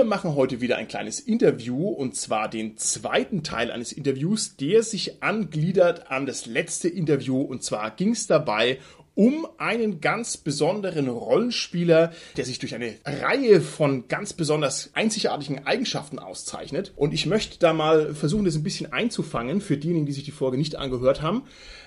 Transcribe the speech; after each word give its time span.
Wir 0.00 0.06
machen 0.06 0.34
heute 0.34 0.62
wieder 0.62 0.78
ein 0.78 0.88
kleines 0.88 1.20
Interview 1.20 1.90
und 1.90 2.16
zwar 2.16 2.48
den 2.48 2.78
zweiten 2.78 3.42
Teil 3.42 3.70
eines 3.70 3.92
Interviews, 3.92 4.56
der 4.56 4.82
sich 4.82 5.22
angliedert 5.22 6.10
an 6.10 6.24
das 6.24 6.46
letzte 6.46 6.88
Interview 6.88 7.42
und 7.42 7.62
zwar 7.62 7.90
ging 7.90 8.12
es 8.12 8.26
dabei 8.26 8.78
um 9.14 9.46
einen 9.58 10.00
ganz 10.00 10.38
besonderen 10.38 11.06
Rollenspieler, 11.08 12.14
der 12.38 12.46
sich 12.46 12.58
durch 12.58 12.74
eine 12.74 12.94
Reihe 13.04 13.60
von 13.60 14.08
ganz 14.08 14.32
besonders 14.32 14.88
einzigartigen 14.94 15.66
Eigenschaften 15.66 16.18
auszeichnet. 16.18 16.94
Und 16.96 17.12
ich 17.12 17.26
möchte 17.26 17.58
da 17.58 17.74
mal 17.74 18.14
versuchen, 18.14 18.46
das 18.46 18.54
ein 18.54 18.62
bisschen 18.62 18.94
einzufangen 18.94 19.60
für 19.60 19.76
diejenigen, 19.76 20.06
die 20.06 20.12
sich 20.12 20.24
die 20.24 20.30
Folge 20.30 20.56
nicht 20.56 20.76
angehört 20.76 21.20
haben 21.20 21.42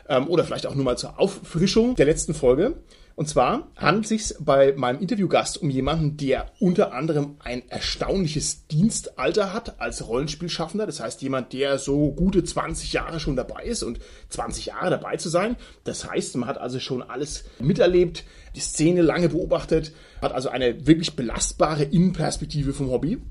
ähm, 0.07 0.27
oder 0.27 0.43
vielleicht 0.43 0.67
auch 0.67 0.75
nur 0.75 0.85
mal 0.85 0.99
zur 0.99 1.19
Auffrischung 1.19 1.95
der 1.95 2.05
letzten 2.05 2.35
Folge. 2.35 2.75
Und 3.15 3.29
zwar 3.29 3.71
handelt 3.75 4.05
es 4.05 4.29
sich 4.29 4.37
bei 4.39 4.73
meinem 4.75 4.99
Interviewgast 4.99 5.61
um 5.61 5.69
jemanden, 5.69 6.17
der 6.17 6.51
unter 6.59 6.93
anderem 6.93 7.35
ein 7.39 7.67
erstaunliches 7.69 8.67
Dienstalter 8.67 9.53
hat 9.53 9.79
als 9.79 10.07
Rollenspielschaffender. 10.07 10.87
Das 10.87 10.99
heißt, 10.99 11.21
jemand, 11.21 11.53
der 11.53 11.77
so 11.77 12.11
gute 12.11 12.43
20 12.43 12.91
Jahre 12.93 13.19
schon 13.19 13.35
dabei 13.35 13.65
ist 13.65 13.83
und 13.83 13.99
20 14.29 14.67
Jahre 14.67 14.89
dabei 14.89 15.17
zu 15.17 15.29
sein. 15.29 15.57
Das 15.83 16.09
heißt, 16.09 16.35
man 16.37 16.49
hat 16.49 16.57
also 16.57 16.79
schon 16.79 17.03
alles 17.03 17.43
miterlebt, 17.59 18.23
die 18.55 18.61
Szene 18.61 19.03
lange 19.03 19.29
beobachtet, 19.29 19.93
hat 20.19 20.33
also 20.33 20.49
eine 20.49 20.87
wirklich 20.87 21.15
belastbare 21.15 21.83
Innenperspektive 21.83 22.73
vom 22.73 22.89
Hobby. 22.89 23.21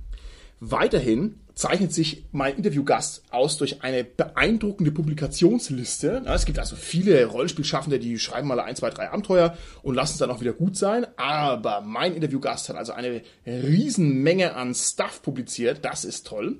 Weiterhin 0.61 1.41
zeichnet 1.55 1.93
sich 1.93 2.25
mein 2.33 2.57
Interviewgast 2.57 3.23
aus 3.31 3.59
durch 3.59 3.83
eine 3.83 4.05
beeindruckende 4.05 4.93
Publikationsliste. 4.93 6.23
Es 6.27 6.45
gibt 6.45 6.59
also 6.59 6.77
viele 6.77 7.25
Rollenspielschaffende, 7.27 7.99
die 7.99 8.19
schreiben 8.19 8.49
mal 8.49 8.61
ein, 8.61 8.77
zwei, 8.77 8.91
drei 8.91 9.11
Abenteuer 9.11 9.57
und 9.83 9.95
lassen 9.95 10.13
es 10.15 10.19
dann 10.19 10.31
auch 10.31 10.41
wieder 10.41 10.53
gut 10.53 10.77
sein. 10.77 11.07
Aber 11.17 11.81
mein 11.81 12.15
Interviewgast 12.15 12.69
hat 12.69 12.77
also 12.77 12.93
eine 12.93 13.23
Riesenmenge 13.47 14.55
an 14.55 14.75
Stuff 14.75 15.23
publiziert. 15.23 15.85
Das 15.85 16.05
ist 16.05 16.27
toll. 16.27 16.59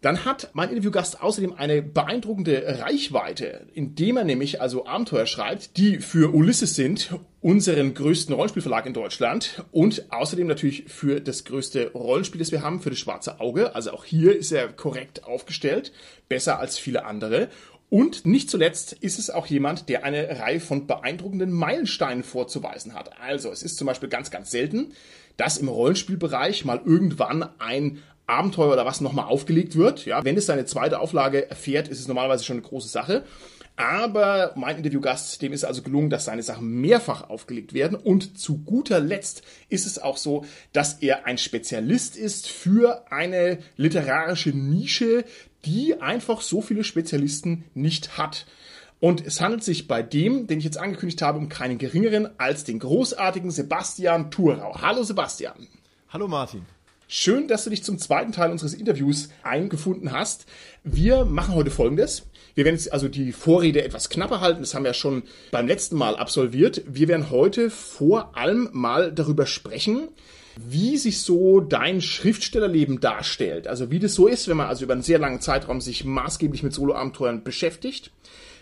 Dann 0.00 0.24
hat 0.24 0.50
mein 0.52 0.68
Interviewgast 0.68 1.20
außerdem 1.20 1.54
eine 1.54 1.82
beeindruckende 1.82 2.78
Reichweite, 2.80 3.66
indem 3.74 4.16
er 4.16 4.24
nämlich 4.24 4.60
also 4.60 4.86
Abenteuer 4.86 5.26
schreibt, 5.26 5.76
die 5.76 5.98
für 5.98 6.32
Ulysses 6.32 6.76
sind, 6.76 7.16
unseren 7.40 7.94
größten 7.94 8.32
Rollenspielverlag 8.32 8.86
in 8.86 8.94
Deutschland 8.94 9.64
und 9.72 10.12
außerdem 10.12 10.46
natürlich 10.46 10.84
für 10.86 11.20
das 11.20 11.44
größte 11.44 11.90
Rollenspiel, 11.94 12.38
das 12.38 12.52
wir 12.52 12.62
haben, 12.62 12.80
für 12.80 12.90
das 12.90 12.98
Schwarze 13.00 13.40
Auge. 13.40 13.74
Also 13.74 13.90
auch 13.90 14.04
hier 14.04 14.36
ist 14.36 14.52
er 14.52 14.68
korrekt 14.68 15.24
aufgestellt, 15.24 15.92
besser 16.28 16.60
als 16.60 16.78
viele 16.78 17.04
andere. 17.04 17.48
Und 17.90 18.24
nicht 18.24 18.50
zuletzt 18.50 18.92
ist 18.92 19.18
es 19.18 19.30
auch 19.30 19.46
jemand, 19.46 19.88
der 19.88 20.04
eine 20.04 20.38
Reihe 20.38 20.60
von 20.60 20.86
beeindruckenden 20.86 21.50
Meilensteinen 21.50 22.22
vorzuweisen 22.22 22.94
hat. 22.94 23.18
Also 23.20 23.50
es 23.50 23.64
ist 23.64 23.78
zum 23.78 23.86
Beispiel 23.86 24.10
ganz, 24.10 24.30
ganz 24.30 24.50
selten, 24.50 24.92
dass 25.38 25.58
im 25.58 25.68
Rollenspielbereich 25.68 26.64
mal 26.64 26.82
irgendwann 26.84 27.48
ein 27.58 28.02
Abenteuer 28.28 28.72
oder 28.72 28.86
was 28.86 29.00
nochmal 29.00 29.26
aufgelegt 29.26 29.76
wird. 29.76 30.04
Ja, 30.04 30.24
wenn 30.24 30.36
es 30.36 30.46
seine 30.46 30.66
zweite 30.66 31.00
Auflage 31.00 31.50
erfährt, 31.50 31.88
ist 31.88 32.00
es 32.00 32.08
normalerweise 32.08 32.44
schon 32.44 32.58
eine 32.58 32.66
große 32.66 32.88
Sache. 32.88 33.24
Aber 33.76 34.52
mein 34.56 34.76
Interviewgast, 34.76 35.40
dem 35.40 35.52
ist 35.52 35.64
also 35.64 35.82
gelungen, 35.82 36.10
dass 36.10 36.24
seine 36.24 36.42
Sachen 36.42 36.80
mehrfach 36.80 37.30
aufgelegt 37.30 37.74
werden. 37.74 37.96
Und 37.96 38.36
zu 38.36 38.58
guter 38.58 38.98
Letzt 38.98 39.42
ist 39.68 39.86
es 39.86 40.00
auch 40.00 40.16
so, 40.16 40.44
dass 40.72 40.94
er 40.94 41.26
ein 41.26 41.38
Spezialist 41.38 42.16
ist 42.16 42.48
für 42.48 43.04
eine 43.12 43.58
literarische 43.76 44.50
Nische, 44.50 45.24
die 45.64 46.00
einfach 46.00 46.40
so 46.40 46.60
viele 46.60 46.82
Spezialisten 46.82 47.64
nicht 47.74 48.18
hat. 48.18 48.46
Und 49.00 49.24
es 49.24 49.40
handelt 49.40 49.62
sich 49.62 49.86
bei 49.86 50.02
dem, 50.02 50.48
den 50.48 50.58
ich 50.58 50.64
jetzt 50.64 50.78
angekündigt 50.78 51.22
habe, 51.22 51.38
um 51.38 51.48
keinen 51.48 51.78
geringeren 51.78 52.28
als 52.38 52.64
den 52.64 52.80
großartigen 52.80 53.52
Sebastian 53.52 54.32
Thurau. 54.32 54.76
Hallo 54.82 55.04
Sebastian. 55.04 55.68
Hallo 56.08 56.26
Martin. 56.26 56.77
Schön, 57.10 57.48
dass 57.48 57.64
du 57.64 57.70
dich 57.70 57.82
zum 57.82 57.96
zweiten 57.96 58.32
Teil 58.32 58.50
unseres 58.50 58.74
Interviews 58.74 59.30
eingefunden 59.42 60.12
hast. 60.12 60.44
Wir 60.84 61.24
machen 61.24 61.54
heute 61.54 61.70
Folgendes. 61.70 62.26
Wir 62.54 62.66
werden 62.66 62.74
jetzt 62.74 62.92
also 62.92 63.08
die 63.08 63.32
Vorrede 63.32 63.82
etwas 63.82 64.10
knapper 64.10 64.42
halten. 64.42 64.60
Das 64.60 64.74
haben 64.74 64.82
wir 64.82 64.90
ja 64.90 64.94
schon 64.94 65.22
beim 65.50 65.66
letzten 65.66 65.96
Mal 65.96 66.16
absolviert. 66.16 66.82
Wir 66.86 67.08
werden 67.08 67.30
heute 67.30 67.70
vor 67.70 68.36
allem 68.36 68.68
mal 68.72 69.10
darüber 69.10 69.46
sprechen, 69.46 70.08
wie 70.58 70.98
sich 70.98 71.22
so 71.22 71.60
dein 71.60 72.02
Schriftstellerleben 72.02 73.00
darstellt. 73.00 73.68
Also 73.68 73.90
wie 73.90 74.00
das 74.00 74.14
so 74.14 74.26
ist, 74.26 74.46
wenn 74.46 74.58
man 74.58 74.66
also 74.66 74.84
über 74.84 74.92
einen 74.92 75.00
sehr 75.00 75.18
langen 75.18 75.40
Zeitraum 75.40 75.80
sich 75.80 76.04
maßgeblich 76.04 76.62
mit 76.62 76.74
Soloabenteuern 76.74 77.42
beschäftigt. 77.42 78.10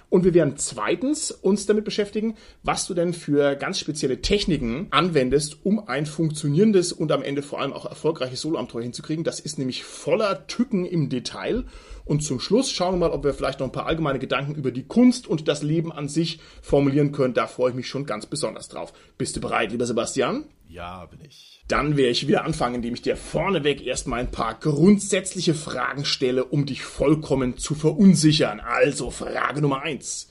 Und 0.08 0.24
wir 0.24 0.34
werden 0.34 0.56
zweitens 0.56 1.32
uns 1.32 1.66
damit 1.66 1.84
beschäftigen, 1.84 2.36
was 2.62 2.86
du 2.86 2.94
denn 2.94 3.12
für 3.12 3.56
ganz 3.56 3.80
spezielle 3.80 4.22
Techniken 4.22 4.86
anwendest, 4.90 5.64
um 5.64 5.88
ein 5.88 6.06
funktionierendes 6.06 6.92
und 6.92 7.10
am 7.10 7.22
Ende 7.22 7.42
vor 7.42 7.60
allem 7.60 7.72
auch 7.72 7.86
erfolgreiches 7.86 8.40
Soloabenteuer 8.40 8.82
hinzukriegen. 8.82 9.24
Das 9.24 9.40
ist 9.40 9.58
nämlich 9.58 9.82
voller 9.82 10.46
Tücken 10.46 10.84
im 10.84 11.08
Detail. 11.08 11.64
Und 12.06 12.22
zum 12.22 12.38
Schluss 12.38 12.70
schauen 12.70 12.94
wir 12.94 13.08
mal, 13.08 13.10
ob 13.10 13.24
wir 13.24 13.34
vielleicht 13.34 13.58
noch 13.58 13.66
ein 13.66 13.72
paar 13.72 13.86
allgemeine 13.86 14.20
Gedanken 14.20 14.54
über 14.54 14.70
die 14.70 14.84
Kunst 14.84 15.26
und 15.26 15.48
das 15.48 15.64
Leben 15.64 15.92
an 15.92 16.08
sich 16.08 16.38
formulieren 16.62 17.10
können. 17.10 17.34
Da 17.34 17.48
freue 17.48 17.70
ich 17.70 17.76
mich 17.76 17.88
schon 17.88 18.06
ganz 18.06 18.26
besonders 18.26 18.68
drauf. 18.68 18.92
Bist 19.18 19.36
du 19.36 19.40
bereit, 19.40 19.72
lieber 19.72 19.86
Sebastian? 19.86 20.44
Ja, 20.68 21.04
bin 21.06 21.20
ich. 21.26 21.60
Dann 21.66 21.96
werde 21.96 22.12
ich 22.12 22.28
wieder 22.28 22.44
anfangen, 22.44 22.76
indem 22.76 22.94
ich 22.94 23.02
dir 23.02 23.16
vorneweg 23.16 23.84
erstmal 23.84 24.20
ein 24.20 24.30
paar 24.30 24.54
grundsätzliche 24.54 25.54
Fragen 25.54 26.04
stelle, 26.04 26.44
um 26.44 26.64
dich 26.64 26.82
vollkommen 26.82 27.58
zu 27.58 27.74
verunsichern. 27.74 28.60
Also 28.60 29.10
Frage 29.10 29.60
Nummer 29.60 29.82
eins. 29.82 30.28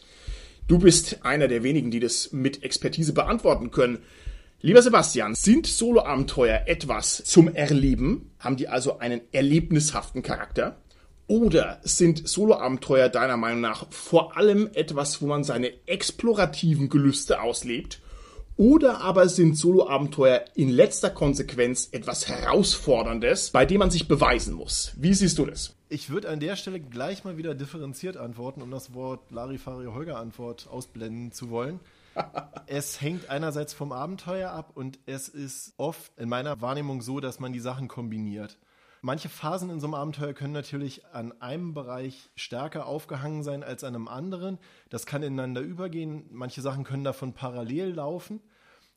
Du 0.69 0.79
bist 0.79 1.25
einer 1.25 1.49
der 1.49 1.61
wenigen, 1.63 1.91
die 1.91 1.99
das 1.99 2.31
mit 2.31 2.63
Expertise 2.63 3.11
beantworten 3.11 3.69
können. 3.71 3.99
Lieber 4.61 4.81
Sebastian, 4.81 5.35
sind 5.35 5.67
Soloabenteuer 5.67 6.63
etwas 6.67 7.21
zum 7.25 7.53
Erleben? 7.53 8.31
Haben 8.39 8.55
die 8.55 8.69
also 8.69 8.97
einen 8.99 9.21
erlebnishaften 9.33 10.23
Charakter? 10.23 10.77
Oder 11.27 11.79
sind 11.83 12.27
Soloabenteuer 12.27 13.09
deiner 13.09 13.37
Meinung 13.37 13.61
nach 13.61 13.87
vor 13.91 14.37
allem 14.37 14.69
etwas, 14.73 15.21
wo 15.21 15.27
man 15.27 15.43
seine 15.43 15.71
explorativen 15.87 16.89
Gelüste 16.89 17.41
auslebt 17.41 18.01
oder 18.57 19.01
aber 19.01 19.27
sind 19.27 19.57
Soloabenteuer 19.57 20.45
in 20.55 20.69
letzter 20.69 21.09
Konsequenz 21.09 21.89
etwas 21.91 22.29
Herausforderndes, 22.29 23.49
bei 23.51 23.65
dem 23.65 23.79
man 23.79 23.91
sich 23.91 24.07
beweisen 24.07 24.53
muss? 24.53 24.93
Wie 24.95 25.13
siehst 25.13 25.37
du 25.37 25.45
das? 25.45 25.75
Ich 25.89 26.09
würde 26.09 26.29
an 26.29 26.39
der 26.39 26.55
Stelle 26.55 26.79
gleich 26.79 27.25
mal 27.25 27.37
wieder 27.37 27.53
differenziert 27.53 28.15
antworten, 28.15 28.61
um 28.61 28.71
das 28.71 28.93
Wort 28.93 29.29
Larifari-Holger-Antwort 29.31 30.67
ausblenden 30.69 31.33
zu 31.33 31.49
wollen. 31.49 31.81
es 32.67 33.01
hängt 33.01 33.29
einerseits 33.29 33.73
vom 33.73 33.91
Abenteuer 33.91 34.51
ab 34.51 34.71
und 34.73 34.99
es 35.05 35.27
ist 35.27 35.73
oft 35.75 36.13
in 36.17 36.29
meiner 36.29 36.61
Wahrnehmung 36.61 37.01
so, 37.01 37.19
dass 37.19 37.41
man 37.41 37.51
die 37.51 37.59
Sachen 37.59 37.89
kombiniert. 37.89 38.57
Manche 39.05 39.29
Phasen 39.29 39.69
in 39.69 39.79
so 39.79 39.85
einem 39.85 39.93
Abenteuer 39.93 40.33
können 40.33 40.53
natürlich 40.53 41.05
an 41.13 41.39
einem 41.39 41.75
Bereich 41.75 42.31
stärker 42.35 42.87
aufgehangen 42.87 43.43
sein 43.43 43.63
als 43.63 43.83
an 43.83 43.93
einem 43.93 44.07
anderen. 44.07 44.57
Das 44.89 45.05
kann 45.05 45.21
ineinander 45.21 45.61
übergehen. 45.61 46.25
Manche 46.31 46.61
Sachen 46.61 46.83
können 46.83 47.03
davon 47.03 47.33
parallel 47.33 47.93
laufen. 47.93 48.41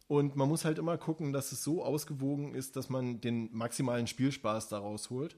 Und 0.06 0.34
man 0.34 0.48
muss 0.48 0.64
halt 0.64 0.78
immer 0.78 0.96
gucken, 0.96 1.34
dass 1.34 1.52
es 1.52 1.62
so 1.62 1.84
ausgewogen 1.84 2.54
ist, 2.54 2.76
dass 2.76 2.88
man 2.88 3.20
den 3.20 3.54
maximalen 3.54 4.06
Spielspaß 4.06 4.70
daraus 4.70 5.10
holt. 5.10 5.36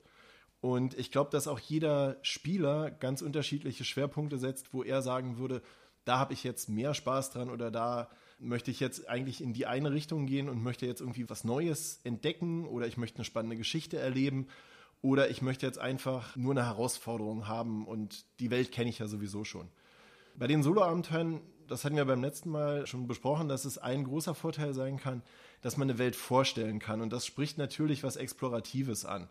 Und 0.61 0.97
ich 0.97 1.11
glaube, 1.11 1.31
dass 1.31 1.49
auch 1.49 1.59
jeder 1.59 2.19
Spieler 2.23 2.93
ganz 2.93 3.23
unterschiedliche 3.23 3.83
Schwerpunkte 3.83 4.39
setzt, 4.39 4.73
wo 4.73 4.85
er 4.85 5.03
sagen 5.03 5.37
würde, 5.37 5.63
da 6.05 6.21
habe 6.21 6.33
ich 6.33 6.45
jetzt 6.45 6.69
mehr 6.69 6.95
Spaß 6.95 7.33
dran 7.33 7.51
oder 7.51 7.73
da 7.73 8.09
möchte 8.41 8.71
ich 8.71 8.81
jetzt 8.81 9.09
eigentlich 9.09 9.43
in 9.43 9.53
die 9.53 9.67
eine 9.67 9.93
Richtung 9.93 10.27
gehen 10.27 10.49
und 10.49 10.63
möchte 10.63 10.87
jetzt 10.87 11.01
irgendwie 11.01 11.29
was 11.29 11.45
Neues 11.45 12.01
entdecken 12.05 12.67
oder 12.67 12.87
ich 12.87 12.97
möchte 12.97 13.19
eine 13.19 13.25
spannende 13.25 13.57
Geschichte 13.57 13.99
erleben 13.99 14.49
oder 15.03 15.31
ich 15.31 15.43
möchte 15.43 15.67
jetzt 15.67 15.79
einfach 15.79 16.37
nur 16.37 16.53
eine 16.53 16.65
Herausforderung 16.65 17.49
haben 17.49 17.87
und 17.87 18.25
die 18.41 18.51
Welt 18.51 18.73
kenne 18.73 18.91
ich 18.91 18.99
ja 18.99 19.07
sowieso 19.07 19.45
schon. 19.45 19.69
Bei 20.37 20.47
den 20.47 20.63
Solo-Abenteuern, 20.63 21.41
das 21.67 21.85
hatten 21.85 21.97
wir 21.97 22.05
beim 22.05 22.23
letzten 22.23 22.51
Mal 22.51 22.87
schon 22.87 23.07
besprochen, 23.07 23.49
dass 23.49 23.65
es 23.65 23.79
ein 23.79 24.05
großer 24.05 24.35
Vorteil 24.35 24.75
sein 24.75 24.99
kann, 24.99 25.23
dass 25.61 25.77
man 25.77 25.89
eine 25.89 25.99
Welt 25.99 26.17
vorstellen 26.17 26.79
kann 26.79 27.01
und 27.01 27.13
das 27.13 27.27
spricht 27.27 27.59
natürlich 27.59 28.03
was 28.03 28.17
Exploratives 28.17 29.05
an. 29.05 29.29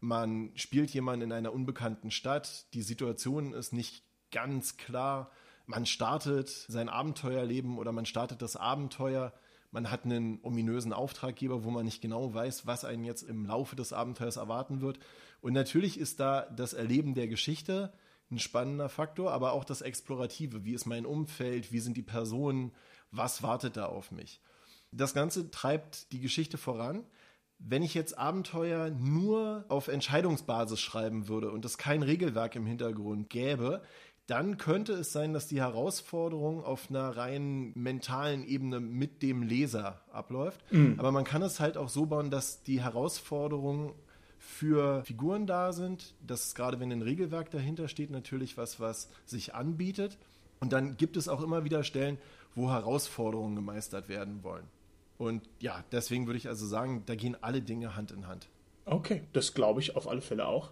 Man 0.00 0.52
spielt 0.54 0.90
jemanden 0.90 1.26
in 1.26 1.32
einer 1.32 1.52
unbekannten 1.52 2.10
Stadt, 2.10 2.66
die 2.72 2.82
Situation 2.82 3.52
ist 3.52 3.72
nicht 3.72 4.04
ganz 4.30 4.76
klar, 4.76 5.30
man 5.70 5.86
startet 5.86 6.48
sein 6.48 6.88
Abenteuerleben 6.88 7.78
oder 7.78 7.92
man 7.92 8.06
startet 8.06 8.42
das 8.42 8.56
Abenteuer. 8.56 9.32
Man 9.70 9.90
hat 9.90 10.04
einen 10.04 10.40
ominösen 10.42 10.92
Auftraggeber, 10.92 11.64
wo 11.64 11.70
man 11.70 11.84
nicht 11.84 12.02
genau 12.02 12.34
weiß, 12.34 12.66
was 12.66 12.84
einen 12.84 13.04
jetzt 13.04 13.22
im 13.22 13.46
Laufe 13.46 13.76
des 13.76 13.92
Abenteuers 13.92 14.36
erwarten 14.36 14.80
wird. 14.80 14.98
Und 15.40 15.52
natürlich 15.52 15.98
ist 15.98 16.20
da 16.20 16.42
das 16.42 16.72
Erleben 16.72 17.14
der 17.14 17.28
Geschichte 17.28 17.92
ein 18.30 18.38
spannender 18.38 18.88
Faktor, 18.88 19.32
aber 19.32 19.52
auch 19.52 19.64
das 19.64 19.80
Explorative. 19.80 20.64
Wie 20.64 20.74
ist 20.74 20.86
mein 20.86 21.06
Umfeld? 21.06 21.72
Wie 21.72 21.80
sind 21.80 21.96
die 21.96 22.02
Personen? 22.02 22.72
was 23.10 23.42
wartet 23.42 23.76
da 23.76 23.86
auf 23.86 24.10
mich. 24.10 24.40
Das 24.92 25.14
Ganze 25.14 25.50
treibt 25.50 26.12
die 26.12 26.20
Geschichte 26.20 26.58
voran. 26.58 27.04
Wenn 27.58 27.82
ich 27.82 27.92
jetzt 27.92 28.16
Abenteuer 28.16 28.90
nur 28.90 29.66
auf 29.68 29.88
Entscheidungsbasis 29.88 30.80
schreiben 30.80 31.28
würde 31.28 31.50
und 31.50 31.64
es 31.64 31.76
kein 31.76 32.02
Regelwerk 32.02 32.56
im 32.56 32.66
Hintergrund 32.66 33.28
gäbe, 33.28 33.82
dann 34.30 34.58
könnte 34.58 34.92
es 34.92 35.12
sein, 35.12 35.32
dass 35.32 35.48
die 35.48 35.60
Herausforderung 35.60 36.62
auf 36.62 36.88
einer 36.88 37.16
rein 37.16 37.72
mentalen 37.74 38.44
Ebene 38.44 38.78
mit 38.78 39.22
dem 39.22 39.42
Leser 39.42 40.02
abläuft. 40.12 40.60
Mhm. 40.72 40.94
Aber 40.98 41.10
man 41.10 41.24
kann 41.24 41.42
es 41.42 41.58
halt 41.58 41.76
auch 41.76 41.88
so 41.88 42.06
bauen, 42.06 42.30
dass 42.30 42.62
die 42.62 42.80
Herausforderungen 42.80 43.92
für 44.38 45.02
Figuren 45.04 45.48
da 45.48 45.72
sind. 45.72 46.14
Das 46.24 46.46
ist 46.46 46.54
gerade, 46.54 46.78
wenn 46.78 46.92
ein 46.92 47.02
Regelwerk 47.02 47.50
dahinter 47.50 47.88
steht, 47.88 48.10
natürlich 48.10 48.56
was, 48.56 48.78
was 48.78 49.08
sich 49.26 49.54
anbietet. 49.54 50.16
Und 50.60 50.72
dann 50.72 50.96
gibt 50.96 51.16
es 51.16 51.28
auch 51.28 51.42
immer 51.42 51.64
wieder 51.64 51.82
Stellen, 51.82 52.16
wo 52.54 52.70
Herausforderungen 52.70 53.56
gemeistert 53.56 54.08
werden 54.08 54.44
wollen. 54.44 54.64
Und 55.18 55.42
ja, 55.58 55.82
deswegen 55.90 56.26
würde 56.26 56.38
ich 56.38 56.48
also 56.48 56.66
sagen, 56.66 57.02
da 57.06 57.16
gehen 57.16 57.36
alle 57.40 57.62
Dinge 57.62 57.96
Hand 57.96 58.12
in 58.12 58.28
Hand. 58.28 58.48
Okay, 58.84 59.22
das 59.32 59.54
glaube 59.54 59.80
ich 59.80 59.96
auf 59.96 60.06
alle 60.06 60.20
Fälle 60.20 60.46
auch 60.46 60.70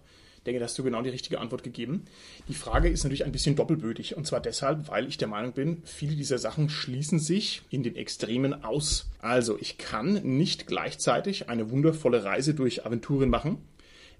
denke, 0.49 0.59
da 0.59 0.65
hast 0.65 0.77
du 0.77 0.83
genau 0.83 1.01
die 1.01 1.09
richtige 1.09 1.39
Antwort 1.39 1.63
gegeben. 1.63 2.05
Die 2.47 2.53
Frage 2.53 2.89
ist 2.89 3.03
natürlich 3.03 3.25
ein 3.25 3.31
bisschen 3.31 3.55
doppelbödig. 3.55 4.17
Und 4.17 4.25
zwar 4.25 4.41
deshalb, 4.41 4.89
weil 4.89 5.07
ich 5.07 5.17
der 5.17 5.27
Meinung 5.27 5.53
bin, 5.53 5.81
viele 5.85 6.15
dieser 6.15 6.39
Sachen 6.39 6.69
schließen 6.69 7.19
sich 7.19 7.61
in 7.69 7.83
den 7.83 7.95
Extremen 7.95 8.63
aus. 8.63 9.09
Also, 9.19 9.57
ich 9.59 9.77
kann 9.77 10.13
nicht 10.37 10.67
gleichzeitig 10.67 11.49
eine 11.49 11.69
wundervolle 11.71 12.23
Reise 12.23 12.53
durch 12.53 12.85
Aventuren 12.85 13.29
machen, 13.29 13.59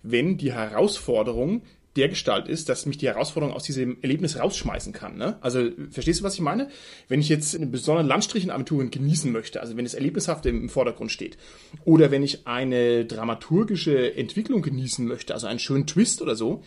wenn 0.03 0.37
die 0.37 0.53
Herausforderung 0.53 1.63
der 1.99 2.09
Gestalt 2.09 2.47
ist, 2.47 2.69
dass 2.69 2.85
mich 2.85 2.97
die 2.97 3.07
Herausforderung 3.07 3.53
aus 3.53 3.63
diesem 3.63 3.97
Erlebnis 4.01 4.39
rausschmeißen 4.39 4.93
kann. 4.93 5.17
Ne? 5.17 5.37
Also 5.41 5.69
verstehst 5.91 6.21
du, 6.21 6.23
was 6.23 6.35
ich 6.35 6.41
meine? 6.41 6.69
Wenn 7.07 7.19
ich 7.19 7.29
jetzt 7.29 7.55
einen 7.55 7.71
besonderen 7.71 8.07
Landstrich 8.07 8.43
in 8.43 8.51
Aventuren 8.51 8.89
genießen 8.89 9.31
möchte, 9.31 9.61
also 9.61 9.77
wenn 9.77 9.85
das 9.85 9.93
Erlebnishafte 9.93 10.49
im 10.49 10.69
Vordergrund 10.69 11.11
steht, 11.11 11.37
oder 11.85 12.11
wenn 12.11 12.23
ich 12.23 12.47
eine 12.47 13.05
dramaturgische 13.05 14.15
Entwicklung 14.15 14.61
genießen 14.61 15.05
möchte, 15.05 15.33
also 15.33 15.47
einen 15.47 15.59
schönen 15.59 15.87
Twist 15.87 16.21
oder 16.21 16.35
so, 16.35 16.63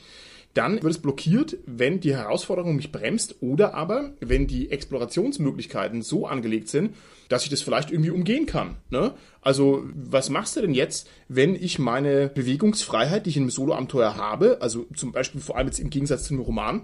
dann 0.55 0.83
wird 0.83 0.93
es 0.93 1.01
blockiert, 1.01 1.57
wenn 1.65 2.01
die 2.01 2.15
Herausforderung 2.15 2.77
mich 2.77 2.93
bremst 2.93 3.37
oder 3.41 3.75
aber, 3.75 4.13
wenn 4.21 4.47
die 4.47 4.71
Explorationsmöglichkeiten 4.71 6.03
so 6.03 6.27
angelegt 6.27 6.69
sind, 6.69 6.95
dass 7.29 7.45
ich 7.45 7.51
das 7.51 7.63
vielleicht 7.63 7.91
irgendwie 7.91 8.11
umgehen 8.11 8.47
kann. 8.47 8.77
Ne? 8.91 9.15
Also, 9.41 9.85
was 9.95 10.31
machst 10.31 10.57
du 10.57 10.61
denn 10.61 10.75
jetzt, 10.75 11.09
wenn 11.29 11.55
ich 11.55 11.79
meine 11.79 12.29
Bewegungsfreiheit, 12.29 13.27
die 13.27 13.31
ich 13.31 13.37
in 13.37 13.45
einem 13.45 13.51
Solo-Abenteuer 13.51 14.17
habe, 14.17 14.59
also 14.61 14.87
zum 14.95 15.13
Beispiel 15.13 15.41
vor 15.41 15.57
allem 15.57 15.67
jetzt 15.67 15.81
im 15.81 15.91
Gegensatz 15.91 16.25
zum 16.25 16.41
Roman, 16.41 16.83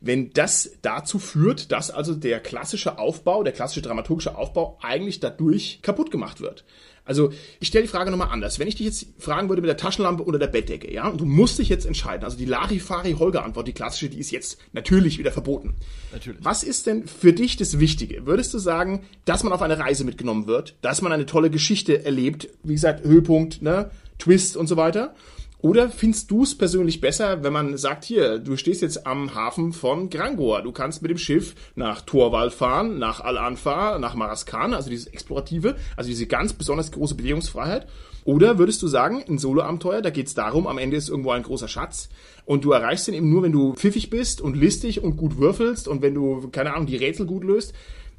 wenn 0.00 0.32
das 0.32 0.72
dazu 0.82 1.18
führt, 1.18 1.72
dass 1.72 1.90
also 1.90 2.14
der 2.14 2.40
klassische 2.40 2.98
Aufbau, 2.98 3.42
der 3.42 3.52
klassische 3.52 3.82
dramaturgische 3.82 4.36
Aufbau 4.36 4.78
eigentlich 4.80 5.20
dadurch 5.20 5.80
kaputt 5.82 6.10
gemacht 6.10 6.40
wird. 6.40 6.64
Also 7.10 7.32
ich 7.58 7.66
stelle 7.66 7.82
die 7.82 7.90
Frage 7.90 8.12
nochmal 8.12 8.28
anders. 8.30 8.60
Wenn 8.60 8.68
ich 8.68 8.76
dich 8.76 8.86
jetzt 8.86 9.06
fragen 9.18 9.48
würde 9.48 9.62
mit 9.62 9.68
der 9.68 9.76
Taschenlampe 9.76 10.22
oder 10.22 10.38
der 10.38 10.46
Bettdecke, 10.46 10.94
ja, 10.94 11.08
und 11.08 11.20
du 11.20 11.24
musst 11.24 11.58
dich 11.58 11.68
jetzt 11.68 11.84
entscheiden, 11.84 12.22
also 12.22 12.38
die 12.38 12.44
Larifari-Holger-Antwort, 12.44 13.66
die 13.66 13.72
klassische, 13.72 14.08
die 14.08 14.20
ist 14.20 14.30
jetzt 14.30 14.58
natürlich 14.72 15.18
wieder 15.18 15.32
verboten. 15.32 15.74
Natürlich. 16.12 16.38
Was 16.44 16.62
ist 16.62 16.86
denn 16.86 17.08
für 17.08 17.32
dich 17.32 17.56
das 17.56 17.80
Wichtige? 17.80 18.26
Würdest 18.26 18.54
du 18.54 18.58
sagen, 18.60 19.02
dass 19.24 19.42
man 19.42 19.52
auf 19.52 19.60
eine 19.60 19.80
Reise 19.80 20.04
mitgenommen 20.04 20.46
wird, 20.46 20.76
dass 20.82 21.02
man 21.02 21.10
eine 21.10 21.26
tolle 21.26 21.50
Geschichte 21.50 22.04
erlebt, 22.04 22.48
wie 22.62 22.74
gesagt, 22.74 23.04
Höhepunkt, 23.04 23.60
ne, 23.60 23.90
Twist 24.20 24.56
und 24.56 24.68
so 24.68 24.76
weiter? 24.76 25.16
Oder 25.62 25.90
findest 25.90 26.30
du 26.30 26.42
es 26.42 26.56
persönlich 26.56 27.02
besser, 27.02 27.42
wenn 27.44 27.52
man 27.52 27.76
sagt, 27.76 28.04
hier, 28.04 28.38
du 28.38 28.56
stehst 28.56 28.80
jetzt 28.80 29.06
am 29.06 29.34
Hafen 29.34 29.74
von 29.74 30.08
Grangoa, 30.08 30.62
du 30.62 30.72
kannst 30.72 31.02
mit 31.02 31.10
dem 31.10 31.18
Schiff 31.18 31.54
nach 31.74 32.00
Torwal 32.00 32.50
fahren, 32.50 32.98
nach 32.98 33.20
Al-Anfa, 33.20 33.98
nach 33.98 34.14
Maraskan, 34.14 34.72
also 34.72 34.88
dieses 34.88 35.08
Explorative, 35.08 35.76
also 35.96 36.08
diese 36.08 36.26
ganz 36.26 36.54
besonders 36.54 36.92
große 36.92 37.14
Bewegungsfreiheit. 37.14 37.86
Oder 38.24 38.58
würdest 38.58 38.80
du 38.82 38.88
sagen, 38.88 39.22
ein 39.28 39.36
Solo-Abenteuer, 39.36 40.00
da 40.00 40.08
geht 40.08 40.28
es 40.28 40.34
darum, 40.34 40.66
am 40.66 40.78
Ende 40.78 40.96
ist 40.96 41.10
irgendwo 41.10 41.32
ein 41.32 41.42
großer 41.42 41.68
Schatz 41.68 42.08
und 42.46 42.64
du 42.64 42.72
erreichst 42.72 43.06
den 43.06 43.14
eben 43.14 43.30
nur, 43.30 43.42
wenn 43.42 43.52
du 43.52 43.74
pfiffig 43.74 44.08
bist 44.08 44.40
und 44.40 44.56
listig 44.56 45.02
und 45.02 45.18
gut 45.18 45.36
würfelst 45.36 45.88
und 45.88 46.00
wenn 46.00 46.14
du, 46.14 46.48
keine 46.48 46.72
Ahnung, 46.72 46.86
die 46.86 46.96
Rätsel 46.96 47.26
gut 47.26 47.44
löst. 47.44 47.74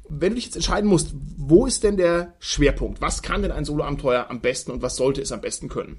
Wenn 0.08 0.30
du 0.30 0.34
dich 0.36 0.44
jetzt 0.44 0.56
entscheiden 0.56 0.88
musst, 0.88 1.14
wo 1.38 1.66
ist 1.66 1.82
denn 1.82 1.96
der 1.96 2.34
Schwerpunkt? 2.38 3.00
Was 3.00 3.22
kann 3.22 3.42
denn 3.42 3.50
ein 3.50 3.64
Solo-Abenteuer 3.64 4.26
am 4.28 4.40
besten 4.40 4.70
und 4.70 4.82
was 4.82 4.94
sollte 4.94 5.22
es 5.22 5.32
am 5.32 5.40
besten 5.40 5.68
können? 5.68 5.98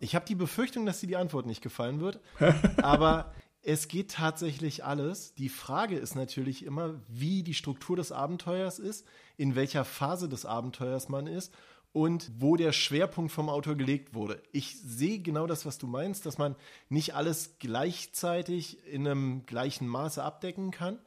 Ich 0.00 0.14
habe 0.14 0.26
die 0.26 0.34
Befürchtung, 0.34 0.86
dass 0.86 1.00
dir 1.00 1.06
die 1.06 1.16
Antwort 1.16 1.46
nicht 1.46 1.62
gefallen 1.62 2.00
wird. 2.00 2.20
aber 2.82 3.32
es 3.62 3.88
geht 3.88 4.12
tatsächlich 4.12 4.84
alles. 4.84 5.34
Die 5.34 5.48
Frage 5.48 5.96
ist 5.96 6.14
natürlich 6.14 6.64
immer, 6.64 6.94
wie 7.08 7.42
die 7.42 7.54
Struktur 7.54 7.96
des 7.96 8.12
Abenteuers 8.12 8.78
ist, 8.78 9.06
in 9.36 9.54
welcher 9.54 9.84
Phase 9.84 10.28
des 10.28 10.46
Abenteuers 10.46 11.08
man 11.08 11.26
ist 11.26 11.52
und 11.92 12.30
wo 12.38 12.56
der 12.56 12.72
Schwerpunkt 12.72 13.32
vom 13.32 13.48
Autor 13.48 13.74
gelegt 13.74 14.14
wurde. 14.14 14.42
Ich 14.52 14.80
sehe 14.80 15.20
genau 15.20 15.46
das, 15.46 15.66
was 15.66 15.78
du 15.78 15.86
meinst, 15.86 16.26
dass 16.26 16.38
man 16.38 16.54
nicht 16.88 17.14
alles 17.14 17.56
gleichzeitig 17.58 18.86
in 18.86 19.06
einem 19.06 19.46
gleichen 19.46 19.88
Maße 19.88 20.22
abdecken 20.22 20.70
kann. 20.70 20.98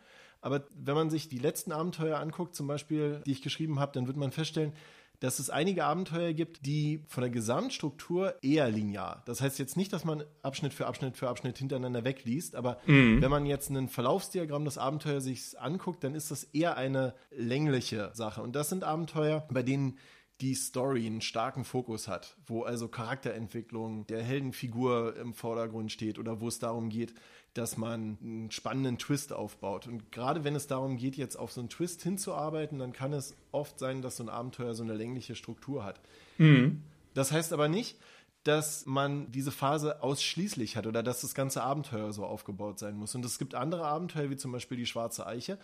Aber 0.42 0.66
wenn 0.76 0.96
man 0.96 1.10
sich 1.10 1.30
die 1.30 1.38
letzten 1.38 1.72
Abenteuer 1.72 2.20
anguckt, 2.20 2.56
zum 2.56 2.68
Beispiel, 2.68 3.22
die 3.26 3.32
ich 3.32 3.44
geschrieben 3.44 3.80
habe, 3.80 3.92
dann 3.94 4.08
wird 4.08 4.18
man 4.18 4.32
feststellen, 4.32 4.74
dass 5.22 5.38
es 5.38 5.50
einige 5.50 5.86
Abenteuer 5.86 6.34
gibt, 6.34 6.66
die 6.66 7.06
von 7.08 7.22
der 7.22 7.30
Gesamtstruktur 7.30 8.36
eher 8.42 8.70
linear. 8.70 9.22
Das 9.26 9.40
heißt 9.40 9.60
jetzt 9.60 9.78
nicht, 9.78 9.94
dass 9.94 10.04
man 10.04 10.24
Abschnitt 10.42 10.74
für 10.74 10.88
Abschnitt 10.88 11.16
für 11.16 11.30
Abschnitt 11.30 11.60
hintereinander 11.60 12.04
wegliest, 12.04 12.56
aber 12.56 12.80
mhm. 12.88 13.22
wenn 13.22 13.30
man 13.30 13.46
jetzt 13.46 13.70
ein 13.70 13.88
Verlaufsdiagramm 13.88 14.66
des 14.66 14.80
Abenteuers 14.80 15.24
sich 15.24 15.60
anguckt, 15.60 16.04
dann 16.04 16.16
ist 16.16 16.32
das 16.32 16.44
eher 16.46 16.76
eine 16.76 17.14
längliche 17.30 18.10
Sache. 18.14 18.42
Und 18.42 18.56
das 18.56 18.70
sind 18.70 18.84
Abenteuer, 18.84 19.48
bei 19.52 19.62
denen 19.62 19.98
die 20.42 20.56
Story 20.56 21.06
einen 21.06 21.22
starken 21.22 21.66
Fokus 21.66 22.08
hat, 22.08 22.36
wo 22.48 22.64
also 22.64 22.88
Charakterentwicklung 22.88 24.08
der 24.08 24.24
Heldenfigur 24.24 25.16
im 25.18 25.36
Vordergrund 25.36 25.92
steht 25.92 26.18
oder 26.18 26.42
wo 26.42 26.48
es 26.48 26.58
darum 26.58 26.90
geht, 26.90 27.14
dass 27.54 27.78
man 27.78 28.18
einen 28.22 28.52
spannenden 28.52 28.98
Twist 28.98 29.34
aufbaut. 29.34 29.88
Und 29.88 30.12
gerade 30.12 30.44
wenn 30.44 30.56
es 30.56 30.68
darum 30.68 30.98
geht, 30.98 31.18
jetzt 31.18 31.36
auf 31.36 31.52
so 31.52 31.60
einen 31.60 31.70
Twist 31.70 32.02
hinzuarbeiten, 32.02 32.80
dann 32.80 32.94
kann 32.94 33.14
es 33.14 33.36
oft 33.52 33.78
sein, 33.78 34.02
dass 34.02 34.18
so 34.18 34.24
ein 34.24 34.30
Abenteuer 34.30 34.74
so 34.74 34.84
eine 34.84 34.94
längliche 34.94 35.36
Struktur 35.36 35.84
hat. 35.84 36.00
Mhm. 36.38 36.84
Das 37.14 37.32
heißt 37.32 37.52
aber 37.52 37.68
nicht, 37.68 37.98
dass 38.44 38.86
man 38.86 39.32
diese 39.32 39.52
Phase 39.52 40.02
ausschließlich 40.02 40.76
hat 40.76 40.88
oder 40.88 41.04
dass 41.04 41.22
das 41.22 41.36
ganze 41.36 41.62
Abenteuer 41.62 42.12
so 42.14 42.26
aufgebaut 42.26 42.80
sein 42.80 42.96
muss. 42.96 43.14
Und 43.16 43.26
es 43.26 43.38
gibt 43.38 43.54
andere 43.54 43.86
Abenteuer, 43.86 44.30
wie 44.30 44.38
zum 44.38 44.52
Beispiel 44.52 44.78
die 44.78 44.86
Schwarze 44.86 45.28
Eiche, 45.28 45.60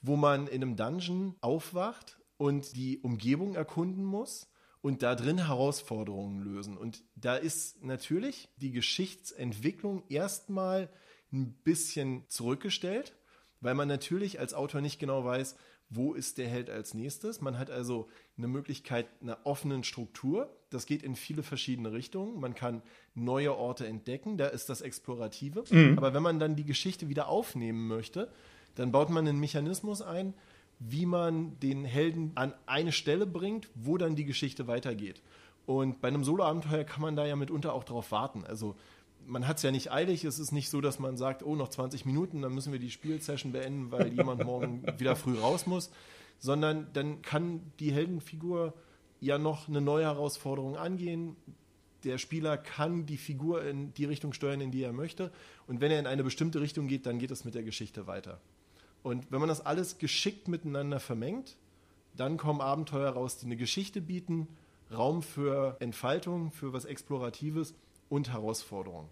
wo 0.00 0.16
man 0.16 0.46
in 0.46 0.62
einem 0.62 0.76
Dungeon 0.76 1.34
aufwacht 1.40 2.18
und 2.38 2.76
die 2.76 2.98
Umgebung 3.00 3.54
erkunden 3.54 4.04
muss 4.04 4.48
und 4.80 5.02
da 5.02 5.14
drin 5.14 5.46
Herausforderungen 5.46 6.42
lösen. 6.42 6.76
Und 6.76 7.02
da 7.16 7.36
ist 7.36 7.84
natürlich 7.84 8.48
die 8.56 8.72
Geschichtsentwicklung 8.72 10.02
erstmal 10.08 10.88
ein 11.32 11.52
bisschen 11.64 12.24
zurückgestellt, 12.28 13.14
weil 13.60 13.74
man 13.74 13.88
natürlich 13.88 14.40
als 14.40 14.54
Autor 14.54 14.80
nicht 14.80 14.98
genau 14.98 15.24
weiß, 15.24 15.56
wo 15.94 16.14
ist 16.14 16.38
der 16.38 16.48
Held 16.48 16.70
als 16.70 16.94
nächstes. 16.94 17.40
Man 17.40 17.58
hat 17.58 17.70
also 17.70 18.08
eine 18.38 18.48
Möglichkeit 18.48 19.06
einer 19.20 19.38
offenen 19.44 19.84
Struktur. 19.84 20.50
Das 20.70 20.86
geht 20.86 21.02
in 21.02 21.16
viele 21.16 21.42
verschiedene 21.42 21.92
Richtungen. 21.92 22.40
Man 22.40 22.54
kann 22.54 22.82
neue 23.14 23.54
Orte 23.54 23.86
entdecken, 23.86 24.38
da 24.38 24.46
ist 24.46 24.70
das 24.70 24.80
Explorative. 24.80 25.64
Mhm. 25.70 25.98
Aber 25.98 26.14
wenn 26.14 26.22
man 26.22 26.38
dann 26.38 26.56
die 26.56 26.64
Geschichte 26.64 27.08
wieder 27.08 27.28
aufnehmen 27.28 27.88
möchte, 27.88 28.32
dann 28.74 28.90
baut 28.90 29.10
man 29.10 29.28
einen 29.28 29.38
Mechanismus 29.38 30.00
ein, 30.00 30.32
wie 30.78 31.04
man 31.04 31.58
den 31.60 31.84
Helden 31.84 32.32
an 32.36 32.54
eine 32.66 32.92
Stelle 32.92 33.26
bringt, 33.26 33.68
wo 33.74 33.98
dann 33.98 34.16
die 34.16 34.24
Geschichte 34.24 34.66
weitergeht. 34.66 35.22
Und 35.66 36.00
bei 36.00 36.08
einem 36.08 36.24
Solo-Abenteuer 36.24 36.84
kann 36.84 37.02
man 37.02 37.16
da 37.16 37.26
ja 37.26 37.36
mitunter 37.36 37.72
auch 37.72 37.84
darauf 37.84 38.10
warten. 38.10 38.44
Also 38.44 38.76
man 39.26 39.46
hat 39.46 39.58
es 39.58 39.62
ja 39.62 39.70
nicht 39.70 39.92
eilig. 39.92 40.24
Es 40.24 40.38
ist 40.38 40.52
nicht 40.52 40.70
so, 40.70 40.80
dass 40.80 40.98
man 40.98 41.16
sagt, 41.16 41.42
oh, 41.42 41.56
noch 41.56 41.68
20 41.68 42.04
Minuten, 42.04 42.42
dann 42.42 42.54
müssen 42.54 42.72
wir 42.72 42.78
die 42.78 42.90
Spielsession 42.90 43.52
beenden, 43.52 43.90
weil 43.90 44.12
jemand 44.16 44.44
morgen 44.44 44.84
wieder 44.98 45.16
früh 45.16 45.38
raus 45.38 45.66
muss. 45.66 45.90
Sondern 46.38 46.88
dann 46.92 47.22
kann 47.22 47.60
die 47.78 47.92
Heldenfigur 47.92 48.74
ja 49.20 49.38
noch 49.38 49.68
eine 49.68 49.80
neue 49.80 50.04
Herausforderung 50.04 50.76
angehen. 50.76 51.36
Der 52.04 52.18
Spieler 52.18 52.56
kann 52.58 53.06
die 53.06 53.16
Figur 53.16 53.64
in 53.64 53.94
die 53.94 54.04
Richtung 54.04 54.32
steuern, 54.32 54.60
in 54.60 54.72
die 54.72 54.82
er 54.82 54.92
möchte. 54.92 55.30
Und 55.68 55.80
wenn 55.80 55.92
er 55.92 56.00
in 56.00 56.06
eine 56.06 56.24
bestimmte 56.24 56.60
Richtung 56.60 56.88
geht, 56.88 57.06
dann 57.06 57.18
geht 57.18 57.30
es 57.30 57.44
mit 57.44 57.54
der 57.54 57.62
Geschichte 57.62 58.08
weiter. 58.08 58.40
Und 59.04 59.30
wenn 59.30 59.40
man 59.40 59.48
das 59.48 59.64
alles 59.64 59.98
geschickt 59.98 60.48
miteinander 60.48 60.98
vermengt, 60.98 61.56
dann 62.16 62.36
kommen 62.36 62.60
Abenteuer 62.60 63.10
raus, 63.10 63.38
die 63.38 63.46
eine 63.46 63.56
Geschichte 63.56 64.00
bieten, 64.00 64.48
Raum 64.92 65.22
für 65.22 65.76
Entfaltung, 65.80 66.50
für 66.50 66.72
was 66.72 66.84
Exploratives 66.84 67.74
und 68.12 68.32
Herausforderungen. 68.32 69.08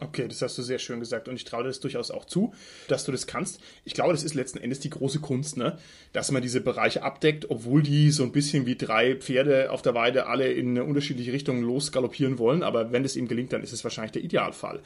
Okay, 0.00 0.26
das 0.26 0.42
hast 0.42 0.58
du 0.58 0.62
sehr 0.62 0.80
schön 0.80 0.98
gesagt 0.98 1.28
und 1.28 1.36
ich 1.36 1.44
traue 1.44 1.62
dir 1.62 1.68
das 1.68 1.78
durchaus 1.78 2.10
auch 2.10 2.24
zu, 2.24 2.52
dass 2.88 3.04
du 3.04 3.12
das 3.12 3.28
kannst. 3.28 3.60
Ich 3.84 3.94
glaube, 3.94 4.12
das 4.12 4.24
ist 4.24 4.34
letzten 4.34 4.58
Endes 4.58 4.80
die 4.80 4.90
große 4.90 5.20
Kunst, 5.20 5.56
ne? 5.56 5.78
dass 6.12 6.32
man 6.32 6.42
diese 6.42 6.60
Bereiche 6.60 7.04
abdeckt, 7.04 7.48
obwohl 7.48 7.80
die 7.80 8.10
so 8.10 8.24
ein 8.24 8.32
bisschen 8.32 8.66
wie 8.66 8.74
drei 8.74 9.14
Pferde 9.14 9.70
auf 9.70 9.82
der 9.82 9.94
Weide 9.94 10.26
alle 10.26 10.52
in 10.52 10.80
unterschiedliche 10.80 11.32
Richtungen 11.32 11.62
losgaloppieren 11.62 12.40
wollen. 12.40 12.64
Aber 12.64 12.90
wenn 12.90 13.04
das 13.04 13.14
ihm 13.14 13.28
gelingt, 13.28 13.52
dann 13.52 13.62
ist 13.62 13.72
es 13.72 13.84
wahrscheinlich 13.84 14.10
der 14.10 14.24
Idealfall. 14.24 14.82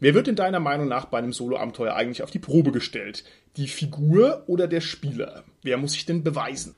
Wer 0.00 0.14
wird 0.14 0.26
in 0.26 0.34
deiner 0.34 0.60
Meinung 0.60 0.88
nach 0.88 1.04
bei 1.04 1.18
einem 1.18 1.32
Solo-Abenteuer 1.32 1.94
eigentlich 1.94 2.24
auf 2.24 2.32
die 2.32 2.40
Probe 2.40 2.72
gestellt? 2.72 3.22
Die 3.56 3.68
Figur 3.68 4.42
oder 4.48 4.66
der 4.66 4.80
Spieler? 4.80 5.44
Wer 5.62 5.76
muss 5.76 5.92
sich 5.92 6.06
denn 6.06 6.24
beweisen? 6.24 6.74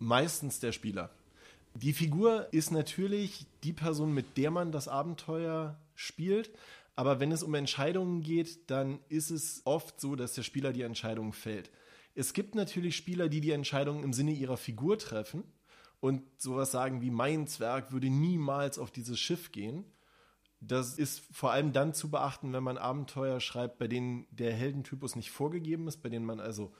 Meistens 0.00 0.58
der 0.58 0.72
Spieler. 0.72 1.10
Die 1.76 1.92
Figur 1.92 2.46
ist 2.52 2.70
natürlich 2.70 3.46
die 3.64 3.72
Person, 3.72 4.12
mit 4.12 4.36
der 4.36 4.50
man 4.52 4.70
das 4.70 4.86
Abenteuer 4.86 5.76
spielt. 5.96 6.50
Aber 6.96 7.18
wenn 7.18 7.32
es 7.32 7.42
um 7.42 7.54
Entscheidungen 7.54 8.22
geht, 8.22 8.70
dann 8.70 9.00
ist 9.08 9.30
es 9.30 9.62
oft 9.64 10.00
so, 10.00 10.14
dass 10.14 10.34
der 10.34 10.44
Spieler 10.44 10.72
die 10.72 10.82
Entscheidung 10.82 11.32
fällt. 11.32 11.70
Es 12.14 12.32
gibt 12.32 12.54
natürlich 12.54 12.96
Spieler, 12.96 13.28
die 13.28 13.40
die 13.40 13.50
Entscheidungen 13.50 14.04
im 14.04 14.12
Sinne 14.12 14.30
ihrer 14.30 14.56
Figur 14.56 14.98
treffen 14.98 15.42
und 15.98 16.22
sowas 16.38 16.70
sagen 16.70 17.02
wie 17.02 17.10
mein 17.10 17.48
Zwerg 17.48 17.90
würde 17.90 18.08
niemals 18.08 18.78
auf 18.78 18.92
dieses 18.92 19.18
Schiff 19.18 19.50
gehen. 19.50 19.84
Das 20.60 20.96
ist 20.96 21.22
vor 21.32 21.50
allem 21.50 21.72
dann 21.72 21.92
zu 21.92 22.08
beachten, 22.08 22.52
wenn 22.52 22.62
man 22.62 22.78
Abenteuer 22.78 23.40
schreibt, 23.40 23.78
bei 23.78 23.88
denen 23.88 24.26
der 24.30 24.52
Heldentypus 24.52 25.16
nicht 25.16 25.32
vorgegeben 25.32 25.88
ist, 25.88 26.02
bei 26.02 26.08
denen 26.08 26.24
man 26.24 26.38
also 26.38 26.72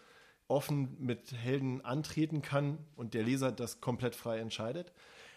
offen 0.48 0.96
mit 0.98 1.32
Helden 1.32 1.84
antreten 1.84 2.42
kann 2.42 2.78
und 2.96 3.14
der 3.14 3.22
Leser 3.22 3.52
das 3.52 3.80
komplett 3.80 4.14
frei 4.14 4.38
entscheidet. 4.38 4.92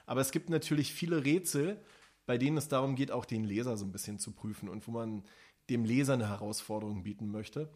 Aber 0.05 0.21
es 0.21 0.31
gibt 0.31 0.49
natürlich 0.49 0.93
viele 0.93 1.23
Rätsel, 1.23 1.79
bei 2.25 2.37
denen 2.37 2.57
es 2.57 2.67
darum 2.67 2.95
geht, 2.95 3.11
auch 3.11 3.25
den 3.25 3.43
Leser 3.43 3.77
so 3.77 3.85
ein 3.85 3.91
bisschen 3.91 4.19
zu 4.19 4.31
prüfen 4.31 4.69
und 4.69 4.87
wo 4.87 4.91
man 4.91 5.23
dem 5.69 5.85
Leser 5.85 6.13
eine 6.13 6.29
Herausforderung 6.29 7.03
bieten 7.03 7.29
möchte. 7.29 7.69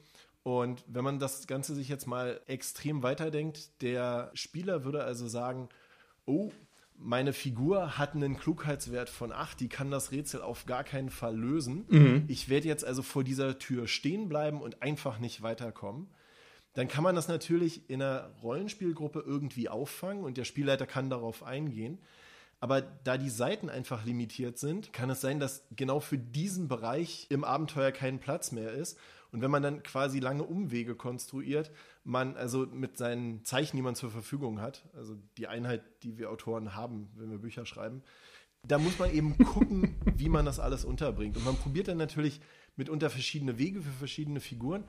Und 0.43 0.83
wenn 0.87 1.03
man 1.03 1.19
das 1.19 1.45
Ganze 1.47 1.75
sich 1.75 1.87
jetzt 1.87 2.07
mal 2.07 2.41
extrem 2.47 3.03
weiterdenkt, 3.03 3.81
der 3.81 4.31
Spieler 4.33 4.83
würde 4.83 5.03
also 5.03 5.27
sagen, 5.27 5.69
oh, 6.25 6.51
meine 6.97 7.33
Figur 7.33 7.97
hat 7.97 8.15
einen 8.15 8.37
Klugheitswert 8.37 9.09
von 9.09 9.31
8, 9.31 9.59
die 9.59 9.69
kann 9.69 9.91
das 9.91 10.11
Rätsel 10.11 10.41
auf 10.41 10.65
gar 10.65 10.83
keinen 10.83 11.09
Fall 11.09 11.35
lösen. 11.35 11.85
Mhm. 11.89 12.25
Ich 12.27 12.49
werde 12.49 12.67
jetzt 12.67 12.85
also 12.85 13.01
vor 13.01 13.23
dieser 13.23 13.57
Tür 13.57 13.87
stehen 13.87 14.29
bleiben 14.29 14.61
und 14.61 14.81
einfach 14.81 15.19
nicht 15.19 15.41
weiterkommen. 15.41 16.07
Dann 16.73 16.87
kann 16.87 17.03
man 17.03 17.15
das 17.15 17.27
natürlich 17.27 17.89
in 17.89 18.01
einer 18.01 18.31
Rollenspielgruppe 18.41 19.23
irgendwie 19.25 19.69
auffangen 19.69 20.23
und 20.23 20.37
der 20.37 20.45
Spielleiter 20.45 20.85
kann 20.85 21.09
darauf 21.09 21.43
eingehen. 21.43 21.99
Aber 22.61 22.81
da 22.81 23.17
die 23.17 23.29
Seiten 23.29 23.69
einfach 23.69 24.05
limitiert 24.05 24.59
sind, 24.59 24.93
kann 24.93 25.09
es 25.09 25.19
sein, 25.19 25.39
dass 25.39 25.65
genau 25.75 25.99
für 25.99 26.19
diesen 26.19 26.67
Bereich 26.67 27.25
im 27.29 27.43
Abenteuer 27.43 27.91
kein 27.91 28.19
Platz 28.19 28.51
mehr 28.51 28.71
ist. 28.71 28.97
Und 29.31 29.41
wenn 29.41 29.49
man 29.49 29.63
dann 29.63 29.81
quasi 29.81 30.19
lange 30.19 30.43
Umwege 30.43 30.95
konstruiert, 30.95 31.71
man 32.03 32.37
also 32.37 32.67
mit 32.67 32.97
seinen 32.97 33.43
Zeichen, 33.45 33.77
die 33.77 33.81
man 33.81 33.95
zur 33.95 34.11
Verfügung 34.11 34.61
hat, 34.61 34.83
also 34.93 35.15
die 35.37 35.47
Einheit, 35.47 35.81
die 36.03 36.17
wir 36.17 36.29
Autoren 36.29 36.75
haben, 36.75 37.09
wenn 37.15 37.31
wir 37.31 37.39
Bücher 37.39 37.65
schreiben, 37.65 38.03
da 38.63 38.77
muss 38.77 38.99
man 38.99 39.11
eben 39.11 39.37
gucken, 39.39 39.95
wie 40.15 40.29
man 40.29 40.45
das 40.45 40.59
alles 40.59 40.85
unterbringt. 40.85 41.37
Und 41.37 41.45
man 41.45 41.55
probiert 41.55 41.87
dann 41.87 41.97
natürlich 41.97 42.41
mitunter 42.75 43.09
verschiedene 43.09 43.57
Wege 43.57 43.81
für 43.81 43.91
verschiedene 43.91 44.39
Figuren. 44.39 44.83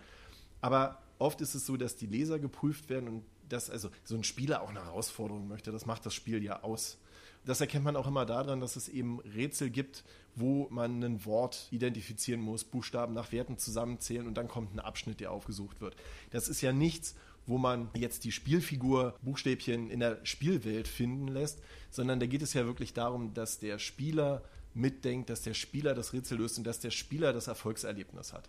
Aber 0.60 1.01
oft 1.22 1.40
ist 1.40 1.54
es 1.54 1.66
so, 1.66 1.76
dass 1.76 1.96
die 1.96 2.06
Leser 2.06 2.38
geprüft 2.38 2.90
werden 2.90 3.08
und 3.08 3.24
dass 3.48 3.70
also 3.70 3.90
so 4.04 4.14
ein 4.14 4.24
Spieler 4.24 4.62
auch 4.62 4.70
eine 4.70 4.84
Herausforderung 4.84 5.48
möchte. 5.48 5.72
Das 5.72 5.86
macht 5.86 6.04
das 6.06 6.14
Spiel 6.14 6.42
ja 6.42 6.62
aus. 6.62 6.98
Das 7.44 7.60
erkennt 7.60 7.84
man 7.84 7.96
auch 7.96 8.06
immer 8.06 8.24
daran, 8.24 8.60
dass 8.60 8.76
es 8.76 8.88
eben 8.88 9.20
Rätsel 9.20 9.70
gibt, 9.70 10.04
wo 10.36 10.68
man 10.70 11.02
ein 11.02 11.24
Wort 11.24 11.68
identifizieren 11.70 12.40
muss, 12.40 12.64
Buchstaben 12.64 13.14
nach 13.14 13.32
Werten 13.32 13.58
zusammenzählen 13.58 14.26
und 14.26 14.34
dann 14.34 14.48
kommt 14.48 14.74
ein 14.74 14.80
Abschnitt, 14.80 15.20
der 15.20 15.32
aufgesucht 15.32 15.80
wird. 15.80 15.96
Das 16.30 16.48
ist 16.48 16.60
ja 16.60 16.72
nichts, 16.72 17.14
wo 17.46 17.58
man 17.58 17.90
jetzt 17.94 18.24
die 18.24 18.32
Spielfigur 18.32 19.16
Buchstäbchen 19.22 19.90
in 19.90 20.00
der 20.00 20.24
Spielwelt 20.24 20.86
finden 20.86 21.28
lässt, 21.28 21.60
sondern 21.90 22.20
da 22.20 22.26
geht 22.26 22.42
es 22.42 22.54
ja 22.54 22.64
wirklich 22.64 22.94
darum, 22.94 23.34
dass 23.34 23.58
der 23.58 23.78
Spieler 23.80 24.42
mitdenkt, 24.74 25.28
dass 25.28 25.42
der 25.42 25.54
Spieler 25.54 25.94
das 25.94 26.12
Rätsel 26.12 26.38
löst 26.38 26.58
und 26.58 26.64
dass 26.64 26.78
der 26.78 26.90
Spieler 26.90 27.32
das 27.32 27.48
Erfolgserlebnis 27.48 28.32
hat. 28.32 28.48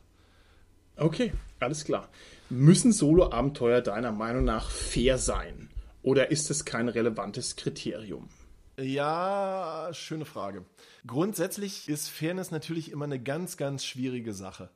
Okay, 0.95 1.33
alles 1.59 1.85
klar. 1.85 2.09
Müssen 2.49 2.91
Solo-Abenteuer 2.91 3.81
deiner 3.81 4.11
Meinung 4.11 4.43
nach 4.43 4.69
fair 4.69 5.17
sein? 5.17 5.69
Oder 6.03 6.31
ist 6.31 6.51
es 6.51 6.65
kein 6.65 6.89
relevantes 6.89 7.55
Kriterium? 7.55 8.29
Ja, 8.77 9.89
schöne 9.93 10.25
Frage. 10.25 10.65
Grundsätzlich 11.05 11.87
ist 11.87 12.09
Fairness 12.09 12.51
natürlich 12.51 12.91
immer 12.91 13.05
eine 13.05 13.21
ganz, 13.21 13.57
ganz 13.57 13.85
schwierige 13.85 14.33
Sache. 14.33 14.69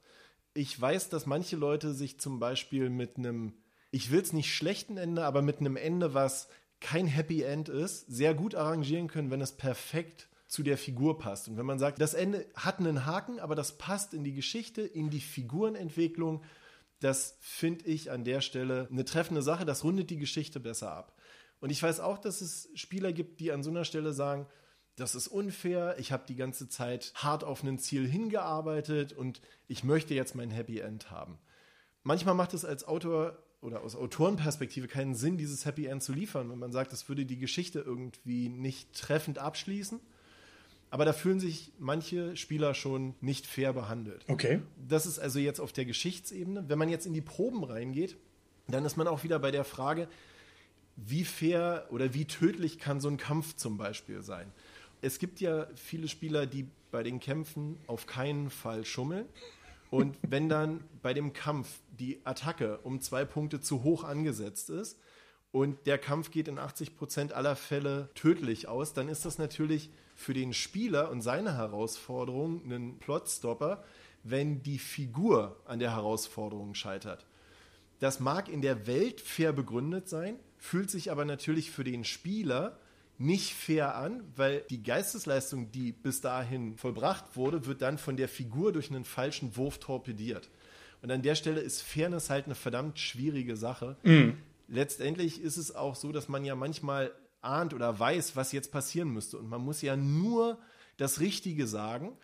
Ich 0.54 0.80
weiß, 0.80 1.10
dass 1.10 1.26
manche 1.26 1.56
Leute 1.56 1.94
sich 1.94 2.20
zum 2.20 2.40
Beispiel 2.40 2.90
mit 2.90 3.18
einem, 3.18 3.54
ich 3.92 4.12
will 4.12 4.22
es 4.22 4.34
nicht 4.34 4.54
schlechten 4.54 4.98
Ende, 4.98 5.24
aber 5.26 5.42
mit 5.42 5.60
einem 5.60 5.76
Ende, 5.76 6.14
was 6.14 6.48
kein 6.80 7.08
Happy 7.08 7.42
End 7.42 7.70
ist, 7.70 8.08
sehr 8.08 8.34
gut 8.34 8.56
arrangieren 8.56 9.08
können, 9.08 9.32
wenn 9.32 9.42
es 9.42 9.52
perfekt 9.52 10.30
zu 10.48 10.64
der 10.64 10.78
Figur 10.78 11.18
passt. 11.20 11.48
Und 11.48 11.58
wenn 11.58 11.66
man 11.66 11.80
sagt, 11.80 12.02
das 12.02 12.14
Ende 12.14 12.46
hat 12.56 12.80
einen 12.80 13.06
Haken, 13.06 13.40
aber 13.40 13.56
das 13.56 13.78
passt 13.78 14.14
in 14.14 14.24
die 14.24 14.34
Geschichte, 14.34 14.82
in 14.82 15.10
die 15.10 15.20
Figurenentwicklung, 15.20 16.44
das 17.00 17.38
finde 17.42 17.86
ich 17.86 18.12
an 18.12 18.24
der 18.24 18.42
Stelle 18.42 18.88
eine 18.92 19.06
treffende 19.06 19.42
Sache, 19.42 19.66
das 19.66 19.84
rundet 19.84 20.10
die 20.10 20.18
Geschichte 20.18 20.60
besser 20.60 20.92
ab. 20.92 21.16
Und 21.60 21.70
ich 21.70 21.82
weiß 21.82 22.00
auch, 22.00 22.18
dass 22.18 22.42
es 22.42 22.70
Spieler 22.76 23.14
gibt, 23.14 23.40
die 23.40 23.52
an 23.52 23.64
so 23.64 23.70
einer 23.70 23.86
Stelle 23.86 24.14
sagen, 24.14 24.48
das 24.96 25.14
ist 25.14 25.28
unfair, 25.28 25.96
ich 26.00 26.12
habe 26.12 26.24
die 26.28 26.36
ganze 26.36 26.70
Zeit 26.70 27.14
hart 27.16 27.44
auf 27.44 27.62
ein 27.64 27.78
Ziel 27.78 28.08
hingearbeitet 28.08 29.14
und 29.14 29.42
ich 29.68 29.84
möchte 29.84 30.16
jetzt 30.16 30.34
mein 30.34 30.50
Happy 30.50 30.80
End 30.80 31.12
haben. 31.12 31.38
Manchmal 32.04 32.36
macht 32.36 32.54
es 32.54 32.66
als 32.66 32.84
Autor 32.84 33.38
oder 33.62 33.82
aus 33.82 33.96
Autorenperspektive 33.96 34.88
keinen 34.88 35.14
Sinn, 35.14 35.38
dieses 35.38 35.66
Happy 35.66 35.86
End 35.86 36.02
zu 36.02 36.14
liefern, 36.14 36.50
wenn 36.50 36.60
man 36.60 36.72
sagt, 36.72 36.94
das 36.94 37.10
würde 37.10 37.26
die 37.26 37.38
Geschichte 37.38 37.80
irgendwie 37.80 38.50
nicht 38.50 38.94
treffend 38.94 39.40
abschließen. 39.40 40.00
Aber 40.90 41.04
da 41.06 41.14
fühlen 41.14 41.40
sich 41.40 41.74
manche 41.80 42.38
Spieler 42.38 42.74
schon 42.74 43.16
nicht 43.20 43.46
fair 43.46 43.74
behandelt. 43.74 44.24
Okay. 44.28 44.62
Das 44.88 45.06
ist 45.06 45.20
also 45.20 45.40
jetzt 45.40 45.60
auf 45.60 45.74
der 45.74 45.86
Geschichtsebene. 45.86 46.66
Wenn 46.70 46.80
man 46.80 46.90
jetzt 46.90 47.06
in 47.06 47.14
die 47.14 47.22
Proben 47.22 47.64
reingeht, 47.64 48.16
dann 48.68 48.86
ist 48.86 48.96
man 48.98 49.08
auch 49.08 49.24
wieder 49.24 49.40
bei 49.40 49.52
der 49.52 49.64
Frage, 49.64 50.08
wie 50.96 51.26
fair 51.26 51.88
oder 51.92 52.14
wie 52.14 52.26
tödlich 52.26 52.80
kann 52.80 53.02
so 53.02 53.10
ein 53.10 53.18
Kampf 53.18 53.56
zum 53.56 53.78
Beispiel 53.78 54.24
sein? 54.24 54.52
Es 55.02 55.20
gibt 55.20 55.42
ja 55.42 55.68
viele 55.76 56.08
Spieler, 56.08 56.46
die 56.46 56.68
bei 56.90 57.04
den 57.04 57.20
Kämpfen 57.20 57.78
auf 57.88 58.08
keinen 58.08 58.50
Fall 58.50 58.86
schummeln. 58.86 59.26
Und 59.90 60.18
wenn 60.22 60.50
dann 60.50 60.84
bei 61.02 61.14
dem 61.14 61.34
Kampf 61.34 61.80
die 61.98 62.20
Attacke 62.26 62.80
um 62.80 63.00
zwei 63.00 63.26
Punkte 63.26 63.62
zu 63.62 63.84
hoch 63.84 64.04
angesetzt 64.04 64.70
ist 64.70 65.00
und 65.52 65.86
der 65.86 65.98
Kampf 65.98 66.32
geht 66.32 66.48
in 66.48 66.60
80 66.60 66.98
Prozent 66.98 67.34
aller 67.34 67.56
Fälle 67.56 68.10
tödlich 68.16 68.68
aus, 68.68 68.94
dann 68.94 69.08
ist 69.08 69.26
das 69.26 69.38
natürlich 69.38 69.90
für 70.18 70.34
den 70.34 70.52
Spieler 70.52 71.12
und 71.12 71.22
seine 71.22 71.56
Herausforderung 71.56 72.70
ein 72.70 72.98
Plotstopper, 73.00 73.84
wenn 74.24 74.64
die 74.64 74.80
Figur 74.80 75.62
an 75.66 75.78
der 75.78 75.96
Herausforderung 75.96 76.74
scheitert. 76.74 77.28
Das 78.00 78.20
mag 78.20 78.50
in 78.50 78.64
der 78.64 78.88
Welt 78.88 79.22
fair 79.22 79.54
begründet 79.54 80.10
sein, 80.10 80.40
fühlt 80.58 80.90
sich 80.90 81.12
aber 81.12 81.24
natürlich 81.24 81.70
für 81.70 81.84
den 81.84 82.04
Spieler 82.04 82.80
nicht 83.20 83.54
fair 83.54 83.96
an, 83.96 84.24
weil 84.36 84.62
die 84.72 84.82
Geistesleistung, 84.82 85.72
die 85.72 85.92
bis 85.92 86.20
dahin 86.20 86.76
vollbracht 86.78 87.36
wurde, 87.36 87.68
wird 87.68 87.84
dann 87.84 88.00
von 88.00 88.18
der 88.18 88.28
Figur 88.28 88.74
durch 88.74 88.90
einen 88.90 89.06
falschen 89.06 89.56
Wurf 89.56 89.78
torpediert. 89.78 90.50
Und 91.04 91.12
an 91.12 91.22
der 91.22 91.36
Stelle 91.36 91.62
ist 91.62 91.84
Fairness 91.84 92.32
halt 92.32 92.46
eine 92.46 92.56
verdammt 92.56 93.00
schwierige 93.00 93.56
Sache. 93.56 93.98
Mhm. 94.02 94.38
Letztendlich 94.68 95.42
ist 95.42 95.58
es 95.58 95.76
auch 95.76 95.96
so, 95.96 96.12
dass 96.12 96.28
man 96.28 96.44
ja 96.44 96.56
manchmal 96.56 97.12
ahnt 97.48 97.74
oder 97.74 97.98
weiß, 97.98 98.36
was 98.36 98.52
jetzt 98.52 98.72
passieren 98.72 99.10
müsste. 99.10 99.38
Und 99.38 99.50
man 99.50 99.62
muss 99.62 99.82
ja 99.82 99.96
nur 99.96 100.60
das 100.98 101.20
Richtige 101.20 101.68
sagen 101.68 102.18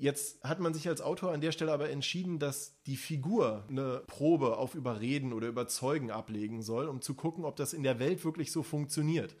Jetzt 0.00 0.42
hat 0.42 0.60
man 0.60 0.72
sich 0.72 0.88
als 0.88 1.02
Autor 1.02 1.32
an 1.32 1.42
der 1.42 1.52
Stelle 1.52 1.72
aber 1.72 1.90
entschieden, 1.90 2.38
dass 2.38 2.80
die 2.84 2.96
Figur 2.96 3.66
eine 3.68 4.02
Probe 4.06 4.56
auf 4.56 4.74
Überreden 4.74 5.34
oder 5.34 5.46
Überzeugen 5.46 6.10
ablegen 6.10 6.62
soll, 6.62 6.88
um 6.88 7.02
zu 7.02 7.12
gucken, 7.12 7.44
ob 7.44 7.56
das 7.56 7.74
in 7.74 7.82
der 7.82 7.98
Welt 7.98 8.24
wirklich 8.24 8.50
so 8.50 8.62
funktioniert. 8.62 9.36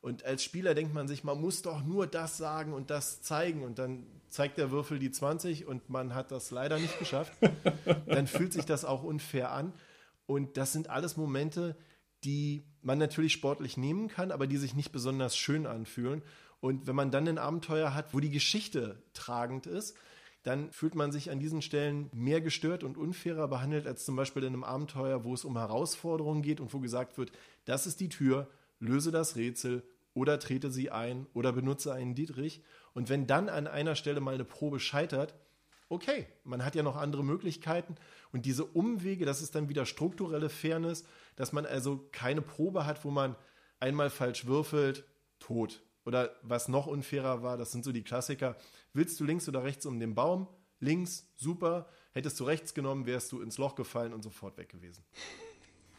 Und 0.00 0.24
als 0.24 0.42
Spieler 0.42 0.74
denkt 0.74 0.92
man 0.94 1.06
sich, 1.06 1.22
man 1.22 1.40
muss 1.40 1.62
doch 1.62 1.84
nur 1.84 2.08
das 2.08 2.36
sagen 2.36 2.72
und 2.72 2.90
das 2.90 3.22
zeigen 3.22 3.62
und 3.62 3.78
dann 3.78 4.04
zeigt 4.28 4.58
der 4.58 4.72
Würfel 4.72 4.98
die 4.98 5.12
20 5.12 5.66
und 5.66 5.88
man 5.88 6.12
hat 6.12 6.32
das 6.32 6.50
leider 6.50 6.80
nicht 6.80 6.98
geschafft. 6.98 7.32
dann 8.06 8.26
fühlt 8.26 8.52
sich 8.52 8.64
das 8.64 8.84
auch 8.84 9.04
unfair 9.04 9.52
an. 9.52 9.72
Und 10.26 10.56
das 10.56 10.72
sind 10.72 10.90
alles 10.90 11.16
Momente, 11.16 11.76
die 12.24 12.64
man 12.82 12.98
natürlich 12.98 13.32
sportlich 13.32 13.76
nehmen 13.76 14.08
kann, 14.08 14.32
aber 14.32 14.46
die 14.46 14.56
sich 14.56 14.74
nicht 14.74 14.92
besonders 14.92 15.36
schön 15.36 15.66
anfühlen. 15.66 16.22
Und 16.60 16.86
wenn 16.86 16.96
man 16.96 17.10
dann 17.10 17.28
ein 17.28 17.38
Abenteuer 17.38 17.94
hat, 17.94 18.12
wo 18.12 18.20
die 18.20 18.30
Geschichte 18.30 19.02
tragend 19.14 19.66
ist, 19.66 19.96
dann 20.42 20.70
fühlt 20.72 20.94
man 20.94 21.12
sich 21.12 21.30
an 21.30 21.38
diesen 21.38 21.60
Stellen 21.60 22.08
mehr 22.12 22.40
gestört 22.40 22.82
und 22.82 22.96
unfairer 22.96 23.48
behandelt 23.48 23.86
als 23.86 24.04
zum 24.04 24.16
Beispiel 24.16 24.42
in 24.42 24.54
einem 24.54 24.64
Abenteuer, 24.64 25.24
wo 25.24 25.34
es 25.34 25.44
um 25.44 25.58
Herausforderungen 25.58 26.42
geht 26.42 26.60
und 26.60 26.72
wo 26.72 26.80
gesagt 26.80 27.18
wird, 27.18 27.30
das 27.66 27.86
ist 27.86 28.00
die 28.00 28.08
Tür, 28.08 28.48
löse 28.78 29.10
das 29.10 29.36
Rätsel 29.36 29.82
oder 30.14 30.38
trete 30.38 30.70
sie 30.70 30.90
ein 30.90 31.26
oder 31.34 31.52
benutze 31.52 31.92
einen 31.92 32.14
Dietrich. 32.14 32.62
Und 32.94 33.08
wenn 33.08 33.26
dann 33.26 33.48
an 33.48 33.66
einer 33.66 33.94
Stelle 33.94 34.20
mal 34.20 34.34
eine 34.34 34.44
Probe 34.44 34.80
scheitert, 34.80 35.34
okay, 35.90 36.26
man 36.44 36.64
hat 36.64 36.74
ja 36.74 36.82
noch 36.82 36.96
andere 36.96 37.22
Möglichkeiten. 37.22 37.96
Und 38.32 38.46
diese 38.46 38.64
Umwege, 38.64 39.26
das 39.26 39.42
ist 39.42 39.54
dann 39.54 39.68
wieder 39.68 39.84
strukturelle 39.84 40.48
Fairness, 40.48 41.04
dass 41.36 41.52
man 41.52 41.66
also 41.66 42.08
keine 42.12 42.40
Probe 42.40 42.86
hat, 42.86 43.04
wo 43.04 43.10
man 43.10 43.36
einmal 43.80 44.08
falsch 44.08 44.46
würfelt, 44.46 45.04
tot. 45.40 45.82
Oder 46.06 46.34
was 46.42 46.68
noch 46.68 46.86
unfairer 46.86 47.42
war, 47.42 47.58
das 47.58 47.72
sind 47.72 47.84
so 47.84 47.92
die 47.92 48.04
Klassiker. 48.04 48.56
Willst 48.94 49.20
du 49.20 49.24
links 49.24 49.48
oder 49.48 49.64
rechts 49.64 49.84
um 49.84 50.00
den 50.00 50.14
Baum? 50.14 50.48
Links, 50.78 51.28
super. 51.36 51.88
Hättest 52.12 52.40
du 52.40 52.44
rechts 52.44 52.72
genommen, 52.72 53.04
wärst 53.04 53.32
du 53.32 53.42
ins 53.42 53.58
Loch 53.58 53.74
gefallen 53.74 54.14
und 54.14 54.22
sofort 54.22 54.56
weg 54.56 54.70
gewesen. 54.70 55.04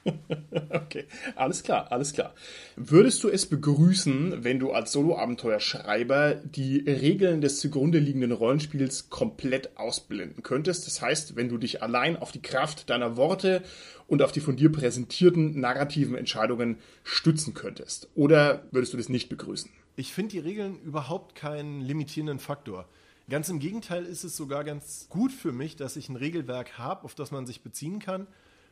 okay, 0.69 1.05
alles 1.35 1.63
klar, 1.63 1.91
alles 1.91 2.13
klar. 2.13 2.33
Würdest 2.75 3.23
du 3.23 3.29
es 3.29 3.45
begrüßen, 3.45 4.43
wenn 4.43 4.59
du 4.59 4.71
als 4.71 4.91
Solo-Abenteuerschreiber 4.91 6.35
die 6.35 6.79
Regeln 6.79 7.41
des 7.41 7.59
zugrunde 7.59 7.99
liegenden 7.99 8.31
Rollenspiels 8.31 9.09
komplett 9.09 9.77
ausblenden 9.77 10.43
könntest? 10.43 10.87
Das 10.87 11.01
heißt, 11.01 11.35
wenn 11.35 11.49
du 11.49 11.57
dich 11.57 11.83
allein 11.83 12.17
auf 12.17 12.31
die 12.31 12.41
Kraft 12.41 12.89
deiner 12.89 13.15
Worte 13.15 13.61
und 14.07 14.21
auf 14.21 14.31
die 14.31 14.39
von 14.39 14.55
dir 14.55 14.71
präsentierten 14.71 15.59
narrativen 15.59 16.15
Entscheidungen 16.15 16.77
stützen 17.03 17.53
könntest? 17.53 18.09
Oder 18.15 18.63
würdest 18.71 18.93
du 18.93 18.97
das 18.97 19.09
nicht 19.09 19.29
begrüßen? 19.29 19.69
Ich 19.95 20.13
finde 20.13 20.31
die 20.31 20.39
Regeln 20.39 20.79
überhaupt 20.81 21.35
keinen 21.35 21.81
limitierenden 21.81 22.39
Faktor. 22.39 22.87
Ganz 23.29 23.49
im 23.49 23.59
Gegenteil 23.59 24.05
ist 24.05 24.23
es 24.23 24.35
sogar 24.35 24.63
ganz 24.63 25.07
gut 25.09 25.31
für 25.31 25.51
mich, 25.51 25.75
dass 25.75 25.95
ich 25.95 26.09
ein 26.09 26.15
Regelwerk 26.15 26.79
habe, 26.79 27.05
auf 27.05 27.13
das 27.13 27.31
man 27.31 27.45
sich 27.45 27.61
beziehen 27.61 27.99
kann 27.99 28.25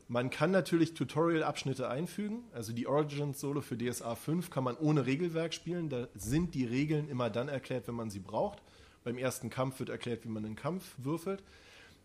man 0.10 0.32
kann 0.32 0.50
natürlich 0.50 0.96
Tutorial-Abschnitte 0.96 1.88
einfügen. 1.88 2.44
Also 2.52 2.74
die 2.74 2.88
Origins-Solo 2.88 3.62
für 3.62 3.78
DSA 3.78 4.16
5 4.16 4.50
kann 4.50 4.64
man 4.64 4.76
ohne 4.76 5.06
Regelwerk 5.06 5.54
spielen. 5.54 5.88
Da 5.88 6.08
sind 6.16 6.56
die 6.56 6.66
Regeln 6.66 7.08
immer 7.08 7.30
dann 7.30 7.48
erklärt, 7.48 7.88
wenn 7.88 7.94
man 7.94 8.10
sie 8.10 8.20
braucht. 8.20 8.58
Beim 9.04 9.20
ersten 9.20 9.52
Kampf 9.52 9.80
wird 9.80 9.90
erklärt, 9.90 10.26
wie 10.26 10.30
man 10.30 10.44
einen 10.44 10.56
Kampf 10.56 10.96
würfelt. 10.98 11.44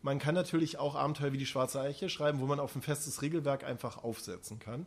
Man 0.03 0.19
kann 0.19 0.35
natürlich 0.35 0.77
auch 0.79 0.97
Abenteuer 0.97 1.33
wie 1.33 1.39
die 1.39 1.47
Schwarze 1.47 1.81
Eiche 1.81 2.11
schreiben, 2.11 2.41
wo 2.41 2.47
man 2.47 2.61
auf 2.61 2.77
ein 2.77 2.83
festes 2.83 3.23
Regelwerk 3.23 3.65
einfach 3.65 4.05
aufsetzen 4.05 4.59
kann. 4.59 4.85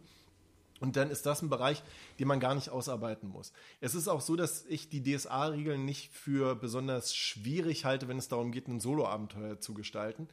Und 0.79 0.95
dann 0.95 1.09
ist 1.09 1.25
das 1.25 1.41
ein 1.41 1.49
Bereich, 1.49 1.81
den 2.19 2.27
man 2.27 2.39
gar 2.39 2.53
nicht 2.53 2.69
ausarbeiten 2.69 3.29
muss. 3.29 3.51
Es 3.81 3.95
ist 3.95 4.07
auch 4.07 4.21
so, 4.21 4.35
dass 4.35 4.63
ich 4.67 4.89
die 4.89 5.01
DSA-Regeln 5.01 5.83
nicht 5.85 6.13
für 6.13 6.55
besonders 6.55 7.15
schwierig 7.15 7.83
halte, 7.83 8.07
wenn 8.07 8.19
es 8.19 8.27
darum 8.27 8.51
geht, 8.51 8.67
ein 8.67 8.79
Solo-Abenteuer 8.79 9.59
zu 9.59 9.73
gestalten. 9.73 10.29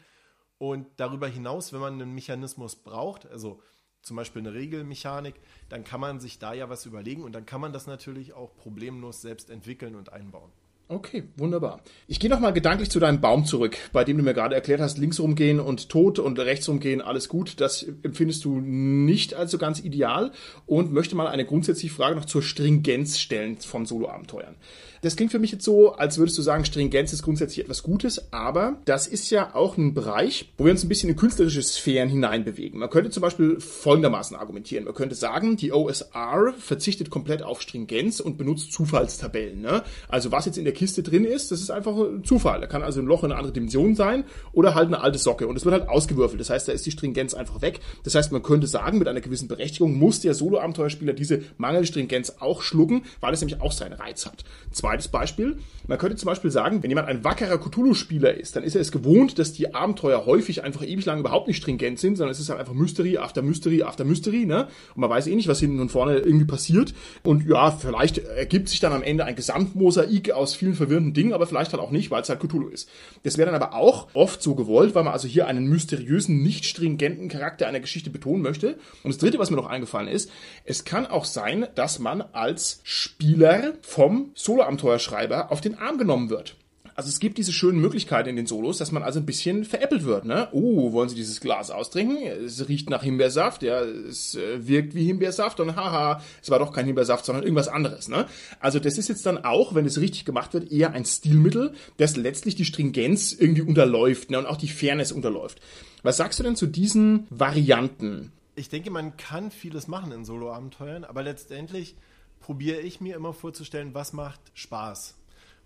Und 0.58 0.86
darüber 0.96 1.26
hinaus, 1.28 1.72
wenn 1.72 1.80
man 1.80 1.94
einen 1.94 2.14
Mechanismus 2.14 2.76
braucht, 2.76 3.26
also 3.26 3.60
zum 4.02 4.16
Beispiel 4.16 4.42
eine 4.42 4.54
Regelmechanik, 4.54 5.34
dann 5.68 5.82
kann 5.84 6.00
man 6.00 6.20
sich 6.20 6.38
da 6.38 6.52
ja 6.52 6.68
was 6.68 6.86
überlegen 6.86 7.22
und 7.22 7.32
dann 7.32 7.46
kann 7.46 7.60
man 7.60 7.72
das 7.72 7.86
natürlich 7.86 8.34
auch 8.34 8.54
problemlos 8.56 9.22
selbst 9.22 9.50
entwickeln 9.50 9.94
und 9.94 10.12
einbauen. 10.12 10.52
Okay, 10.86 11.24
wunderbar. 11.36 11.80
Ich 12.08 12.20
gehe 12.20 12.28
nochmal 12.28 12.52
gedanklich 12.52 12.90
zu 12.90 13.00
deinem 13.00 13.22
Baum 13.22 13.46
zurück, 13.46 13.78
bei 13.94 14.04
dem 14.04 14.18
du 14.18 14.22
mir 14.22 14.34
gerade 14.34 14.54
erklärt 14.54 14.82
hast, 14.82 14.98
links 14.98 15.18
rumgehen 15.18 15.58
und 15.58 15.88
tot 15.88 16.18
und 16.18 16.38
rechts 16.38 16.68
rumgehen, 16.68 17.00
alles 17.00 17.30
gut. 17.30 17.58
Das 17.62 17.82
empfindest 17.82 18.44
du 18.44 18.60
nicht 18.60 19.32
als 19.32 19.50
so 19.50 19.56
ganz 19.56 19.80
ideal 19.80 20.30
und 20.66 20.92
möchte 20.92 21.16
mal 21.16 21.26
eine 21.26 21.46
grundsätzliche 21.46 21.94
Frage 21.94 22.16
noch 22.16 22.26
zur 22.26 22.42
Stringenz 22.42 23.18
stellen 23.18 23.56
von 23.56 23.86
Solo-Abenteuern. 23.86 24.56
Das 25.04 25.16
klingt 25.16 25.32
für 25.32 25.38
mich 25.38 25.52
jetzt 25.52 25.66
so, 25.66 25.92
als 25.92 26.16
würdest 26.16 26.38
du 26.38 26.40
sagen, 26.40 26.64
Stringenz 26.64 27.12
ist 27.12 27.22
grundsätzlich 27.22 27.62
etwas 27.62 27.82
Gutes, 27.82 28.32
aber 28.32 28.78
das 28.86 29.06
ist 29.06 29.28
ja 29.28 29.54
auch 29.54 29.76
ein 29.76 29.92
Bereich, 29.92 30.50
wo 30.56 30.64
wir 30.64 30.72
uns 30.72 30.82
ein 30.82 30.88
bisschen 30.88 31.10
in 31.10 31.16
künstlerische 31.16 31.62
Sphären 31.62 32.08
hineinbewegen. 32.08 32.80
Man 32.80 32.88
könnte 32.88 33.10
zum 33.10 33.20
Beispiel 33.20 33.60
folgendermaßen 33.60 34.34
argumentieren. 34.34 34.86
Man 34.86 34.94
könnte 34.94 35.14
sagen, 35.14 35.58
die 35.58 35.72
OSR 35.72 36.54
verzichtet 36.58 37.10
komplett 37.10 37.42
auf 37.42 37.60
Stringenz 37.60 38.18
und 38.18 38.38
benutzt 38.38 38.72
Zufallstabellen. 38.72 39.60
Ne? 39.60 39.82
Also 40.08 40.32
was 40.32 40.46
jetzt 40.46 40.56
in 40.56 40.64
der 40.64 40.72
Kiste 40.72 41.02
drin 41.02 41.26
ist, 41.26 41.50
das 41.50 41.60
ist 41.60 41.70
einfach 41.70 41.94
ein 41.98 42.24
Zufall. 42.24 42.62
Da 42.62 42.66
kann 42.66 42.82
also 42.82 43.00
ein 43.00 43.06
Loch 43.06 43.24
in 43.24 43.30
eine 43.30 43.36
andere 43.36 43.52
Dimension 43.52 43.94
sein 43.96 44.24
oder 44.54 44.74
halt 44.74 44.86
eine 44.86 45.02
alte 45.02 45.18
Socke 45.18 45.46
und 45.46 45.56
es 45.56 45.66
wird 45.66 45.74
halt 45.74 45.86
ausgewürfelt. 45.90 46.40
Das 46.40 46.48
heißt, 46.48 46.66
da 46.66 46.72
ist 46.72 46.86
die 46.86 46.92
Stringenz 46.92 47.34
einfach 47.34 47.60
weg. 47.60 47.80
Das 48.04 48.14
heißt, 48.14 48.32
man 48.32 48.42
könnte 48.42 48.66
sagen, 48.66 48.96
mit 48.96 49.08
einer 49.08 49.20
gewissen 49.20 49.48
Berechtigung 49.48 49.98
muss 49.98 50.20
der 50.20 50.32
Solo-Abenteuerspieler 50.32 51.12
diese 51.12 51.42
mangelnde 51.58 51.88
Stringenz 51.88 52.36
auch 52.40 52.62
schlucken, 52.62 53.02
weil 53.20 53.34
es 53.34 53.42
nämlich 53.42 53.60
auch 53.60 53.72
seinen 53.72 53.92
Reiz 53.92 54.24
hat. 54.24 54.44
Zwei 54.72 54.93
Zweites 54.94 55.08
Beispiel. 55.08 55.56
Man 55.88 55.98
könnte 55.98 56.16
zum 56.16 56.28
Beispiel 56.28 56.52
sagen, 56.52 56.82
wenn 56.82 56.90
jemand 56.90 57.08
ein 57.08 57.24
wackerer 57.24 57.58
Cthulhu-Spieler 57.58 58.32
ist, 58.32 58.54
dann 58.54 58.62
ist 58.62 58.76
er 58.76 58.80
es 58.80 58.92
gewohnt, 58.92 59.38
dass 59.40 59.52
die 59.52 59.74
Abenteuer 59.74 60.24
häufig 60.24 60.62
einfach 60.62 60.82
ewig 60.82 61.04
lang 61.04 61.18
überhaupt 61.18 61.48
nicht 61.48 61.56
stringent 61.56 61.98
sind, 61.98 62.16
sondern 62.16 62.30
es 62.30 62.38
ist 62.38 62.48
halt 62.48 62.60
einfach 62.60 62.74
Mystery 62.74 63.18
after 63.18 63.42
Mystery 63.42 63.82
after 63.82 64.04
Mystery, 64.04 64.46
ne? 64.46 64.68
Und 64.94 65.00
man 65.00 65.10
weiß 65.10 65.26
eh 65.26 65.34
nicht, 65.34 65.48
was 65.48 65.58
hinten 65.58 65.80
und 65.80 65.90
vorne 65.90 66.18
irgendwie 66.18 66.46
passiert. 66.46 66.94
Und 67.24 67.46
ja, 67.46 67.72
vielleicht 67.72 68.18
ergibt 68.18 68.68
sich 68.68 68.80
dann 68.80 68.92
am 68.92 69.02
Ende 69.02 69.24
ein 69.24 69.34
Gesamtmosaik 69.34 70.30
aus 70.30 70.54
vielen 70.54 70.74
verwirrenden 70.74 71.12
Dingen, 71.12 71.32
aber 71.32 71.46
vielleicht 71.46 71.72
halt 71.72 71.82
auch 71.82 71.90
nicht, 71.90 72.10
weil 72.12 72.22
es 72.22 72.28
halt 72.28 72.40
Cthulhu 72.40 72.68
ist. 72.68 72.88
Das 73.24 73.36
wäre 73.36 73.50
dann 73.50 73.60
aber 73.60 73.74
auch 73.74 74.06
oft 74.14 74.42
so 74.42 74.54
gewollt, 74.54 74.94
weil 74.94 75.04
man 75.04 75.12
also 75.12 75.26
hier 75.26 75.48
einen 75.48 75.66
mysteriösen, 75.66 76.42
nicht 76.42 76.66
stringenten 76.66 77.28
Charakter 77.28 77.66
einer 77.66 77.80
Geschichte 77.80 78.10
betonen 78.10 78.42
möchte. 78.42 78.78
Und 79.02 79.12
das 79.12 79.18
dritte, 79.18 79.38
was 79.38 79.50
mir 79.50 79.56
noch 79.56 79.66
eingefallen 79.66 80.08
ist, 80.08 80.30
es 80.64 80.84
kann 80.84 81.06
auch 81.06 81.24
sein, 81.24 81.66
dass 81.74 81.98
man 81.98 82.22
als 82.32 82.80
Spieler 82.84 83.74
vom 83.82 84.30
Solo-Abenteuer 84.34 84.83
Abenteuerschreiber 84.84 85.50
auf 85.50 85.60
den 85.60 85.78
Arm 85.78 85.98
genommen 85.98 86.30
wird. 86.30 86.56
Also 86.96 87.08
es 87.08 87.18
gibt 87.18 87.38
diese 87.38 87.52
schönen 87.52 87.80
Möglichkeiten 87.80 88.28
in 88.28 88.36
den 88.36 88.46
Solos, 88.46 88.78
dass 88.78 88.92
man 88.92 89.02
also 89.02 89.18
ein 89.18 89.26
bisschen 89.26 89.64
veräppelt 89.64 90.04
wird. 90.04 90.26
Ne? 90.26 90.46
Oh, 90.52 90.92
wollen 90.92 91.08
Sie 91.08 91.16
dieses 91.16 91.40
Glas 91.40 91.72
austrinken? 91.72 92.18
Es 92.24 92.68
riecht 92.68 92.88
nach 92.88 93.02
Himbeersaft, 93.02 93.64
ja, 93.64 93.80
es 93.80 94.36
äh, 94.36 94.68
wirkt 94.68 94.94
wie 94.94 95.04
Himbeersaft 95.04 95.58
und 95.58 95.74
haha, 95.74 96.22
es 96.40 96.50
war 96.50 96.60
doch 96.60 96.72
kein 96.72 96.86
Himbeersaft, 96.86 97.24
sondern 97.24 97.42
irgendwas 97.42 97.66
anderes. 97.66 98.06
Ne? 98.06 98.26
Also 98.60 98.78
das 98.78 98.96
ist 98.96 99.08
jetzt 99.08 99.26
dann 99.26 99.44
auch, 99.44 99.74
wenn 99.74 99.86
es 99.86 100.00
richtig 100.00 100.24
gemacht 100.24 100.54
wird, 100.54 100.70
eher 100.70 100.92
ein 100.92 101.04
Stilmittel, 101.04 101.72
das 101.96 102.16
letztlich 102.16 102.54
die 102.54 102.64
Stringenz 102.64 103.32
irgendwie 103.32 103.62
unterläuft 103.62 104.30
ne? 104.30 104.38
und 104.38 104.46
auch 104.46 104.58
die 104.58 104.68
Fairness 104.68 105.10
unterläuft. 105.10 105.60
Was 106.04 106.18
sagst 106.18 106.38
du 106.38 106.44
denn 106.44 106.54
zu 106.54 106.68
diesen 106.68 107.26
Varianten? 107.28 108.30
Ich 108.54 108.68
denke, 108.68 108.92
man 108.92 109.16
kann 109.16 109.50
vieles 109.50 109.88
machen 109.88 110.12
in 110.12 110.24
Solo-Abenteuern, 110.24 111.02
aber 111.02 111.24
letztendlich 111.24 111.96
probiere 112.44 112.80
ich 112.80 113.00
mir 113.00 113.16
immer 113.16 113.32
vorzustellen, 113.32 113.94
was 113.94 114.12
macht 114.12 114.38
Spaß. 114.52 115.14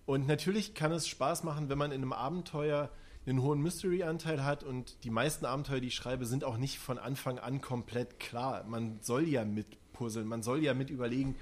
Und 0.06 0.28
natürlich 0.28 0.74
kann 0.74 0.92
es 0.92 1.08
Spaß 1.08 1.42
machen, 1.42 1.68
wenn 1.68 1.76
man 1.76 1.90
in 1.90 2.02
einem 2.02 2.12
Abenteuer 2.12 2.88
einen 3.26 3.42
hohen 3.42 3.60
Mystery-Anteil 3.60 4.44
hat 4.44 4.62
und 4.62 5.02
die 5.02 5.10
meisten 5.10 5.44
Abenteuer, 5.44 5.80
die 5.80 5.88
ich 5.88 5.96
schreibe, 5.96 6.24
sind 6.24 6.44
auch 6.44 6.56
nicht 6.56 6.78
von 6.78 6.96
Anfang 6.96 7.40
an 7.40 7.60
komplett 7.60 8.20
klar. 8.20 8.62
Man 8.62 9.00
soll 9.02 9.26
ja 9.26 9.44
mit 9.44 9.66
puzzeln, 9.92 10.28
man 10.28 10.44
soll 10.44 10.62
ja 10.62 10.72
mit 10.72 10.88
überlegen, 10.88 11.34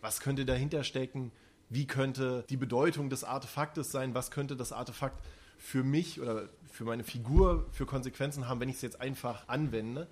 was 0.00 0.20
könnte 0.20 0.44
dahinter 0.44 0.84
stecken, 0.84 1.32
wie 1.70 1.88
könnte 1.88 2.44
die 2.48 2.56
Bedeutung 2.56 3.10
des 3.10 3.24
Artefaktes 3.24 3.90
sein, 3.90 4.14
was 4.14 4.30
könnte 4.30 4.54
das 4.54 4.70
Artefakt 4.72 5.26
für 5.58 5.82
mich 5.82 6.20
oder 6.20 6.48
für 6.70 6.84
meine 6.84 7.02
Figur 7.02 7.66
für 7.72 7.84
Konsequenzen 7.84 8.46
haben, 8.46 8.60
wenn 8.60 8.68
ich 8.68 8.76
es 8.76 8.82
jetzt 8.82 9.00
einfach 9.00 9.48
anwende. 9.48 10.06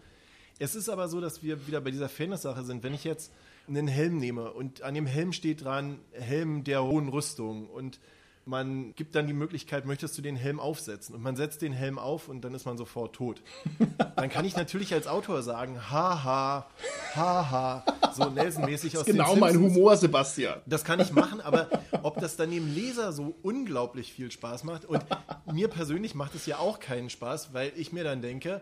Es 0.59 0.75
ist 0.75 0.89
aber 0.89 1.07
so, 1.09 1.21
dass 1.21 1.45
wir 1.45 1.69
wieder 1.69 1.81
bei 1.81 1.93
dieser 1.93 2.09
Fairness-Sache 2.09 2.65
sind. 2.65 2.83
Wenn 2.83 2.95
ich 2.95 3.05
jetzt 3.05 3.33
einen 3.69 3.89
Helm 3.89 4.19
nehme 4.19 4.53
und 4.53 4.83
an 4.83 4.95
dem 4.95 5.07
Helm 5.07 5.33
steht 5.33 5.65
dran 5.65 5.99
Helm 6.13 6.65
der 6.65 6.85
hohen 6.85 7.09
Rüstung 7.09 7.69
und 7.69 7.99
man 8.45 8.95
gibt 8.95 9.15
dann 9.15 9.27
die 9.27 9.33
Möglichkeit, 9.33 9.87
möchtest 9.87 10.19
du 10.19 10.23
den 10.23 10.37
Helm 10.37 10.59
aufsetzen? 10.59 11.15
Und 11.15 11.23
man 11.23 11.37
setzt 11.37 11.63
den 11.63 11.73
Helm 11.73 11.99
auf 11.99 12.29
und 12.29 12.43
dann 12.43 12.55
ist 12.55 12.67
man 12.67 12.77
sofort 12.77 13.15
tot. 13.15 13.41
Dann 14.17 14.29
kann 14.29 14.45
ich 14.45 14.57
natürlich 14.57 14.93
als 14.93 15.07
Autor 15.07 15.43
sagen, 15.43 15.91
haha, 15.91 16.67
haha, 17.15 17.85
so 18.15 18.29
Nelson-mäßig 18.29 18.99
aus 18.99 19.05
Genau 19.05 19.37
mein 19.37 19.57
Humor, 19.59 19.97
Sebastian. 19.97 20.61
Das 20.67 20.85
kann 20.85 21.01
ich 21.01 21.13
machen, 21.13 21.41
aber 21.41 21.69
ob 22.03 22.21
das 22.21 22.37
dann 22.37 22.51
dem 22.51 22.73
Leser 22.73 23.13
so 23.13 23.35
unglaublich 23.43 24.13
viel 24.13 24.31
Spaß 24.31 24.65
macht 24.65 24.85
und 24.85 25.05
mir 25.53 25.69
persönlich 25.69 26.15
macht 26.15 26.35
es 26.35 26.47
ja 26.47 26.59
auch 26.59 26.79
keinen 26.79 27.11
Spaß, 27.11 27.55
weil 27.55 27.73
ich 27.77 27.93
mir 27.93 28.05
dann 28.05 28.23
denke, 28.23 28.61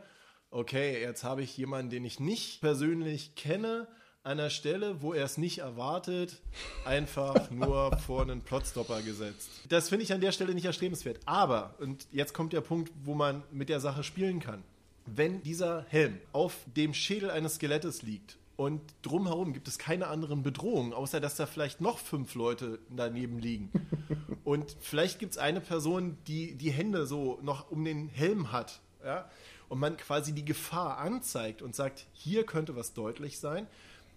okay, 0.51 1.01
jetzt 1.01 1.25
habe 1.25 1.43
ich 1.43 1.57
jemanden, 1.57 1.91
den 1.91 2.05
ich 2.05 2.21
nicht 2.21 2.61
persönlich 2.61 3.35
kenne, 3.35 3.89
an 4.23 4.39
einer 4.39 4.51
Stelle, 4.51 5.01
wo 5.01 5.15
er 5.15 5.25
es 5.25 5.39
nicht 5.39 5.59
erwartet, 5.59 6.43
einfach 6.85 7.51
nur 7.51 7.97
vor 7.99 8.23
einen 8.23 8.43
Plotstopper 8.43 9.01
gesetzt. 9.03 9.49
Das 9.69 9.89
finde 9.89 10.05
ich 10.05 10.13
an 10.13 10.21
der 10.21 10.33
Stelle 10.33 10.55
nicht 10.55 10.67
erstrebenswert. 10.67 11.21
Aber, 11.25 11.75
und 11.79 12.07
jetzt 12.13 12.35
kommt 12.35 12.53
der 12.53 12.61
Punkt, 12.61 12.93
wo 13.05 13.15
man 13.15 13.43
mit 13.51 13.71
der 13.71 13.81
Sache 13.81 14.05
spielen 14.05 14.41
kann. 14.41 14.63
Wenn 15.07 15.43
dieser 15.43 15.87
Helm 15.89 16.19
auf 16.33 16.59
dem 16.77 16.93
Schädel 16.93 17.31
eines 17.31 17.55
Skelettes 17.55 18.03
liegt 18.03 18.37
und 18.57 18.83
drumherum 19.01 19.55
gibt 19.55 19.69
es 19.69 19.79
keine 19.79 20.09
anderen 20.09 20.43
Bedrohungen, 20.43 20.93
außer 20.93 21.19
dass 21.19 21.37
da 21.37 21.47
vielleicht 21.47 21.81
noch 21.81 21.99
fünf 21.99 22.35
Leute 22.35 22.79
daneben 22.91 23.39
liegen. 23.39 23.71
Und 24.45 24.75
vielleicht 24.81 25.19
gibt 25.19 25.33
es 25.33 25.39
eine 25.39 25.61
Person, 25.61 26.17
die 26.27 26.57
die 26.57 26.73
Hände 26.73 27.07
so 27.07 27.39
noch 27.43 27.71
um 27.71 27.85
den 27.85 28.09
Helm 28.09 28.51
hat. 28.51 28.81
Ja? 29.05 29.31
Und 29.69 29.79
man 29.79 29.97
quasi 29.97 30.33
die 30.33 30.45
Gefahr 30.45 30.99
anzeigt 30.99 31.63
und 31.63 31.77
sagt, 31.77 32.07
hier 32.13 32.45
könnte 32.45 32.75
was 32.75 32.93
deutlich 32.93 33.39
sein 33.39 33.69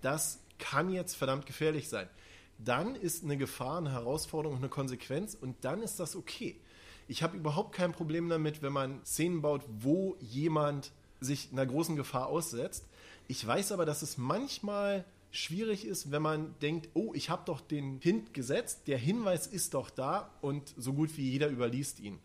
das 0.04 0.40
kann 0.60 0.90
jetzt 0.92 1.16
verdammt 1.16 1.46
gefährlich 1.46 1.90
sein. 1.90 2.08
Dann 2.60 2.96
ist 2.96 3.24
eine 3.24 3.38
Gefahr, 3.38 3.80
eine 3.80 3.92
Herausforderung, 3.92 4.58
eine 4.58 4.70
Konsequenz 4.70 5.36
und 5.40 5.56
dann 5.62 5.82
ist 5.82 6.00
das 6.00 6.16
okay. 6.16 6.56
Ich 7.08 7.24
habe 7.24 7.36
überhaupt 7.36 7.76
kein 7.76 7.92
Problem 7.92 8.30
damit, 8.30 8.62
wenn 8.62 8.72
man 8.72 9.04
Szenen 9.06 9.42
baut, 9.42 9.64
wo 9.68 10.16
jemand 10.20 10.92
sich 11.20 11.50
einer 11.52 11.66
großen 11.66 11.96
Gefahr 11.96 12.28
aussetzt. 12.28 12.86
Ich 13.28 13.46
weiß 13.46 13.72
aber, 13.72 13.86
dass 13.86 14.02
es 14.02 14.18
manchmal 14.18 15.06
schwierig 15.32 15.86
ist, 15.86 16.12
wenn 16.12 16.22
man 16.22 16.54
denkt, 16.62 16.90
oh, 16.94 17.12
ich 17.14 17.30
habe 17.30 17.44
doch 17.46 17.60
den 17.60 18.00
Hint 18.02 18.34
gesetzt, 18.34 18.82
der 18.88 18.98
Hinweis 18.98 19.48
ist 19.48 19.74
doch 19.74 19.90
da 19.90 20.30
und 20.42 20.74
so 20.78 20.94
gut 20.94 21.18
wie 21.18 21.30
jeder 21.30 21.50
überliest 21.50 22.00
ihn. 22.00 22.20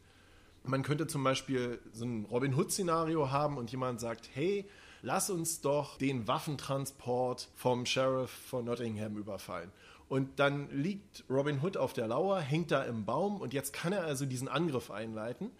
Man 0.64 0.82
könnte 0.82 1.06
zum 1.06 1.24
Beispiel 1.24 1.80
so 1.92 2.04
ein 2.04 2.26
Robin 2.26 2.54
Hood-Szenario 2.54 3.30
haben 3.30 3.56
und 3.56 3.70
jemand 3.70 4.00
sagt, 4.00 4.28
hey, 4.34 4.68
lass 5.02 5.30
uns 5.30 5.60
doch 5.60 5.98
den 5.98 6.26
Waffentransport 6.26 7.48
vom 7.54 7.86
Sheriff 7.86 8.30
von 8.30 8.64
Nottingham 8.64 9.16
überfallen. 9.16 9.70
Und 10.08 10.38
dann 10.38 10.70
liegt 10.70 11.24
Robin 11.28 11.62
Hood 11.62 11.76
auf 11.76 11.92
der 11.92 12.08
Lauer, 12.08 12.40
hängt 12.40 12.70
da 12.70 12.82
im 12.82 13.04
Baum 13.04 13.40
und 13.40 13.52
jetzt 13.52 13.72
kann 13.72 13.92
er 13.92 14.04
also 14.04 14.24
diesen 14.24 14.48
Angriff 14.48 14.90
einleiten. 14.90 15.50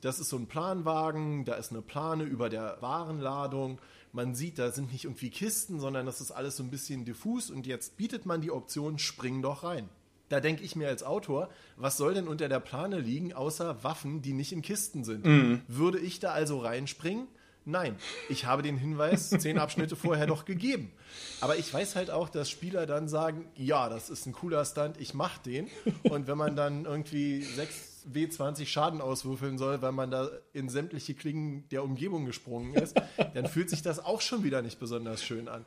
das 0.00 0.18
ist 0.18 0.30
so 0.30 0.38
ein 0.38 0.46
Planwagen, 0.46 1.44
da 1.44 1.54
ist 1.54 1.72
eine 1.72 1.82
Plane 1.82 2.24
über 2.24 2.48
der 2.48 2.78
Warenladung. 2.80 3.78
Man 4.12 4.34
sieht, 4.34 4.58
da 4.58 4.70
sind 4.72 4.92
nicht 4.92 5.04
irgendwie 5.04 5.28
Kisten, 5.28 5.78
sondern 5.78 6.06
das 6.06 6.22
ist 6.22 6.30
alles 6.30 6.56
so 6.56 6.62
ein 6.62 6.70
bisschen 6.70 7.04
diffus 7.04 7.50
und 7.50 7.66
jetzt 7.66 7.98
bietet 7.98 8.24
man 8.24 8.40
die 8.40 8.50
Option, 8.50 8.98
spring 8.98 9.42
doch 9.42 9.62
rein. 9.62 9.88
Da 10.30 10.40
denke 10.40 10.62
ich 10.62 10.76
mir 10.76 10.88
als 10.88 11.02
Autor, 11.02 11.50
was 11.76 11.96
soll 11.96 12.14
denn 12.14 12.28
unter 12.28 12.48
der 12.48 12.60
Plane 12.60 13.00
liegen, 13.00 13.32
außer 13.32 13.82
Waffen, 13.84 14.22
die 14.22 14.32
nicht 14.32 14.52
in 14.52 14.62
Kisten 14.62 15.04
sind? 15.04 15.26
Mhm. 15.26 15.62
Würde 15.66 15.98
ich 15.98 16.20
da 16.20 16.30
also 16.30 16.60
reinspringen? 16.60 17.26
Nein, 17.64 17.96
ich 18.28 18.46
habe 18.46 18.62
den 18.62 18.78
Hinweis 18.78 19.30
zehn 19.30 19.58
Abschnitte 19.58 19.94
vorher 19.94 20.26
doch 20.26 20.44
gegeben. 20.44 20.92
Aber 21.40 21.56
ich 21.56 21.72
weiß 21.72 21.94
halt 21.96 22.10
auch, 22.10 22.28
dass 22.28 22.48
Spieler 22.48 22.86
dann 22.86 23.08
sagen, 23.08 23.46
ja, 23.54 23.88
das 23.88 24.10
ist 24.10 24.26
ein 24.26 24.32
cooler 24.32 24.64
Stunt, 24.64 24.98
ich 24.98 25.14
mache 25.14 25.42
den. 25.42 25.68
Und 26.04 26.26
wenn 26.26 26.38
man 26.38 26.56
dann 26.56 26.84
irgendwie 26.86 27.42
6 27.42 27.90
W20 28.12 28.66
Schaden 28.66 29.00
auswürfeln 29.00 29.58
soll, 29.58 29.82
weil 29.82 29.92
man 29.92 30.10
da 30.10 30.30
in 30.52 30.68
sämtliche 30.68 31.14
Klingen 31.14 31.68
der 31.68 31.84
Umgebung 31.84 32.24
gesprungen 32.24 32.74
ist, 32.74 33.00
dann 33.34 33.46
fühlt 33.46 33.68
sich 33.68 33.82
das 33.82 34.02
auch 34.02 34.20
schon 34.20 34.42
wieder 34.42 34.62
nicht 34.62 34.80
besonders 34.80 35.22
schön 35.22 35.48
an. 35.48 35.64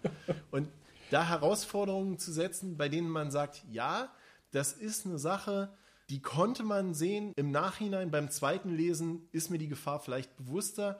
Und 0.49 0.67
da 1.11 1.27
Herausforderungen 1.27 2.17
zu 2.17 2.31
setzen, 2.31 2.75
bei 2.75 2.89
denen 2.89 3.09
man 3.09 3.29
sagt, 3.29 3.63
ja, 3.71 4.09
das 4.51 4.73
ist 4.73 5.05
eine 5.05 5.19
Sache, 5.19 5.71
die 6.09 6.21
konnte 6.21 6.63
man 6.63 6.93
sehen. 6.93 7.33
Im 7.35 7.51
Nachhinein 7.51 8.11
beim 8.11 8.29
zweiten 8.29 8.75
Lesen 8.75 9.27
ist 9.31 9.49
mir 9.49 9.57
die 9.59 9.67
Gefahr 9.67 9.99
vielleicht 9.99 10.35
bewusster 10.37 10.99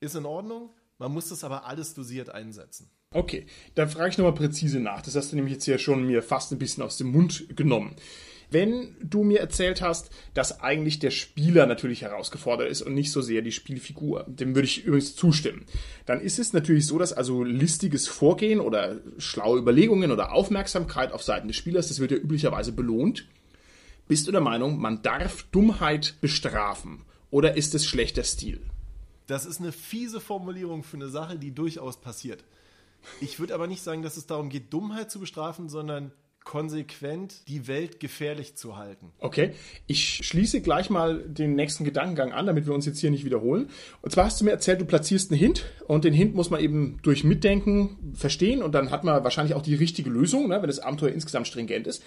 ist 0.00 0.14
in 0.14 0.26
Ordnung. 0.26 0.70
Man 0.98 1.12
muss 1.12 1.28
das 1.28 1.44
aber 1.44 1.66
alles 1.66 1.94
dosiert 1.94 2.30
einsetzen. 2.30 2.90
Okay, 3.10 3.46
dann 3.74 3.88
frage 3.88 4.10
ich 4.10 4.18
nochmal 4.18 4.34
präzise 4.34 4.80
nach. 4.80 5.02
Das 5.02 5.14
hast 5.16 5.32
du 5.32 5.36
nämlich 5.36 5.54
jetzt 5.54 5.66
ja 5.66 5.78
schon 5.78 6.06
mir 6.06 6.22
fast 6.22 6.52
ein 6.52 6.58
bisschen 6.58 6.82
aus 6.82 6.96
dem 6.96 7.08
Mund 7.08 7.56
genommen. 7.56 7.96
Wenn 8.50 8.96
du 9.02 9.24
mir 9.24 9.40
erzählt 9.40 9.82
hast, 9.82 10.10
dass 10.32 10.60
eigentlich 10.60 10.98
der 10.98 11.10
Spieler 11.10 11.66
natürlich 11.66 12.02
herausgefordert 12.02 12.70
ist 12.70 12.82
und 12.82 12.94
nicht 12.94 13.10
so 13.10 13.20
sehr 13.20 13.42
die 13.42 13.52
Spielfigur, 13.52 14.24
dem 14.28 14.54
würde 14.54 14.66
ich 14.66 14.84
übrigens 14.84 15.16
zustimmen, 15.16 15.64
dann 16.06 16.20
ist 16.20 16.38
es 16.38 16.52
natürlich 16.52 16.86
so, 16.86 16.98
dass 16.98 17.12
also 17.12 17.42
listiges 17.42 18.06
Vorgehen 18.06 18.60
oder 18.60 19.00
schlaue 19.18 19.58
Überlegungen 19.58 20.12
oder 20.12 20.32
Aufmerksamkeit 20.32 21.12
auf 21.12 21.22
Seiten 21.22 21.48
des 21.48 21.56
Spielers, 21.56 21.88
das 21.88 22.00
wird 22.00 22.12
ja 22.12 22.16
üblicherweise 22.16 22.72
belohnt. 22.72 23.26
Bist 24.06 24.28
du 24.28 24.32
der 24.32 24.40
Meinung, 24.40 24.78
man 24.78 25.02
darf 25.02 25.44
Dummheit 25.50 26.14
bestrafen 26.20 27.04
oder 27.30 27.56
ist 27.56 27.74
es 27.74 27.86
schlechter 27.86 28.22
Stil? 28.22 28.60
Das 29.26 29.46
ist 29.46 29.60
eine 29.60 29.72
fiese 29.72 30.20
Formulierung 30.20 30.82
für 30.82 30.96
eine 30.96 31.08
Sache, 31.08 31.38
die 31.38 31.54
durchaus 31.54 32.00
passiert. 32.00 32.44
Ich 33.20 33.38
würde 33.38 33.54
aber 33.54 33.66
nicht 33.66 33.82
sagen, 33.82 34.02
dass 34.02 34.16
es 34.16 34.26
darum 34.26 34.48
geht, 34.48 34.72
Dummheit 34.72 35.10
zu 35.10 35.20
bestrafen, 35.20 35.68
sondern 35.68 36.12
konsequent 36.44 37.48
die 37.48 37.66
Welt 37.66 38.00
gefährlich 38.00 38.54
zu 38.54 38.76
halten. 38.76 39.10
Okay, 39.18 39.52
ich 39.86 40.26
schließe 40.26 40.60
gleich 40.60 40.90
mal 40.90 41.20
den 41.20 41.54
nächsten 41.54 41.84
Gedankengang 41.84 42.32
an, 42.32 42.46
damit 42.46 42.66
wir 42.66 42.74
uns 42.74 42.84
jetzt 42.84 43.00
hier 43.00 43.10
nicht 43.10 43.24
wiederholen. 43.24 43.70
Und 44.02 44.12
zwar 44.12 44.26
hast 44.26 44.40
du 44.40 44.44
mir 44.44 44.50
erzählt, 44.50 44.80
du 44.80 44.84
platzierst 44.84 45.30
einen 45.30 45.40
Hint 45.40 45.64
und 45.86 46.04
den 46.04 46.12
Hint 46.12 46.34
muss 46.34 46.50
man 46.50 46.60
eben 46.60 46.98
durch 47.02 47.24
Mitdenken 47.24 48.12
verstehen 48.14 48.62
und 48.62 48.72
dann 48.72 48.90
hat 48.90 49.04
man 49.04 49.24
wahrscheinlich 49.24 49.54
auch 49.54 49.62
die 49.62 49.74
richtige 49.74 50.10
Lösung, 50.10 50.48
ne, 50.48 50.60
wenn 50.60 50.68
das 50.68 50.80
Abenteuer 50.80 51.12
insgesamt 51.12 51.48
stringent 51.48 51.86
ist. 51.86 52.02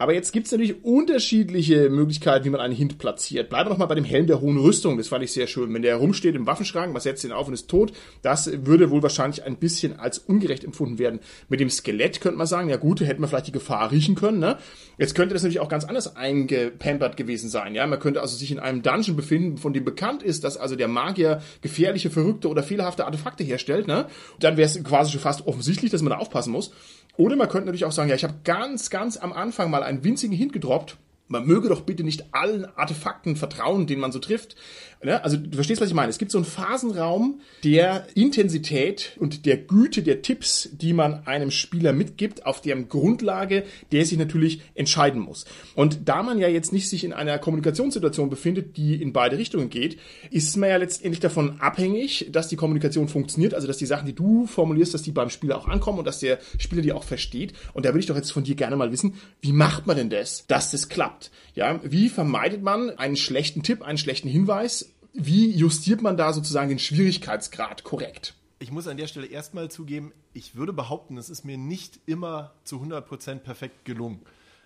Aber 0.00 0.14
jetzt 0.14 0.32
gibt 0.32 0.46
es 0.46 0.52
natürlich 0.52 0.84
unterschiedliche 0.84 1.90
Möglichkeiten, 1.90 2.44
wie 2.44 2.50
man 2.50 2.60
einen 2.60 2.74
Hint 2.74 2.98
platziert. 2.98 3.48
Bleiben 3.50 3.66
wir 3.66 3.70
noch 3.70 3.78
mal 3.78 3.86
bei 3.86 3.96
dem 3.96 4.04
Helm 4.04 4.28
der 4.28 4.40
hohen 4.40 4.56
Rüstung. 4.56 4.96
Das 4.96 5.08
fand 5.08 5.24
ich 5.24 5.32
sehr 5.32 5.48
schön. 5.48 5.74
Wenn 5.74 5.82
der 5.82 5.96
herumsteht 5.96 6.36
im 6.36 6.46
Waffenschrank, 6.46 6.92
man 6.92 7.02
setzt 7.02 7.24
ihn 7.24 7.32
auf 7.32 7.48
und 7.48 7.54
ist 7.54 7.68
tot, 7.68 7.92
das 8.22 8.48
würde 8.64 8.90
wohl 8.90 9.02
wahrscheinlich 9.02 9.42
ein 9.42 9.56
bisschen 9.56 9.98
als 9.98 10.18
ungerecht 10.18 10.62
empfunden 10.62 11.00
werden. 11.00 11.18
Mit 11.48 11.58
dem 11.58 11.68
Skelett 11.68 12.20
könnte 12.20 12.38
man 12.38 12.46
sagen, 12.46 12.68
ja 12.68 12.76
gut, 12.76 13.00
hätte 13.00 13.20
man 13.20 13.28
vielleicht 13.28 13.48
die 13.48 13.52
Gefahr 13.52 13.90
riechen 13.90 14.14
können. 14.14 14.38
Ne? 14.38 14.58
Jetzt 14.98 15.16
könnte 15.16 15.34
das 15.34 15.42
natürlich 15.42 15.60
auch 15.60 15.68
ganz 15.68 15.84
anders 15.84 16.14
eingepampert 16.14 17.16
gewesen 17.16 17.50
sein. 17.50 17.74
Ja, 17.74 17.84
Man 17.88 17.98
könnte 17.98 18.20
also 18.20 18.36
sich 18.36 18.52
in 18.52 18.60
einem 18.60 18.82
Dungeon 18.82 19.16
befinden, 19.16 19.58
von 19.58 19.72
dem 19.72 19.84
bekannt 19.84 20.22
ist, 20.22 20.44
dass 20.44 20.56
also 20.56 20.76
der 20.76 20.88
Magier 20.88 21.42
gefährliche, 21.60 22.10
verrückte 22.10 22.48
oder 22.48 22.62
fehlerhafte 22.62 23.04
Artefakte 23.04 23.42
herstellt. 23.42 23.88
Ne? 23.88 24.06
Dann 24.38 24.56
wäre 24.56 24.66
es 24.66 24.82
quasi 24.84 25.10
schon 25.10 25.20
fast 25.20 25.44
offensichtlich, 25.48 25.90
dass 25.90 26.02
man 26.02 26.10
da 26.10 26.18
aufpassen 26.18 26.52
muss. 26.52 26.70
Oder 27.18 27.34
man 27.34 27.48
könnte 27.48 27.66
natürlich 27.66 27.84
auch 27.84 27.92
sagen, 27.92 28.08
ja, 28.08 28.14
ich 28.14 28.22
habe 28.22 28.36
ganz, 28.44 28.90
ganz 28.90 29.16
am 29.16 29.32
Anfang 29.32 29.70
mal 29.70 29.82
einen 29.82 30.04
winzigen 30.04 30.36
Hint 30.36 30.52
gedroppt. 30.52 30.96
Man 31.28 31.46
möge 31.46 31.68
doch 31.68 31.82
bitte 31.82 32.02
nicht 32.02 32.32
allen 32.32 32.64
Artefakten 32.64 33.36
vertrauen, 33.36 33.86
denen 33.86 34.00
man 34.00 34.12
so 34.12 34.18
trifft. 34.18 34.56
Ne? 35.02 35.22
Also 35.22 35.36
du 35.36 35.54
verstehst, 35.54 35.80
was 35.80 35.88
ich 35.88 35.94
meine. 35.94 36.10
Es 36.10 36.18
gibt 36.18 36.32
so 36.32 36.38
einen 36.38 36.44
Phasenraum 36.44 37.40
der 37.62 38.06
Intensität 38.14 39.12
und 39.20 39.46
der 39.46 39.58
Güte 39.58 40.02
der 40.02 40.22
Tipps, 40.22 40.70
die 40.72 40.92
man 40.92 41.26
einem 41.26 41.50
Spieler 41.50 41.92
mitgibt, 41.92 42.46
auf 42.46 42.60
deren 42.60 42.88
Grundlage 42.88 43.64
der 43.92 44.04
sich 44.04 44.18
natürlich 44.18 44.62
entscheiden 44.74 45.20
muss. 45.20 45.44
Und 45.74 46.08
da 46.08 46.22
man 46.22 46.38
ja 46.38 46.48
jetzt 46.48 46.72
nicht 46.72 46.88
sich 46.88 47.04
in 47.04 47.12
einer 47.12 47.38
Kommunikationssituation 47.38 48.30
befindet, 48.30 48.76
die 48.76 49.00
in 49.00 49.12
beide 49.12 49.38
Richtungen 49.38 49.70
geht, 49.70 49.98
ist 50.30 50.56
man 50.56 50.70
ja 50.70 50.76
letztendlich 50.76 51.20
davon 51.20 51.60
abhängig, 51.60 52.28
dass 52.32 52.48
die 52.48 52.56
Kommunikation 52.56 53.08
funktioniert, 53.08 53.54
also 53.54 53.66
dass 53.66 53.78
die 53.78 53.86
Sachen, 53.86 54.06
die 54.06 54.14
du 54.14 54.46
formulierst, 54.46 54.94
dass 54.94 55.02
die 55.02 55.12
beim 55.12 55.30
Spieler 55.30 55.58
auch 55.58 55.68
ankommen 55.68 55.98
und 55.98 56.06
dass 56.06 56.18
der 56.18 56.38
Spieler 56.58 56.82
die 56.82 56.92
auch 56.92 57.04
versteht. 57.04 57.52
Und 57.72 57.84
da 57.84 57.90
würde 57.90 58.00
ich 58.00 58.06
doch 58.06 58.16
jetzt 58.16 58.32
von 58.32 58.44
dir 58.44 58.54
gerne 58.54 58.76
mal 58.76 58.92
wissen, 58.92 59.14
wie 59.40 59.52
macht 59.52 59.86
man 59.86 59.96
denn 59.96 60.10
das, 60.10 60.46
dass 60.46 60.70
das 60.70 60.88
klappt? 60.88 61.17
Ja, 61.54 61.80
wie 61.82 62.08
vermeidet 62.08 62.62
man 62.62 62.90
einen 62.90 63.16
schlechten 63.16 63.62
Tipp, 63.62 63.82
einen 63.82 63.98
schlechten 63.98 64.28
Hinweis 64.28 64.94
wie 65.12 65.50
justiert 65.50 66.02
man 66.02 66.16
da 66.16 66.32
sozusagen 66.32 66.68
den 66.68 66.78
Schwierigkeitsgrad 66.78 67.82
korrekt? 67.84 68.34
Ich 68.60 68.70
muss 68.70 68.88
an 68.88 68.96
der 68.96 69.06
Stelle 69.06 69.26
erstmal 69.26 69.70
zugeben, 69.70 70.12
ich 70.32 70.54
würde 70.54 70.72
behaupten, 70.72 71.16
es 71.16 71.30
ist 71.30 71.44
mir 71.44 71.58
nicht 71.58 72.00
immer 72.06 72.52
zu 72.64 72.76
100% 72.76 73.38
perfekt 73.38 73.84
gelungen. 73.84 74.20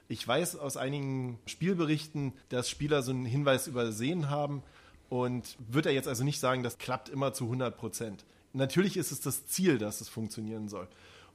Ich 0.09 0.27
weiß 0.27 0.57
aus 0.57 0.77
einigen 0.77 1.39
Spielberichten, 1.47 2.33
dass 2.49 2.69
Spieler 2.69 3.03
so 3.03 3.13
einen 3.13 3.25
Hinweis 3.25 3.67
übersehen 3.67 4.31
haben 4.31 4.63
und 5.09 5.57
würde 5.59 5.91
jetzt 5.91 6.09
also 6.09 6.25
nicht 6.25 6.41
sagen, 6.41 6.63
das 6.63 6.79
klappt 6.79 7.09
immer 7.09 7.33
zu 7.33 7.51
100%. 7.51 8.19
Natürlich 8.53 8.97
ist 8.97 9.13
es 9.13 9.21
das 9.21 9.47
Ziel, 9.47 9.79
dass 9.79 10.01
es 10.01 10.09
funktionieren 10.09 10.69
soll. 10.69 10.89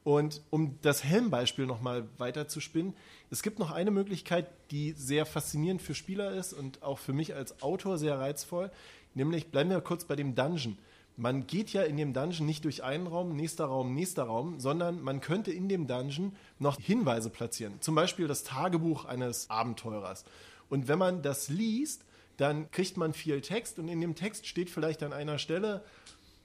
Und 0.03 0.41
um 0.51 0.77
das 0.83 1.03
Helmbeispiel 1.03 1.65
nochmal 1.65 2.07
weiter 2.17 2.47
zu 2.47 2.59
spinnen, 2.59 2.93
es 3.29 3.43
gibt 3.43 3.59
noch 3.59 3.71
eine 3.71 3.91
Möglichkeit, 3.91 4.47
die 4.71 4.93
sehr 4.93 5.25
faszinierend 5.25 5.81
für 5.81 5.95
Spieler 5.95 6.31
ist 6.31 6.53
und 6.53 6.81
auch 6.83 6.99
für 6.99 7.13
mich 7.13 7.35
als 7.35 7.61
Autor 7.61 7.97
sehr 7.97 8.19
reizvoll. 8.19 8.71
Nämlich 9.13 9.47
bleiben 9.47 9.69
wir 9.69 9.81
kurz 9.81 10.05
bei 10.05 10.15
dem 10.15 10.35
Dungeon. 10.35 10.77
Man 11.17 11.47
geht 11.47 11.73
ja 11.73 11.81
in 11.81 11.97
dem 11.97 12.13
Dungeon 12.13 12.45
nicht 12.45 12.63
durch 12.63 12.83
einen 12.83 13.07
Raum, 13.07 13.35
nächster 13.35 13.65
Raum, 13.65 13.95
nächster 13.95 14.23
Raum, 14.23 14.59
sondern 14.59 15.01
man 15.01 15.19
könnte 15.19 15.51
in 15.51 15.67
dem 15.67 15.87
Dungeon 15.87 16.35
noch 16.59 16.79
Hinweise 16.79 17.29
platzieren. 17.29 17.81
Zum 17.81 17.95
Beispiel 17.95 18.27
das 18.27 18.43
Tagebuch 18.43 19.05
eines 19.05 19.49
Abenteurers. 19.49 20.23
Und 20.69 20.87
wenn 20.87 20.99
man 20.99 21.23
das 21.23 21.49
liest, 21.49 22.05
dann 22.37 22.69
kriegt 22.69 22.97
man 22.97 23.13
viel 23.13 23.41
Text 23.41 23.79
und 23.79 23.87
in 23.87 23.99
dem 23.99 24.13
Text 24.13 24.45
steht 24.45 24.69
vielleicht 24.69 25.01
an 25.01 25.11
einer 25.11 25.39
Stelle, 25.39 25.83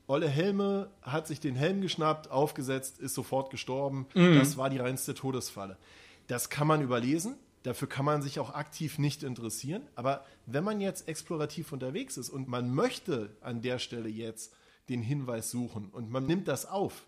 Olle 0.09 0.29
Helme 0.29 0.90
hat 1.03 1.27
sich 1.27 1.38
den 1.38 1.55
Helm 1.55 1.81
geschnappt, 1.81 2.31
aufgesetzt, 2.31 2.99
ist 2.99 3.14
sofort 3.14 3.51
gestorben. 3.51 4.07
Mhm. 4.14 4.38
Das 4.38 4.57
war 4.57 4.68
die 4.68 4.79
reinste 4.79 5.14
Todesfalle. 5.14 5.77
Das 6.26 6.50
kann 6.50 6.66
man 6.66 6.82
überlesen, 6.82 7.37
Dafür 7.62 7.88
kann 7.88 8.04
man 8.04 8.22
sich 8.22 8.40
auch 8.40 8.54
aktiv 8.54 8.98
nicht 8.98 9.22
interessieren. 9.22 9.82
Aber 9.94 10.24
wenn 10.46 10.64
man 10.64 10.80
jetzt 10.80 11.08
explorativ 11.08 11.72
unterwegs 11.72 12.16
ist 12.16 12.28
und 12.28 12.48
man 12.48 12.74
möchte 12.74 13.37
an 13.40 13.62
der 13.62 13.78
Stelle 13.78 14.08
jetzt 14.08 14.52
den 14.88 15.02
Hinweis 15.02 15.50
suchen 15.50 15.88
und 15.90 16.11
man 16.11 16.26
nimmt 16.26 16.48
das 16.48 16.66
auf, 16.66 17.06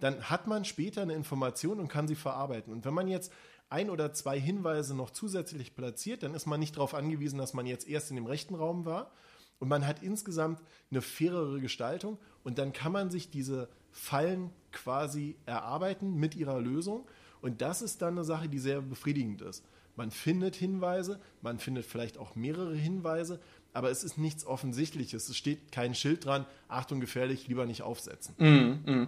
dann 0.00 0.28
hat 0.28 0.46
man 0.46 0.64
später 0.64 1.02
eine 1.02 1.14
Information 1.14 1.80
und 1.80 1.88
kann 1.88 2.08
sie 2.08 2.16
verarbeiten. 2.16 2.72
Und 2.72 2.84
wenn 2.84 2.92
man 2.92 3.08
jetzt 3.08 3.32
ein 3.70 3.88
oder 3.88 4.12
zwei 4.12 4.38
Hinweise 4.38 4.94
noch 4.94 5.10
zusätzlich 5.10 5.74
platziert, 5.74 6.22
dann 6.22 6.34
ist 6.34 6.46
man 6.46 6.60
nicht 6.60 6.76
darauf 6.76 6.94
angewiesen, 6.94 7.38
dass 7.38 7.54
man 7.54 7.66
jetzt 7.66 7.88
erst 7.88 8.10
in 8.10 8.16
dem 8.16 8.26
rechten 8.26 8.54
Raum 8.54 8.84
war. 8.84 9.10
Und 9.58 9.68
man 9.68 9.86
hat 9.86 10.02
insgesamt 10.02 10.60
eine 10.90 11.00
fairere 11.00 11.60
Gestaltung 11.60 12.18
und 12.42 12.58
dann 12.58 12.74
kann 12.74 12.92
man 12.92 13.10
sich 13.10 13.30
diese 13.30 13.68
Fallen 13.90 14.50
quasi 14.72 15.36
erarbeiten 15.46 16.14
mit 16.16 16.34
ihrer 16.34 16.60
Lösung. 16.60 17.06
Und 17.44 17.60
das 17.60 17.82
ist 17.82 18.00
dann 18.00 18.14
eine 18.14 18.24
Sache, 18.24 18.48
die 18.48 18.58
sehr 18.58 18.80
befriedigend 18.80 19.42
ist. 19.42 19.62
Man 19.96 20.10
findet 20.10 20.56
Hinweise, 20.56 21.20
man 21.42 21.58
findet 21.58 21.84
vielleicht 21.84 22.16
auch 22.16 22.34
mehrere 22.36 22.74
Hinweise, 22.74 23.38
aber 23.74 23.90
es 23.90 24.02
ist 24.02 24.16
nichts 24.16 24.46
Offensichtliches. 24.46 25.28
Es 25.28 25.36
steht 25.36 25.70
kein 25.70 25.94
Schild 25.94 26.24
dran, 26.24 26.46
Achtung 26.68 27.00
gefährlich, 27.00 27.46
lieber 27.46 27.66
nicht 27.66 27.82
aufsetzen. 27.82 28.34
Mm, 28.38 28.90
mm. 28.90 29.06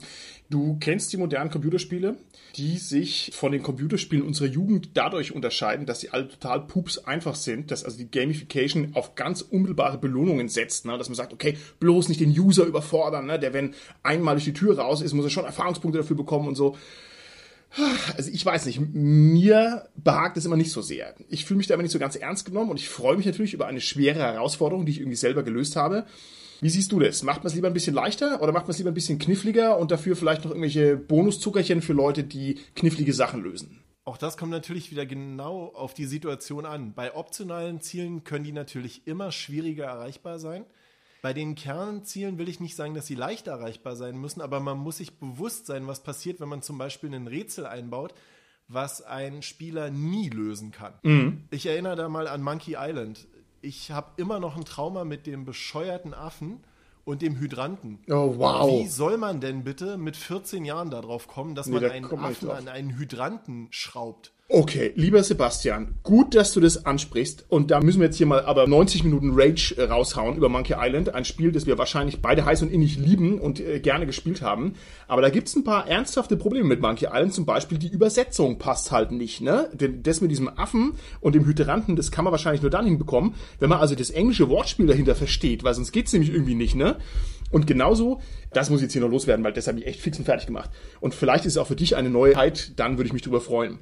Du 0.50 0.76
kennst 0.78 1.14
die 1.14 1.16
modernen 1.16 1.50
Computerspiele, 1.50 2.18
die 2.56 2.76
sich 2.76 3.30
von 3.34 3.52
den 3.52 3.62
Computerspielen 3.62 4.26
unserer 4.26 4.48
Jugend 4.48 4.90
dadurch 4.92 5.32
unterscheiden, 5.32 5.86
dass 5.86 6.00
sie 6.00 6.10
alle 6.10 6.28
total 6.28 6.60
pups 6.60 6.98
einfach 6.98 7.36
sind, 7.36 7.70
dass 7.70 7.84
also 7.84 7.96
die 7.96 8.10
Gamification 8.10 8.90
auf 8.92 9.14
ganz 9.14 9.40
unmittelbare 9.40 9.96
Belohnungen 9.96 10.50
setzt, 10.50 10.84
ne? 10.84 10.98
dass 10.98 11.08
man 11.08 11.16
sagt, 11.16 11.32
okay, 11.32 11.56
bloß 11.80 12.10
nicht 12.10 12.20
den 12.20 12.38
User 12.38 12.66
überfordern, 12.66 13.24
ne? 13.24 13.38
der 13.38 13.54
wenn 13.54 13.74
einmal 14.02 14.34
durch 14.34 14.44
die 14.44 14.52
Tür 14.52 14.78
raus 14.78 15.00
ist, 15.00 15.14
muss 15.14 15.24
er 15.24 15.30
schon 15.30 15.46
Erfahrungspunkte 15.46 16.00
dafür 16.00 16.16
bekommen 16.16 16.48
und 16.48 16.54
so. 16.54 16.76
Also 18.16 18.30
ich 18.30 18.44
weiß 18.44 18.66
nicht, 18.66 18.80
mir 18.80 19.88
behagt 19.96 20.36
es 20.36 20.44
immer 20.44 20.56
nicht 20.56 20.70
so 20.70 20.80
sehr. 20.80 21.14
Ich 21.28 21.44
fühle 21.44 21.58
mich 21.58 21.66
da 21.66 21.74
immer 21.74 21.82
nicht 21.82 21.92
so 21.92 21.98
ganz 21.98 22.16
ernst 22.16 22.46
genommen 22.46 22.70
und 22.70 22.80
ich 22.80 22.88
freue 22.88 23.16
mich 23.16 23.26
natürlich 23.26 23.52
über 23.52 23.66
eine 23.66 23.80
schwere 23.80 24.20
Herausforderung, 24.20 24.86
die 24.86 24.92
ich 24.92 25.00
irgendwie 25.00 25.16
selber 25.16 25.42
gelöst 25.42 25.76
habe. 25.76 26.06
Wie 26.60 26.70
siehst 26.70 26.90
du 26.92 27.00
das? 27.00 27.22
Macht 27.22 27.44
man 27.44 27.48
es 27.48 27.54
lieber 27.54 27.68
ein 27.68 27.74
bisschen 27.74 27.94
leichter 27.94 28.42
oder 28.42 28.52
macht 28.52 28.64
man 28.64 28.70
es 28.70 28.78
lieber 28.78 28.90
ein 28.90 28.94
bisschen 28.94 29.18
kniffliger 29.18 29.78
und 29.78 29.90
dafür 29.90 30.16
vielleicht 30.16 30.44
noch 30.44 30.52
irgendwelche 30.52 30.96
Bonuszuckerchen 30.96 31.82
für 31.82 31.92
Leute, 31.92 32.24
die 32.24 32.58
knifflige 32.74 33.12
Sachen 33.12 33.42
lösen? 33.42 33.82
Auch 34.04 34.16
das 34.16 34.36
kommt 34.36 34.52
natürlich 34.52 34.90
wieder 34.90 35.04
genau 35.04 35.66
auf 35.74 35.92
die 35.92 36.06
Situation 36.06 36.64
an. 36.64 36.94
Bei 36.94 37.14
optionalen 37.14 37.80
Zielen 37.80 38.24
können 38.24 38.44
die 38.44 38.52
natürlich 38.52 39.06
immer 39.06 39.32
schwieriger 39.32 39.84
erreichbar 39.86 40.38
sein. 40.38 40.64
Bei 41.26 41.32
den 41.32 41.56
Kernzielen 41.56 42.38
will 42.38 42.48
ich 42.48 42.60
nicht 42.60 42.76
sagen, 42.76 42.94
dass 42.94 43.08
sie 43.08 43.16
leicht 43.16 43.48
erreichbar 43.48 43.96
sein 43.96 44.16
müssen, 44.16 44.40
aber 44.40 44.60
man 44.60 44.78
muss 44.78 44.98
sich 44.98 45.18
bewusst 45.18 45.66
sein, 45.66 45.88
was 45.88 46.04
passiert, 46.04 46.38
wenn 46.38 46.48
man 46.48 46.62
zum 46.62 46.78
Beispiel 46.78 47.12
ein 47.12 47.26
Rätsel 47.26 47.66
einbaut, 47.66 48.14
was 48.68 49.02
ein 49.02 49.42
Spieler 49.42 49.90
nie 49.90 50.28
lösen 50.28 50.70
kann. 50.70 50.92
Mhm. 51.02 51.42
Ich 51.50 51.66
erinnere 51.66 51.96
da 51.96 52.08
mal 52.08 52.28
an 52.28 52.42
Monkey 52.42 52.76
Island. 52.78 53.26
Ich 53.60 53.90
habe 53.90 54.12
immer 54.18 54.38
noch 54.38 54.56
ein 54.56 54.64
Trauma 54.64 55.02
mit 55.02 55.26
dem 55.26 55.44
bescheuerten 55.44 56.14
Affen 56.14 56.60
und 57.04 57.22
dem 57.22 57.40
Hydranten. 57.40 57.98
Oh, 58.08 58.34
wow. 58.36 58.70
Wie 58.70 58.86
soll 58.86 59.16
man 59.18 59.40
denn 59.40 59.64
bitte 59.64 59.98
mit 59.98 60.16
14 60.16 60.64
Jahren 60.64 60.90
darauf 60.90 61.26
kommen, 61.26 61.56
dass 61.56 61.66
nee, 61.66 61.80
man 61.80 61.90
einen 61.90 62.04
Affen 62.04 62.50
an 62.52 62.68
einen 62.68 62.96
Hydranten 62.96 63.66
schraubt? 63.72 64.32
Okay, 64.48 64.92
lieber 64.94 65.24
Sebastian, 65.24 65.96
gut, 66.04 66.36
dass 66.36 66.52
du 66.52 66.60
das 66.60 66.86
ansprichst. 66.86 67.46
Und 67.48 67.72
da 67.72 67.80
müssen 67.80 67.98
wir 67.98 68.06
jetzt 68.06 68.16
hier 68.16 68.28
mal 68.28 68.44
aber 68.44 68.68
90 68.68 69.02
Minuten 69.02 69.32
Rage 69.34 69.74
äh, 69.76 69.82
raushauen 69.82 70.36
über 70.36 70.48
Monkey 70.48 70.76
Island. 70.78 71.12
Ein 71.12 71.24
Spiel, 71.24 71.50
das 71.50 71.66
wir 71.66 71.78
wahrscheinlich 71.78 72.22
beide 72.22 72.44
heiß 72.44 72.62
und 72.62 72.70
innig 72.70 72.96
lieben 72.96 73.40
und 73.40 73.58
äh, 73.58 73.80
gerne 73.80 74.06
gespielt 74.06 74.42
haben. 74.42 74.74
Aber 75.08 75.20
da 75.20 75.30
gibt's 75.30 75.56
ein 75.56 75.64
paar 75.64 75.88
ernsthafte 75.88 76.36
Probleme 76.36 76.68
mit 76.68 76.80
Monkey 76.80 77.06
Island. 77.06 77.34
Zum 77.34 77.44
Beispiel 77.44 77.78
die 77.78 77.88
Übersetzung 77.88 78.58
passt 78.58 78.92
halt 78.92 79.10
nicht. 79.10 79.40
Ne? 79.40 79.68
Denn 79.72 80.04
das 80.04 80.20
mit 80.20 80.30
diesem 80.30 80.48
Affen 80.48 80.92
und 81.20 81.34
dem 81.34 81.44
Hydranten, 81.44 81.96
das 81.96 82.12
kann 82.12 82.24
man 82.24 82.30
wahrscheinlich 82.30 82.62
nur 82.62 82.70
dann 82.70 82.86
hinbekommen, 82.86 83.34
wenn 83.58 83.68
man 83.68 83.80
also 83.80 83.96
das 83.96 84.10
englische 84.10 84.48
Wortspiel 84.48 84.86
dahinter 84.86 85.16
versteht. 85.16 85.64
Weil 85.64 85.74
sonst 85.74 85.90
geht's 85.90 86.12
nämlich 86.12 86.32
irgendwie 86.32 86.54
nicht, 86.54 86.76
ne? 86.76 86.98
Und 87.50 87.66
genauso, 87.66 88.20
das 88.52 88.70
muss 88.70 88.78
ich 88.78 88.84
jetzt 88.84 88.92
hier 88.92 89.02
noch 89.02 89.10
loswerden, 89.10 89.44
weil 89.44 89.52
das 89.52 89.66
habe 89.66 89.80
ich 89.80 89.86
echt 89.88 90.00
fix 90.00 90.18
und 90.20 90.24
fertig 90.24 90.46
gemacht. 90.46 90.70
Und 91.00 91.16
vielleicht 91.16 91.46
ist 91.46 91.54
es 91.54 91.58
auch 91.58 91.66
für 91.66 91.74
dich 91.74 91.96
eine 91.96 92.10
Neuheit, 92.10 92.78
dann 92.78 92.96
würde 92.96 93.08
ich 93.08 93.12
mich 93.12 93.22
drüber 93.22 93.40
freuen. 93.40 93.80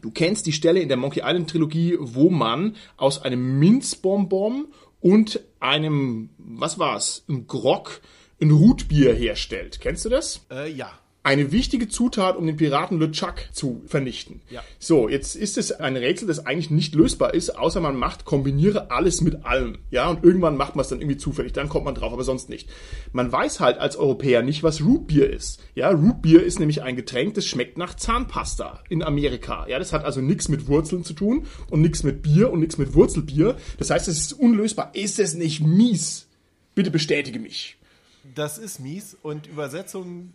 Du 0.00 0.10
kennst 0.10 0.46
die 0.46 0.52
Stelle 0.52 0.80
in 0.80 0.88
der 0.88 0.96
Monkey 0.96 1.20
Island 1.24 1.50
Trilogie, 1.50 1.96
wo 1.98 2.30
man 2.30 2.76
aus 2.96 3.22
einem 3.22 3.58
Minzbonbon 3.58 4.68
und 5.00 5.40
einem, 5.58 6.30
was 6.38 6.78
war's, 6.78 7.24
ein 7.28 7.46
Grog, 7.46 8.00
ein 8.40 8.50
Rutbier 8.50 9.14
herstellt. 9.14 9.80
Kennst 9.80 10.04
du 10.04 10.08
das? 10.08 10.46
Äh, 10.50 10.70
ja 10.70 10.92
eine 11.30 11.52
wichtige 11.52 11.86
Zutat, 11.86 12.36
um 12.36 12.44
den 12.44 12.56
Piraten 12.56 12.98
LeChuck 12.98 13.50
zu 13.52 13.82
vernichten. 13.86 14.40
Ja. 14.50 14.64
So, 14.80 15.08
jetzt 15.08 15.36
ist 15.36 15.58
es 15.58 15.70
ein 15.70 15.96
Rätsel, 15.96 16.26
das 16.26 16.44
eigentlich 16.44 16.70
nicht 16.70 16.92
lösbar 16.96 17.34
ist, 17.34 17.50
außer 17.50 17.80
man 17.80 17.94
macht, 17.94 18.24
kombiniere 18.24 18.90
alles 18.90 19.20
mit 19.20 19.44
allem. 19.44 19.78
Ja, 19.92 20.08
und 20.08 20.24
irgendwann 20.24 20.56
macht 20.56 20.74
man 20.74 20.82
es 20.82 20.88
dann 20.88 21.00
irgendwie 21.00 21.18
zufällig, 21.18 21.52
dann 21.52 21.68
kommt 21.68 21.84
man 21.84 21.94
drauf, 21.94 22.12
aber 22.12 22.24
sonst 22.24 22.48
nicht. 22.48 22.68
Man 23.12 23.30
weiß 23.30 23.60
halt 23.60 23.78
als 23.78 23.96
Europäer 23.96 24.42
nicht, 24.42 24.64
was 24.64 24.84
Rootbier 24.84 25.30
ist. 25.30 25.62
Ja, 25.76 25.90
Rootbier 25.90 26.42
ist 26.42 26.58
nämlich 26.58 26.82
ein 26.82 26.96
Getränk, 26.96 27.34
das 27.34 27.46
schmeckt 27.46 27.78
nach 27.78 27.94
Zahnpasta 27.94 28.82
in 28.88 29.04
Amerika. 29.04 29.68
Ja, 29.68 29.78
das 29.78 29.92
hat 29.92 30.04
also 30.04 30.20
nichts 30.20 30.48
mit 30.48 30.66
Wurzeln 30.66 31.04
zu 31.04 31.12
tun 31.12 31.46
und 31.70 31.80
nichts 31.80 32.02
mit 32.02 32.22
Bier 32.22 32.50
und 32.50 32.58
nichts 32.58 32.76
mit 32.76 32.94
Wurzelbier. 32.94 33.54
Das 33.78 33.90
heißt, 33.90 34.08
es 34.08 34.18
ist 34.18 34.32
unlösbar. 34.32 34.90
Ist 34.94 35.20
es 35.20 35.34
nicht 35.34 35.60
mies? 35.64 36.26
Bitte 36.74 36.90
bestätige 36.90 37.38
mich. 37.38 37.76
Das 38.34 38.58
ist 38.58 38.78
mies 38.78 39.16
und 39.22 39.46
Übersetzungen 39.46 40.34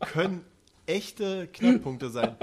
können 0.00 0.44
echte 0.86 1.48
Knackpunkte 1.48 2.10
sein. 2.10 2.36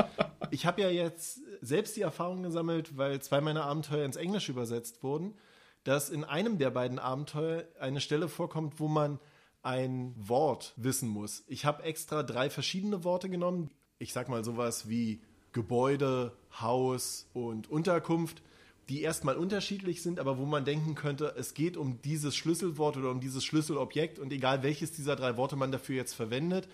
Ich 0.52 0.66
habe 0.66 0.82
ja 0.82 0.90
jetzt 0.90 1.40
selbst 1.62 1.96
die 1.96 2.02
Erfahrung 2.02 2.44
gesammelt, 2.44 2.98
weil 2.98 3.22
zwei 3.22 3.42
meiner 3.42 3.64
Abenteuer 3.64 4.06
ins 4.06 4.18
Englische 4.18 4.52
übersetzt 4.52 5.02
wurden, 5.02 5.34
dass 5.84 6.10
in 6.10 6.24
einem 6.24 6.58
der 6.58 6.70
beiden 6.70 7.00
Abenteuer 7.00 7.64
eine 7.80 8.02
Stelle 8.02 8.28
vorkommt, 8.28 8.80
wo 8.80 8.88
man 8.88 9.20
ein 9.64 10.14
Wort 10.18 10.74
wissen 10.76 11.10
muss. 11.10 11.44
Ich 11.48 11.66
habe 11.66 11.84
extra 11.84 12.22
drei 12.22 12.50
verschiedene 12.50 13.04
Worte 13.04 13.30
genommen. 13.30 13.70
Ich 13.98 14.14
sag 14.14 14.28
mal 14.30 14.44
sowas 14.44 14.90
wie 14.90 15.22
Gebäude, 15.54 16.34
Haus 16.60 17.30
und 17.34 17.70
Unterkunft, 17.70 18.44
die 18.90 19.02
erstmal 19.02 19.38
unterschiedlich 19.38 20.02
sind, 20.02 20.20
aber 20.20 20.38
wo 20.38 20.46
man 20.46 20.66
denken 20.66 20.96
könnte, 20.96 21.34
es 21.38 21.54
geht 21.54 21.78
um 21.78 22.02
dieses 22.02 22.36
Schlüsselwort 22.36 22.98
oder 22.98 23.12
um 23.12 23.22
dieses 23.22 23.46
Schlüsselobjekt 23.46 24.20
und 24.20 24.32
egal 24.34 24.64
welches 24.64 24.92
dieser 24.92 25.16
drei 25.16 25.38
Worte 25.38 25.56
man 25.56 25.72
dafür 25.72 25.96
jetzt 25.96 26.14
verwendet, 26.14 26.68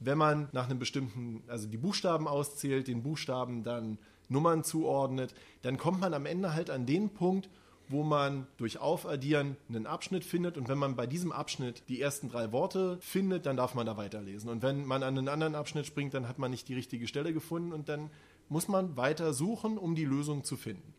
wenn 0.00 0.16
man 0.16 0.48
nach 0.52 0.68
einem 0.68 0.78
bestimmten, 0.78 1.42
also 1.46 1.68
die 1.68 1.76
Buchstaben 1.76 2.26
auszählt, 2.26 2.88
den 2.88 3.02
Buchstaben 3.02 3.62
dann 3.62 3.98
Nummern 4.30 4.64
zuordnet, 4.64 5.34
dann 5.62 5.76
kommt 5.76 6.00
man 6.00 6.14
am 6.14 6.24
Ende 6.24 6.54
halt 6.54 6.70
an 6.70 6.86
den 6.86 7.10
Punkt, 7.10 7.50
wo 7.88 8.04
man 8.04 8.46
durch 8.56 8.78
Aufaddieren 8.78 9.56
einen 9.68 9.86
Abschnitt 9.86 10.24
findet 10.24 10.56
und 10.56 10.68
wenn 10.68 10.78
man 10.78 10.94
bei 10.94 11.06
diesem 11.06 11.32
Abschnitt 11.32 11.82
die 11.88 12.00
ersten 12.00 12.28
drei 12.28 12.52
Worte 12.52 12.98
findet, 13.00 13.46
dann 13.46 13.56
darf 13.56 13.74
man 13.74 13.84
da 13.84 13.96
weiterlesen. 13.96 14.48
Und 14.48 14.62
wenn 14.62 14.86
man 14.86 15.02
an 15.02 15.18
einen 15.18 15.28
anderen 15.28 15.56
Abschnitt 15.56 15.86
springt, 15.86 16.14
dann 16.14 16.28
hat 16.28 16.38
man 16.38 16.52
nicht 16.52 16.68
die 16.68 16.74
richtige 16.74 17.08
Stelle 17.08 17.34
gefunden 17.34 17.72
und 17.72 17.88
dann 17.88 18.10
muss 18.48 18.68
man 18.68 18.96
weiter 18.96 19.34
suchen, 19.34 19.76
um 19.76 19.94
die 19.96 20.04
Lösung 20.04 20.44
zu 20.44 20.56
finden. 20.56 20.94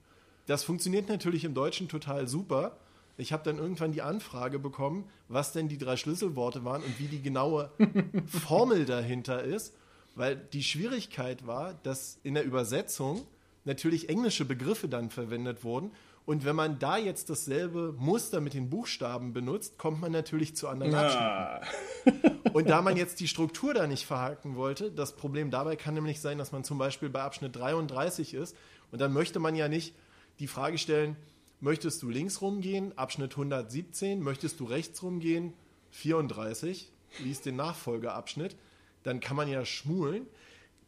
Das 0.47 0.63
funktioniert 0.63 1.10
natürlich 1.10 1.43
im 1.43 1.54
Deutschen 1.54 1.88
total 1.88 2.27
super, 2.27 2.77
ich 3.21 3.32
habe 3.32 3.43
dann 3.43 3.60
irgendwann 3.60 3.91
die 3.91 4.01
Anfrage 4.01 4.58
bekommen, 4.58 5.06
was 5.27 5.54
denn 5.54 5.67
die 5.67 5.77
drei 5.77 5.95
Schlüsselworte 5.95 6.65
waren 6.65 6.82
und 6.82 6.99
wie 6.99 7.06
die 7.06 7.21
genaue 7.21 7.69
Formel 8.25 8.86
dahinter 8.86 9.43
ist, 9.43 9.75
weil 10.15 10.36
die 10.36 10.63
Schwierigkeit 10.63 11.45
war, 11.45 11.75
dass 11.84 12.19
in 12.23 12.34
der 12.34 12.43
Übersetzung 12.43 13.21
natürlich 13.63 14.10
englische 14.10 14.43
Begriffe 14.43 14.88
dann 14.88 15.12
verwendet 15.12 15.63
wurden. 15.63 15.91
Und 16.25 16.45
wenn 16.45 16.56
man 16.56 16.80
da 16.80 16.97
jetzt 16.97 17.30
dasselbe 17.30 17.93
Muster 17.97 18.41
mit 18.41 18.56
den 18.56 18.69
Buchstaben 18.69 19.34
benutzt, 19.34 19.77
kommt 19.77 20.01
man 20.01 20.12
natürlich 20.12 20.56
zu 20.56 20.67
anderen 20.67 20.95
Abschnitten. 20.95 22.54
Und 22.54 22.69
da 22.69 22.82
man 22.82 22.97
jetzt 22.97 23.19
die 23.19 23.27
Struktur 23.27 23.73
da 23.73 23.88
nicht 23.88 24.06
verhaken 24.06 24.56
wollte, 24.56 24.91
das 24.91 25.15
Problem 25.15 25.51
dabei 25.51 25.75
kann 25.75 25.93
nämlich 25.93 26.21
sein, 26.21 26.38
dass 26.38 26.51
man 26.51 26.63
zum 26.63 26.77
Beispiel 26.77 27.10
bei 27.10 27.21
Abschnitt 27.21 27.56
33 27.56 28.34
ist 28.34 28.56
und 28.91 28.99
dann 28.99 29.13
möchte 29.13 29.39
man 29.39 29.56
ja 29.56 29.67
nicht 29.67 29.93
die 30.41 30.47
Frage 30.47 30.77
stellen, 30.77 31.15
Möchtest 31.63 32.01
du 32.01 32.10
links 32.10 32.41
rumgehen? 32.41 32.97
Abschnitt 32.97 33.34
117. 33.34 34.19
Möchtest 34.19 34.60
du 34.60 34.65
rechts 34.65 35.04
rumgehen? 35.04 35.54
34. 35.91 36.91
Lies 37.19 37.41
den 37.41 37.56
Nachfolgeabschnitt. 37.56 38.56
Dann 39.04 39.19
kann 39.19 39.38
man 39.38 39.47
ja 39.47 39.63
schmulen. 39.63 40.25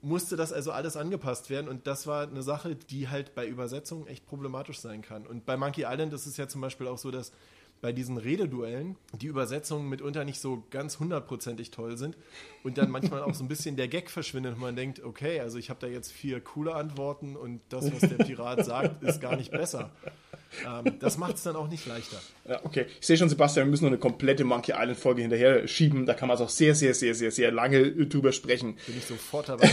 Musste 0.02 0.36
das 0.36 0.52
also 0.52 0.72
alles 0.72 0.98
angepasst 0.98 1.52
werden 1.52 1.68
und 1.68 1.86
das 1.86 2.08
war 2.08 2.28
eine 2.28 2.42
Sache, 2.42 2.76
die 2.76 3.08
halt 3.08 3.36
bei 3.36 3.48
Übersetzungen 3.48 4.08
echt 4.08 4.26
problematisch 4.26 4.80
sein 4.80 5.04
kann. 5.04 5.28
Und 5.28 5.46
bei 5.46 5.58
Monkey 5.58 5.86
Island 5.88 6.12
ist 6.12 6.26
es 6.26 6.38
ja 6.38 6.48
zum 6.48 6.60
Beispiel 6.60 6.88
auch 6.88 6.98
so, 6.98 7.12
dass 7.12 7.32
bei 7.84 7.91
diesen 7.91 8.15
Rededuellen 8.15 8.96
die 9.19 9.28
Übersetzungen 9.28 9.89
mitunter 9.89 10.24
nicht 10.24 10.39
so 10.39 10.63
ganz 10.72 11.00
hundertprozentig 11.00 11.69
toll 11.69 11.98
sind 11.98 12.15
und 12.63 12.78
dann 12.78 12.89
manchmal 12.89 13.22
auch 13.22 13.34
so 13.34 13.43
ein 13.43 13.50
bisschen 13.50 13.76
der 13.76 13.89
Gag 13.89 14.10
verschwindet 14.10 14.54
und 14.54 14.62
man 14.62 14.78
denkt, 14.78 15.04
okay, 15.04 15.41
also 15.41 15.58
ich 15.58 15.69
habe 15.69 15.82
da 15.82 15.88
jetzt 15.88 16.10
vier 16.10 16.39
coole 16.39 16.76
Antworten 16.76 17.36
und 17.36 17.60
das, 17.67 17.91
was 17.91 18.10
der 18.10 18.24
Pirat 18.24 18.63
sagt, 18.65 19.04
ist 19.04 19.19
gar 19.19 19.36
nicht 19.36 19.52
besser. 19.52 19.91
Ähm, 20.65 21.00
das 21.00 21.17
macht 21.17 21.36
es 21.36 21.43
dann 21.43 21.56
auch 21.56 21.67
nicht 21.67 21.86
leichter. 21.86 22.17
Ja, 22.48 22.62
okay. 22.63 22.86
Ich 23.00 23.08
sehe 23.08 23.17
schon, 23.17 23.30
Sebastian, 23.30 23.67
wir 23.67 23.72
müssen 23.72 23.86
noch 23.86 23.91
eine 23.91 24.00
komplette 24.00 24.43
Monkey 24.43 24.72
Island 24.72 24.98
Folge 24.98 25.22
hinterher 25.22 25.67
schieben. 25.67 26.06
Da 26.06 26.13
kann 26.13 26.28
man 26.28 26.36
also 26.36 26.46
auch 26.46 26.50
sehr, 26.50 26.76
sehr, 26.76 26.93
sehr, 26.93 27.15
sehr, 27.15 27.32
sehr 27.32 27.52
lange 27.52 27.91
drüber 28.06 28.32
sprechen. 28.32 28.78
Bin 28.86 28.98
ich 28.98 29.06
sofort 29.06 29.50
dabei. 29.50 29.69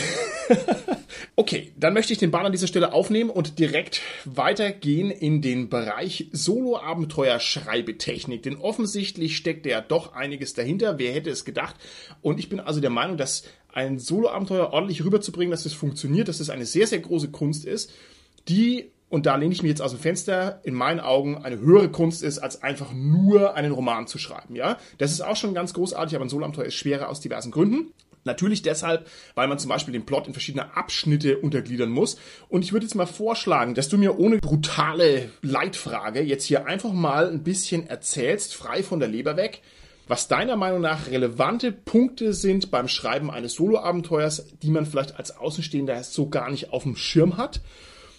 okay, 1.36 1.72
dann 1.76 1.94
möchte 1.94 2.12
ich 2.12 2.18
den 2.18 2.30
Ball 2.30 2.46
an 2.46 2.52
dieser 2.52 2.66
Stelle 2.66 2.92
aufnehmen 2.92 3.30
und 3.30 3.58
direkt 3.58 4.00
weitergehen 4.24 5.10
in 5.10 5.42
den 5.42 5.68
Bereich 5.68 6.28
Solo-Abenteuer-Schreibetechnik. 6.32 8.42
Denn 8.42 8.56
offensichtlich 8.56 9.36
steckt 9.36 9.66
ja 9.66 9.80
doch 9.80 10.14
einiges 10.14 10.54
dahinter. 10.54 10.98
Wer 10.98 11.12
hätte 11.12 11.30
es 11.30 11.44
gedacht? 11.44 11.76
Und 12.22 12.38
ich 12.38 12.48
bin 12.48 12.60
also 12.60 12.80
der 12.80 12.90
Meinung, 12.90 13.16
dass 13.16 13.44
ein 13.72 13.98
Solo-Abenteuer 13.98 14.72
ordentlich 14.72 15.04
rüberzubringen, 15.04 15.50
dass 15.50 15.66
es 15.66 15.74
funktioniert, 15.74 16.28
dass 16.28 16.40
es 16.40 16.50
eine 16.50 16.66
sehr, 16.66 16.86
sehr 16.86 16.98
große 16.98 17.30
Kunst 17.30 17.64
ist, 17.64 17.92
die 18.48 18.90
und 19.10 19.26
da 19.26 19.34
lehne 19.34 19.52
ich 19.52 19.62
mich 19.62 19.70
jetzt 19.70 19.82
aus 19.82 19.90
dem 19.90 20.00
Fenster, 20.00 20.60
in 20.62 20.72
meinen 20.72 21.00
Augen 21.00 21.44
eine 21.44 21.58
höhere 21.58 21.90
Kunst 21.90 22.22
ist, 22.22 22.38
als 22.38 22.62
einfach 22.62 22.92
nur 22.94 23.54
einen 23.54 23.72
Roman 23.72 24.06
zu 24.06 24.18
schreiben. 24.18 24.54
Ja, 24.54 24.78
das 24.98 25.10
ist 25.10 25.20
auch 25.20 25.36
schon 25.36 25.52
ganz 25.52 25.74
großartig, 25.74 26.14
aber 26.14 26.24
ein 26.24 26.30
Soloabenteuer 26.30 26.66
ist 26.66 26.74
schwerer 26.74 27.08
aus 27.08 27.20
diversen 27.20 27.50
Gründen. 27.50 27.92
Natürlich 28.22 28.62
deshalb, 28.62 29.08
weil 29.34 29.48
man 29.48 29.58
zum 29.58 29.68
Beispiel 29.70 29.92
den 29.92 30.06
Plot 30.06 30.28
in 30.28 30.32
verschiedene 30.32 30.76
Abschnitte 30.76 31.38
untergliedern 31.38 31.90
muss. 31.90 32.18
Und 32.48 32.64
ich 32.64 32.72
würde 32.72 32.86
jetzt 32.86 32.94
mal 32.94 33.06
vorschlagen, 33.06 33.74
dass 33.74 33.88
du 33.88 33.98
mir 33.98 34.18
ohne 34.18 34.38
brutale 34.38 35.30
Leitfrage 35.42 36.20
jetzt 36.20 36.44
hier 36.44 36.66
einfach 36.66 36.92
mal 36.92 37.28
ein 37.28 37.42
bisschen 37.42 37.88
erzählst, 37.88 38.54
frei 38.54 38.82
von 38.82 39.00
der 39.00 39.08
Leber 39.08 39.36
weg, 39.36 39.62
was 40.06 40.28
deiner 40.28 40.56
Meinung 40.56 40.82
nach 40.82 41.08
relevante 41.08 41.72
Punkte 41.72 42.32
sind 42.32 42.70
beim 42.70 42.88
Schreiben 42.88 43.30
eines 43.30 43.54
Soloabenteuers, 43.54 44.46
die 44.62 44.70
man 44.70 44.86
vielleicht 44.86 45.16
als 45.16 45.36
Außenstehender 45.36 46.04
so 46.04 46.28
gar 46.28 46.50
nicht 46.50 46.72
auf 46.72 46.84
dem 46.84 46.96
Schirm 46.96 47.38
hat 47.38 47.60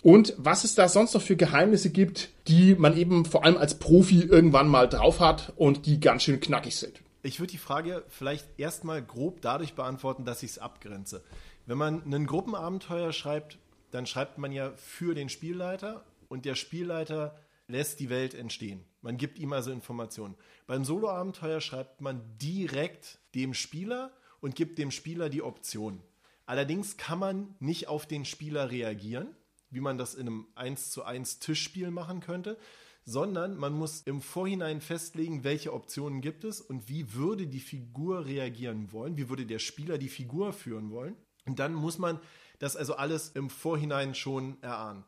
und 0.01 0.33
was 0.37 0.63
es 0.63 0.73
da 0.73 0.87
sonst 0.89 1.13
noch 1.13 1.21
für 1.21 1.35
Geheimnisse 1.35 1.91
gibt, 1.91 2.29
die 2.47 2.75
man 2.75 2.97
eben 2.97 3.25
vor 3.25 3.45
allem 3.45 3.57
als 3.57 3.77
Profi 3.77 4.23
irgendwann 4.23 4.67
mal 4.67 4.89
drauf 4.89 5.19
hat 5.19 5.53
und 5.57 5.85
die 5.85 5.99
ganz 5.99 6.23
schön 6.23 6.39
knackig 6.39 6.75
sind. 6.75 7.01
Ich 7.23 7.39
würde 7.39 7.51
die 7.51 7.59
Frage 7.59 8.03
vielleicht 8.09 8.47
erstmal 8.57 9.03
grob 9.03 9.41
dadurch 9.41 9.75
beantworten, 9.75 10.25
dass 10.25 10.41
ich 10.41 10.51
es 10.51 10.59
abgrenze. 10.59 11.23
Wenn 11.67 11.77
man 11.77 12.01
ein 12.11 12.25
Gruppenabenteuer 12.25 13.13
schreibt, 13.13 13.59
dann 13.91 14.07
schreibt 14.07 14.39
man 14.39 14.51
ja 14.51 14.71
für 14.75 15.13
den 15.13 15.29
Spielleiter 15.29 16.03
und 16.29 16.45
der 16.45 16.55
Spielleiter 16.55 17.35
lässt 17.67 17.99
die 17.99 18.09
Welt 18.09 18.33
entstehen. 18.33 18.83
Man 19.01 19.17
gibt 19.17 19.37
ihm 19.37 19.53
also 19.53 19.71
Informationen. 19.71 20.35
Beim 20.65 20.83
Soloabenteuer 20.83 21.61
schreibt 21.61 22.01
man 22.01 22.21
direkt 22.41 23.19
dem 23.35 23.53
Spieler 23.53 24.11
und 24.39 24.55
gibt 24.55 24.79
dem 24.79 24.89
Spieler 24.89 25.29
die 25.29 25.43
Option. 25.43 26.01
Allerdings 26.47 26.97
kann 26.97 27.19
man 27.19 27.55
nicht 27.59 27.87
auf 27.87 28.07
den 28.07 28.25
Spieler 28.25 28.71
reagieren 28.71 29.27
wie 29.71 29.81
man 29.81 29.97
das 29.97 30.13
in 30.13 30.27
einem 30.27 30.47
1 30.55 30.91
zu 30.91 31.03
1 31.03 31.39
Tischspiel 31.39 31.89
machen 31.91 32.19
könnte, 32.19 32.57
sondern 33.03 33.57
man 33.57 33.73
muss 33.73 34.01
im 34.01 34.21
Vorhinein 34.21 34.79
festlegen, 34.79 35.43
welche 35.43 35.73
Optionen 35.73 36.21
gibt 36.21 36.43
es 36.43 36.61
und 36.61 36.87
wie 36.87 37.13
würde 37.13 37.47
die 37.47 37.59
Figur 37.59 38.25
reagieren 38.25 38.91
wollen, 38.91 39.17
wie 39.17 39.29
würde 39.29 39.45
der 39.45 39.59
Spieler 39.59 39.97
die 39.97 40.09
Figur 40.09 40.53
führen 40.53 40.91
wollen. 40.91 41.15
Und 41.45 41.59
dann 41.59 41.73
muss 41.73 41.97
man 41.97 42.19
das 42.59 42.75
also 42.75 42.95
alles 42.95 43.29
im 43.29 43.49
Vorhinein 43.49 44.13
schon 44.13 44.61
erahnen. 44.61 45.03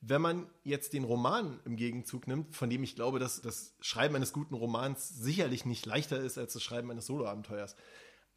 Wenn 0.00 0.20
man 0.22 0.46
jetzt 0.62 0.92
den 0.92 1.04
Roman 1.04 1.58
im 1.64 1.76
Gegenzug 1.76 2.28
nimmt, 2.28 2.54
von 2.54 2.70
dem 2.70 2.84
ich 2.84 2.94
glaube, 2.94 3.18
dass 3.18 3.40
das 3.40 3.74
Schreiben 3.80 4.14
eines 4.14 4.32
guten 4.32 4.54
Romans 4.54 5.08
sicherlich 5.08 5.64
nicht 5.64 5.86
leichter 5.86 6.20
ist 6.20 6.38
als 6.38 6.52
das 6.52 6.62
Schreiben 6.62 6.90
eines 6.90 7.06
Soloabenteuers. 7.06 7.74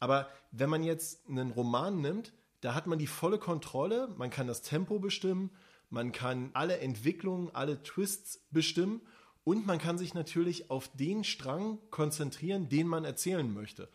Aber 0.00 0.28
wenn 0.50 0.70
man 0.70 0.82
jetzt 0.82 1.28
einen 1.28 1.52
Roman 1.52 2.00
nimmt, 2.00 2.32
da 2.62 2.74
hat 2.74 2.86
man 2.86 2.98
die 2.98 3.06
volle 3.06 3.38
Kontrolle, 3.38 4.08
man 4.16 4.30
kann 4.30 4.46
das 4.46 4.62
Tempo 4.62 4.98
bestimmen, 4.98 5.50
man 5.92 6.10
kann 6.10 6.50
alle 6.54 6.78
Entwicklungen, 6.78 7.54
alle 7.54 7.82
Twists 7.82 8.46
bestimmen 8.50 9.02
und 9.44 9.66
man 9.66 9.78
kann 9.78 9.98
sich 9.98 10.14
natürlich 10.14 10.70
auf 10.70 10.88
den 10.96 11.22
Strang 11.22 11.78
konzentrieren, 11.90 12.70
den 12.70 12.86
man 12.86 13.04
erzählen 13.04 13.52
möchte. 13.52 13.90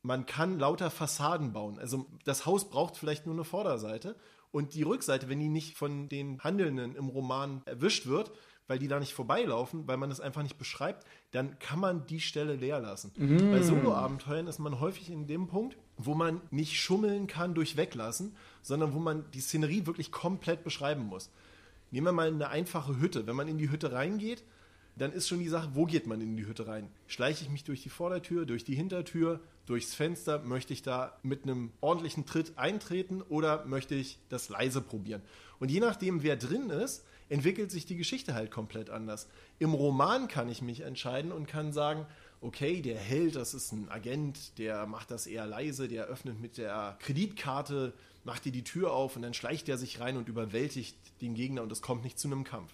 Man 0.00 0.24
kann 0.24 0.58
lauter 0.58 0.90
Fassaden 0.90 1.52
bauen. 1.52 1.78
Also 1.78 2.06
das 2.24 2.46
Haus 2.46 2.70
braucht 2.70 2.96
vielleicht 2.96 3.26
nur 3.26 3.34
eine 3.34 3.44
Vorderseite 3.44 4.16
und 4.50 4.72
die 4.72 4.82
Rückseite, 4.82 5.28
wenn 5.28 5.38
die 5.38 5.50
nicht 5.50 5.76
von 5.76 6.08
den 6.08 6.42
Handelnden 6.42 6.96
im 6.96 7.08
Roman 7.08 7.60
erwischt 7.66 8.06
wird, 8.06 8.32
weil 8.66 8.78
die 8.78 8.88
da 8.88 8.98
nicht 8.98 9.14
vorbeilaufen, 9.14 9.86
weil 9.86 9.96
man 9.96 10.10
es 10.10 10.20
einfach 10.20 10.42
nicht 10.42 10.58
beschreibt, 10.58 11.06
dann 11.30 11.58
kann 11.58 11.78
man 11.78 12.06
die 12.06 12.20
Stelle 12.20 12.56
leer 12.56 12.80
lassen. 12.80 13.12
Mm. 13.16 13.50
Bei 13.50 13.62
Solo-Abenteuern 13.62 14.46
ist 14.46 14.58
man 14.58 14.80
häufig 14.80 15.10
in 15.10 15.26
dem 15.26 15.46
Punkt, 15.46 15.76
wo 15.96 16.14
man 16.14 16.40
nicht 16.50 16.80
schummeln 16.80 17.26
kann 17.26 17.54
durch 17.54 17.76
Weglassen, 17.76 18.36
sondern 18.62 18.92
wo 18.94 18.98
man 18.98 19.24
die 19.32 19.40
Szenerie 19.40 19.86
wirklich 19.86 20.10
komplett 20.10 20.64
beschreiben 20.64 21.06
muss. 21.06 21.30
Nehmen 21.90 22.06
wir 22.06 22.12
mal 22.12 22.28
eine 22.28 22.48
einfache 22.48 22.98
Hütte. 22.98 23.26
Wenn 23.26 23.36
man 23.36 23.48
in 23.48 23.58
die 23.58 23.70
Hütte 23.70 23.92
reingeht, 23.92 24.42
dann 24.96 25.12
ist 25.12 25.28
schon 25.28 25.38
die 25.38 25.48
Sache, 25.48 25.70
wo 25.74 25.84
geht 25.84 26.06
man 26.06 26.20
in 26.20 26.36
die 26.36 26.46
Hütte 26.46 26.66
rein? 26.66 26.88
Schleiche 27.06 27.44
ich 27.44 27.50
mich 27.50 27.64
durch 27.64 27.82
die 27.82 27.90
Vordertür, 27.90 28.46
durch 28.46 28.64
die 28.64 28.74
Hintertür, 28.74 29.40
durchs 29.66 29.94
Fenster? 29.94 30.42
Möchte 30.42 30.72
ich 30.72 30.82
da 30.82 31.18
mit 31.22 31.42
einem 31.42 31.70
ordentlichen 31.80 32.24
Tritt 32.24 32.56
eintreten 32.56 33.22
oder 33.22 33.66
möchte 33.66 33.94
ich 33.94 34.18
das 34.30 34.48
leise 34.48 34.80
probieren? 34.80 35.22
Und 35.58 35.70
je 35.70 35.80
nachdem, 35.80 36.22
wer 36.22 36.36
drin 36.36 36.70
ist, 36.70 37.04
entwickelt 37.28 37.70
sich 37.70 37.86
die 37.86 37.96
Geschichte 37.96 38.34
halt 38.34 38.50
komplett 38.50 38.90
anders. 38.90 39.28
Im 39.58 39.74
Roman 39.74 40.28
kann 40.28 40.48
ich 40.48 40.62
mich 40.62 40.80
entscheiden 40.80 41.32
und 41.32 41.46
kann 41.46 41.72
sagen, 41.72 42.06
okay, 42.40 42.82
der 42.82 42.98
Held, 42.98 43.36
das 43.36 43.54
ist 43.54 43.72
ein 43.72 43.88
Agent, 43.88 44.58
der 44.58 44.86
macht 44.86 45.10
das 45.10 45.26
eher 45.26 45.46
leise, 45.46 45.88
der 45.88 46.04
öffnet 46.04 46.40
mit 46.40 46.58
der 46.58 46.96
Kreditkarte, 47.00 47.94
macht 48.24 48.44
dir 48.44 48.52
die 48.52 48.64
Tür 48.64 48.92
auf 48.92 49.16
und 49.16 49.22
dann 49.22 49.34
schleicht 49.34 49.68
er 49.68 49.78
sich 49.78 50.00
rein 50.00 50.16
und 50.16 50.28
überwältigt 50.28 50.96
den 51.20 51.34
Gegner 51.34 51.62
und 51.62 51.72
es 51.72 51.82
kommt 51.82 52.04
nicht 52.04 52.18
zu 52.18 52.28
einem 52.28 52.44
Kampf. 52.44 52.72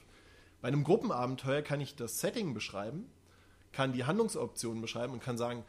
Bei 0.61 0.69
einem 0.69 0.85
Gruppenabenteuer 0.85 1.63
kann 1.63 1.81
ich 1.81 1.97
das 1.97 2.21
Setting 2.21 2.55
beschreiben, 2.55 3.07
kann 3.73 3.93
die 3.93 4.05
Handlungsoptionen 4.05 4.83
beschreiben 4.83 5.13
und 5.13 5.23
kann 5.23 5.39
sagen, 5.39 5.65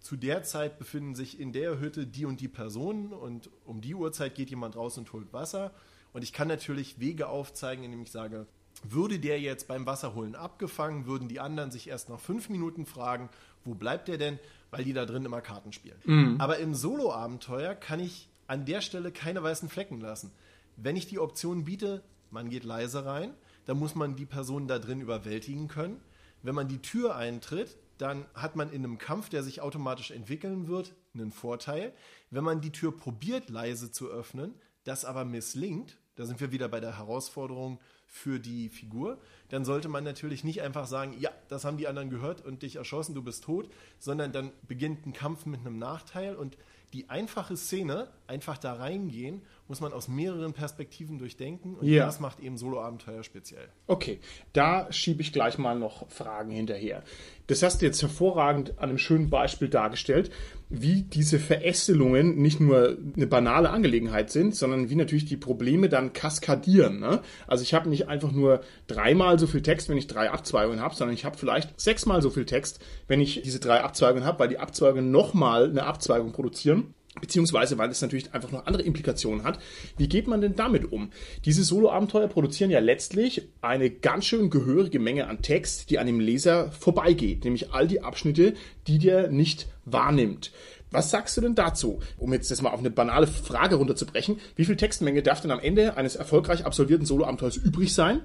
zu 0.00 0.16
der 0.16 0.44
Zeit 0.44 0.78
befinden 0.78 1.14
sich 1.14 1.40
in 1.40 1.52
der 1.52 1.80
Hütte 1.80 2.06
die 2.06 2.24
und 2.24 2.40
die 2.40 2.48
Personen 2.48 3.12
und 3.12 3.50
um 3.64 3.80
die 3.80 3.94
Uhrzeit 3.94 4.34
geht 4.34 4.50
jemand 4.50 4.76
raus 4.76 4.96
und 4.96 5.12
holt 5.12 5.32
Wasser. 5.32 5.72
Und 6.18 6.24
ich 6.24 6.32
kann 6.32 6.48
natürlich 6.48 6.98
Wege 6.98 7.28
aufzeigen, 7.28 7.84
indem 7.84 8.02
ich 8.02 8.10
sage, 8.10 8.48
würde 8.82 9.20
der 9.20 9.40
jetzt 9.40 9.68
beim 9.68 9.86
Wasserholen 9.86 10.34
abgefangen, 10.34 11.06
würden 11.06 11.28
die 11.28 11.38
anderen 11.38 11.70
sich 11.70 11.86
erst 11.86 12.08
nach 12.08 12.18
fünf 12.18 12.48
Minuten 12.48 12.86
fragen, 12.86 13.28
wo 13.64 13.76
bleibt 13.76 14.08
der 14.08 14.18
denn? 14.18 14.40
Weil 14.72 14.82
die 14.82 14.92
da 14.92 15.06
drin 15.06 15.24
immer 15.24 15.40
Karten 15.40 15.72
spielen. 15.72 15.96
Mhm. 16.04 16.40
Aber 16.40 16.58
im 16.58 16.74
Solo-Abenteuer 16.74 17.76
kann 17.76 18.00
ich 18.00 18.28
an 18.48 18.64
der 18.64 18.80
Stelle 18.80 19.12
keine 19.12 19.44
weißen 19.44 19.68
Flecken 19.68 20.00
lassen. 20.00 20.32
Wenn 20.74 20.96
ich 20.96 21.06
die 21.06 21.20
Option 21.20 21.66
biete, 21.66 22.02
man 22.32 22.50
geht 22.50 22.64
leise 22.64 23.04
rein, 23.04 23.32
dann 23.66 23.78
muss 23.78 23.94
man 23.94 24.16
die 24.16 24.26
Person 24.26 24.66
da 24.66 24.80
drin 24.80 25.00
überwältigen 25.00 25.68
können. 25.68 26.00
Wenn 26.42 26.56
man 26.56 26.66
die 26.66 26.82
Tür 26.82 27.14
eintritt, 27.14 27.76
dann 27.98 28.24
hat 28.34 28.56
man 28.56 28.72
in 28.72 28.84
einem 28.84 28.98
Kampf, 28.98 29.28
der 29.28 29.44
sich 29.44 29.60
automatisch 29.60 30.10
entwickeln 30.10 30.66
wird, 30.66 30.96
einen 31.14 31.30
Vorteil. 31.30 31.92
Wenn 32.32 32.42
man 32.42 32.60
die 32.60 32.72
Tür 32.72 32.96
probiert 32.96 33.50
leise 33.50 33.92
zu 33.92 34.08
öffnen, 34.08 34.56
das 34.82 35.04
aber 35.04 35.24
misslingt, 35.24 35.96
da 36.18 36.26
sind 36.26 36.40
wir 36.40 36.50
wieder 36.50 36.68
bei 36.68 36.80
der 36.80 36.98
Herausforderung 36.98 37.78
für 38.08 38.40
die 38.40 38.68
Figur, 38.70 39.18
dann 39.50 39.64
sollte 39.64 39.88
man 39.88 40.02
natürlich 40.02 40.42
nicht 40.42 40.62
einfach 40.62 40.86
sagen, 40.86 41.14
ja, 41.20 41.30
das 41.48 41.64
haben 41.64 41.76
die 41.76 41.86
anderen 41.86 42.10
gehört 42.10 42.44
und 42.44 42.62
dich 42.62 42.76
erschossen, 42.76 43.14
du 43.14 43.22
bist 43.22 43.44
tot, 43.44 43.70
sondern 44.00 44.32
dann 44.32 44.50
beginnt 44.66 45.06
ein 45.06 45.12
Kampf 45.12 45.46
mit 45.46 45.60
einem 45.60 45.78
Nachteil 45.78 46.34
und 46.34 46.58
die 46.92 47.08
einfache 47.08 47.56
Szene, 47.56 48.08
einfach 48.26 48.58
da 48.58 48.72
reingehen, 48.72 49.42
muss 49.68 49.80
man 49.80 49.92
aus 49.92 50.08
mehreren 50.08 50.54
Perspektiven 50.54 51.18
durchdenken 51.18 51.74
und 51.74 51.86
ja. 51.86 52.06
das 52.06 52.20
macht 52.20 52.40
eben 52.40 52.56
Solo-Abenteuer 52.56 53.22
speziell. 53.22 53.68
Okay, 53.86 54.18
da 54.52 54.90
schiebe 54.90 55.20
ich 55.20 55.32
gleich 55.32 55.58
mal 55.58 55.78
noch 55.78 56.08
Fragen 56.08 56.50
hinterher. 56.50 57.02
Das 57.48 57.62
hast 57.62 57.80
du 57.80 57.86
jetzt 57.86 58.02
hervorragend 58.02 58.78
an 58.78 58.88
einem 58.90 58.98
schönen 58.98 59.30
Beispiel 59.30 59.68
dargestellt, 59.68 60.30
wie 60.70 61.02
diese 61.02 61.38
Verästelungen 61.38 62.36
nicht 62.36 62.60
nur 62.60 62.98
eine 63.16 63.26
banale 63.26 63.70
Angelegenheit 63.70 64.30
sind, 64.30 64.54
sondern 64.54 64.90
wie 64.90 64.96
natürlich 64.96 65.24
die 65.24 65.36
Probleme 65.36 65.88
dann 65.88 66.12
kaskadieren. 66.12 67.00
Ne? 67.00 67.20
Also 67.46 67.62
ich 67.62 67.72
habe 67.72 67.88
nicht 67.88 68.08
einfach 68.08 68.32
nur 68.32 68.60
dreimal 68.86 69.38
so 69.38 69.46
viel 69.46 69.62
Text, 69.62 69.88
wenn 69.88 69.96
ich 69.96 70.06
drei 70.06 70.30
Abzweigungen 70.30 70.80
habe, 70.80 70.94
sondern 70.94 71.14
ich 71.14 71.24
habe 71.24 71.38
vielleicht 71.38 71.78
sechsmal 71.80 72.20
so 72.20 72.30
viel 72.30 72.44
Text, 72.44 72.80
wenn 73.06 73.20
ich 73.20 73.42
diese 73.42 73.60
drei 73.60 73.82
Abzweigungen 73.82 74.26
habe, 74.26 74.38
weil 74.40 74.48
die 74.48 74.58
Abzweigungen 74.58 75.10
nochmal 75.10 75.70
eine 75.70 75.84
Abzweigung 75.84 76.32
produzieren 76.32 76.94
beziehungsweise 77.20 77.78
weil 77.78 77.90
es 77.90 78.02
natürlich 78.02 78.32
einfach 78.34 78.50
noch 78.50 78.66
andere 78.66 78.82
Implikationen 78.82 79.44
hat. 79.44 79.58
Wie 79.96 80.08
geht 80.08 80.26
man 80.26 80.40
denn 80.40 80.56
damit 80.56 80.92
um? 80.92 81.10
Diese 81.44 81.64
Solo-Abenteuer 81.64 82.28
produzieren 82.28 82.70
ja 82.70 82.80
letztlich 82.80 83.48
eine 83.60 83.90
ganz 83.90 84.26
schön 84.26 84.50
gehörige 84.50 84.98
Menge 84.98 85.26
an 85.26 85.42
Text, 85.42 85.90
die 85.90 85.98
an 85.98 86.06
dem 86.06 86.20
Leser 86.20 86.70
vorbeigeht, 86.72 87.44
nämlich 87.44 87.72
all 87.72 87.88
die 87.88 88.02
Abschnitte, 88.02 88.54
die 88.86 88.98
der 88.98 89.30
nicht 89.30 89.68
wahrnimmt. 89.84 90.52
Was 90.90 91.10
sagst 91.10 91.36
du 91.36 91.40
denn 91.42 91.54
dazu? 91.54 92.00
Um 92.16 92.32
jetzt 92.32 92.50
das 92.50 92.62
mal 92.62 92.70
auf 92.70 92.80
eine 92.80 92.90
banale 92.90 93.26
Frage 93.26 93.76
runterzubrechen, 93.76 94.40
wie 94.56 94.64
viel 94.64 94.76
Textmenge 94.76 95.22
darf 95.22 95.40
denn 95.40 95.50
am 95.50 95.60
Ende 95.60 95.96
eines 95.96 96.16
erfolgreich 96.16 96.64
absolvierten 96.64 97.06
Solo-Abenteuers 97.06 97.56
übrig 97.56 97.92
sein, 97.92 98.22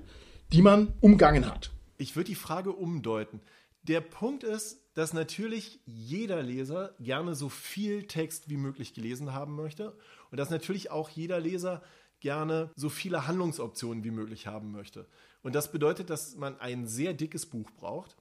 die 0.53 0.61
man 0.61 0.93
umgangen 1.01 1.45
hat? 1.49 1.71
Ich 1.97 2.15
würde 2.15 2.29
die 2.29 2.35
Frage 2.35 2.71
umdeuten. 2.71 3.41
Der 3.83 3.99
Punkt 3.99 4.43
ist, 4.43 4.79
dass 4.93 5.11
natürlich 5.11 5.81
jeder 5.85 6.41
Leser 6.41 6.95
gerne 6.99 7.35
so 7.35 7.49
viel 7.49 8.07
Text 8.07 8.49
wie 8.49 8.57
möglich 8.57 8.93
gelesen 8.93 9.33
haben 9.33 9.55
möchte 9.55 9.97
und 10.31 10.37
dass 10.37 10.49
natürlich 10.49 10.89
auch 10.89 11.09
jeder 11.09 11.39
Leser 11.39 11.83
gerne 12.21 12.71
so 12.75 12.87
viele 12.87 13.27
Handlungsoptionen 13.27 14.05
wie 14.05 14.11
möglich 14.11 14.47
haben 14.47 14.71
möchte. 14.71 15.07
Und 15.41 15.53
das 15.53 15.71
bedeutet, 15.71 16.09
dass 16.09 16.35
man 16.37 16.57
ein 16.61 16.87
sehr 16.87 17.13
dickes 17.13 17.45
Buch 17.45 17.69
braucht. 17.71 18.15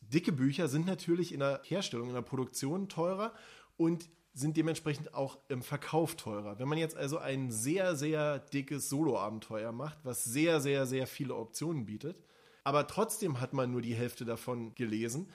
Dicke 0.00 0.32
Bücher 0.32 0.68
sind 0.68 0.86
natürlich 0.86 1.32
in 1.32 1.40
der 1.40 1.60
Herstellung, 1.64 2.08
in 2.08 2.14
der 2.14 2.22
Produktion 2.22 2.88
teurer 2.88 3.34
und 3.76 4.08
sind 4.32 4.56
dementsprechend 4.56 5.12
auch 5.12 5.38
im 5.48 5.62
Verkauf 5.62 6.16
teurer. 6.16 6.58
Wenn 6.58 6.68
man 6.68 6.78
jetzt 6.78 6.96
also 6.96 7.18
ein 7.18 7.50
sehr, 7.50 7.96
sehr 7.96 8.38
dickes 8.38 8.88
Solo-Abenteuer 8.88 9.72
macht, 9.72 9.98
was 10.04 10.24
sehr, 10.24 10.62
sehr, 10.62 10.86
sehr 10.86 11.06
viele 11.06 11.34
Optionen 11.34 11.84
bietet, 11.84 12.16
aber 12.64 12.86
trotzdem 12.86 13.40
hat 13.40 13.52
man 13.52 13.70
nur 13.70 13.82
die 13.82 13.94
Hälfte 13.94 14.24
davon 14.24 14.74
gelesen, 14.74 15.30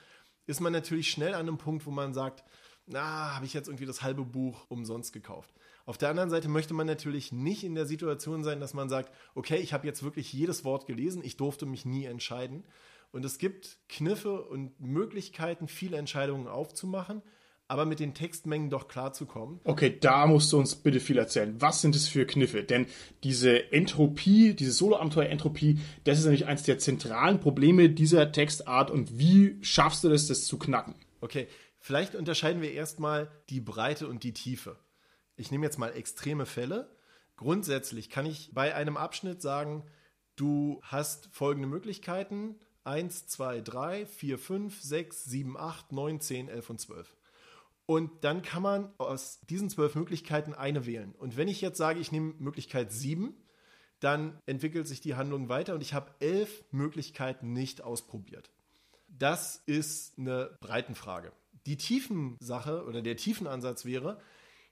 ist 0.46 0.60
man 0.60 0.72
natürlich 0.72 1.10
schnell 1.10 1.34
an 1.34 1.42
einem 1.42 1.58
Punkt, 1.58 1.86
wo 1.86 1.90
man 1.90 2.14
sagt, 2.14 2.44
na, 2.86 3.34
habe 3.34 3.44
ich 3.44 3.52
jetzt 3.52 3.68
irgendwie 3.68 3.86
das 3.86 4.02
halbe 4.02 4.24
Buch 4.24 4.64
umsonst 4.68 5.12
gekauft. 5.12 5.52
Auf 5.84 5.98
der 5.98 6.08
anderen 6.08 6.30
Seite 6.30 6.48
möchte 6.48 6.74
man 6.74 6.86
natürlich 6.86 7.32
nicht 7.32 7.64
in 7.64 7.74
der 7.74 7.86
Situation 7.86 8.44
sein, 8.44 8.60
dass 8.60 8.74
man 8.74 8.88
sagt, 8.88 9.12
okay, 9.34 9.56
ich 9.56 9.72
habe 9.72 9.86
jetzt 9.86 10.02
wirklich 10.02 10.32
jedes 10.32 10.64
Wort 10.64 10.86
gelesen, 10.86 11.22
ich 11.24 11.36
durfte 11.36 11.66
mich 11.66 11.84
nie 11.84 12.04
entscheiden. 12.04 12.64
Und 13.10 13.24
es 13.24 13.38
gibt 13.38 13.78
Kniffe 13.88 14.42
und 14.42 14.78
Möglichkeiten, 14.80 15.68
viele 15.68 15.96
Entscheidungen 15.96 16.46
aufzumachen, 16.46 17.22
aber 17.68 17.84
mit 17.84 18.00
den 18.00 18.14
Textmengen 18.14 18.70
doch 18.70 18.88
klarzukommen. 18.88 19.60
Okay, 19.64 19.98
da 20.00 20.26
musst 20.26 20.50
du 20.52 20.58
uns 20.58 20.74
bitte 20.74 21.00
viel 21.00 21.18
erzählen. 21.18 21.54
Was 21.60 21.82
sind 21.82 21.94
es 21.94 22.08
für 22.08 22.26
Kniffe? 22.26 22.64
Denn 22.64 22.86
diese 23.22 23.72
Entropie, 23.72 24.54
diese 24.54 24.72
Solo-Abenteuer-Entropie, 24.72 25.78
das 26.04 26.18
ist 26.18 26.24
nämlich 26.24 26.46
eines 26.46 26.62
der 26.62 26.78
zentralen 26.78 27.40
Probleme 27.40 27.90
dieser 27.90 28.32
Textart. 28.32 28.90
Und 28.90 29.18
wie 29.18 29.58
schaffst 29.60 30.02
du 30.02 30.08
das, 30.08 30.26
das 30.26 30.46
zu 30.46 30.58
knacken? 30.58 30.94
Okay, 31.20 31.46
vielleicht 31.78 32.14
unterscheiden 32.14 32.62
wir 32.62 32.72
erstmal 32.72 33.30
die 33.50 33.60
Breite 33.60 34.08
und 34.08 34.24
die 34.24 34.32
Tiefe. 34.32 34.76
Ich 35.36 35.50
nehme 35.50 35.66
jetzt 35.66 35.78
mal 35.78 35.90
extreme 35.90 36.46
Fälle. 36.46 36.90
Grundsätzlich 37.36 38.08
kann 38.08 38.24
ich 38.24 38.50
bei 38.54 38.74
einem 38.74 38.96
Abschnitt 38.96 39.42
sagen, 39.42 39.84
du 40.36 40.80
hast 40.82 41.28
folgende 41.32 41.68
Möglichkeiten. 41.68 42.56
1, 42.84 43.26
2, 43.26 43.60
3, 43.60 44.06
4, 44.06 44.38
5, 44.38 44.82
6, 44.82 45.24
7, 45.26 45.56
8, 45.58 45.92
9, 45.92 46.20
10, 46.20 46.48
11 46.48 46.70
und 46.70 46.80
12. 46.80 47.17
Und 47.90 48.22
dann 48.22 48.42
kann 48.42 48.62
man 48.62 48.92
aus 48.98 49.40
diesen 49.48 49.70
zwölf 49.70 49.94
Möglichkeiten 49.94 50.52
eine 50.52 50.84
wählen. 50.84 51.14
Und 51.16 51.38
wenn 51.38 51.48
ich 51.48 51.62
jetzt 51.62 51.78
sage, 51.78 52.00
ich 52.00 52.12
nehme 52.12 52.34
Möglichkeit 52.38 52.92
sieben, 52.92 53.34
dann 53.98 54.38
entwickelt 54.44 54.86
sich 54.86 55.00
die 55.00 55.14
Handlung 55.14 55.48
weiter 55.48 55.74
und 55.74 55.80
ich 55.80 55.94
habe 55.94 56.12
elf 56.20 56.64
Möglichkeiten 56.70 57.54
nicht 57.54 57.80
ausprobiert. 57.80 58.50
Das 59.08 59.62
ist 59.64 60.18
eine 60.18 60.50
Breitenfrage. 60.60 61.32
Die 61.64 61.78
Tiefensache 61.78 62.84
oder 62.84 63.00
der 63.00 63.16
Tiefenansatz 63.16 63.86
wäre, 63.86 64.20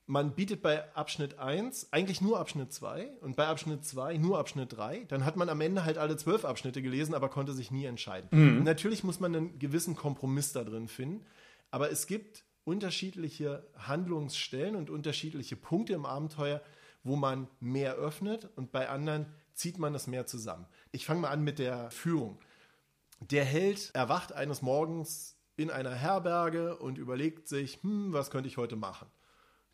man 0.04 0.34
bietet 0.34 0.60
bei 0.60 0.94
Abschnitt 0.94 1.38
1 1.38 1.94
eigentlich 1.94 2.20
nur 2.20 2.38
Abschnitt 2.38 2.70
2 2.74 3.12
und 3.22 3.34
bei 3.34 3.46
Abschnitt 3.46 3.82
2 3.86 4.18
nur 4.18 4.38
Abschnitt 4.38 4.76
3. 4.76 5.06
Dann 5.08 5.24
hat 5.24 5.36
man 5.36 5.48
am 5.48 5.62
Ende 5.62 5.86
halt 5.86 5.96
alle 5.96 6.18
zwölf 6.18 6.44
Abschnitte 6.44 6.82
gelesen, 6.82 7.14
aber 7.14 7.30
konnte 7.30 7.54
sich 7.54 7.70
nie 7.70 7.86
entscheiden. 7.86 8.28
Mhm. 8.30 8.62
Natürlich 8.62 9.04
muss 9.04 9.20
man 9.20 9.34
einen 9.34 9.58
gewissen 9.58 9.96
Kompromiss 9.96 10.52
da 10.52 10.64
drin 10.64 10.86
finden, 10.86 11.24
aber 11.70 11.90
es 11.90 12.06
gibt 12.06 12.44
unterschiedliche 12.66 13.64
Handlungsstellen 13.78 14.74
und 14.74 14.90
unterschiedliche 14.90 15.54
Punkte 15.54 15.92
im 15.92 16.04
Abenteuer, 16.04 16.60
wo 17.04 17.14
man 17.14 17.46
mehr 17.60 17.94
öffnet 17.94 18.50
und 18.56 18.72
bei 18.72 18.88
anderen 18.88 19.26
zieht 19.54 19.78
man 19.78 19.92
das 19.92 20.08
mehr 20.08 20.26
zusammen. 20.26 20.66
Ich 20.90 21.06
fange 21.06 21.20
mal 21.20 21.30
an 21.30 21.44
mit 21.44 21.60
der 21.60 21.90
Führung. 21.92 22.38
Der 23.20 23.44
Held 23.44 23.92
erwacht 23.94 24.32
eines 24.32 24.62
Morgens 24.62 25.36
in 25.56 25.70
einer 25.70 25.94
Herberge 25.94 26.76
und 26.76 26.98
überlegt 26.98 27.46
sich, 27.46 27.82
hm, 27.82 28.12
was 28.12 28.30
könnte 28.30 28.48
ich 28.48 28.56
heute 28.56 28.74
machen? 28.74 29.06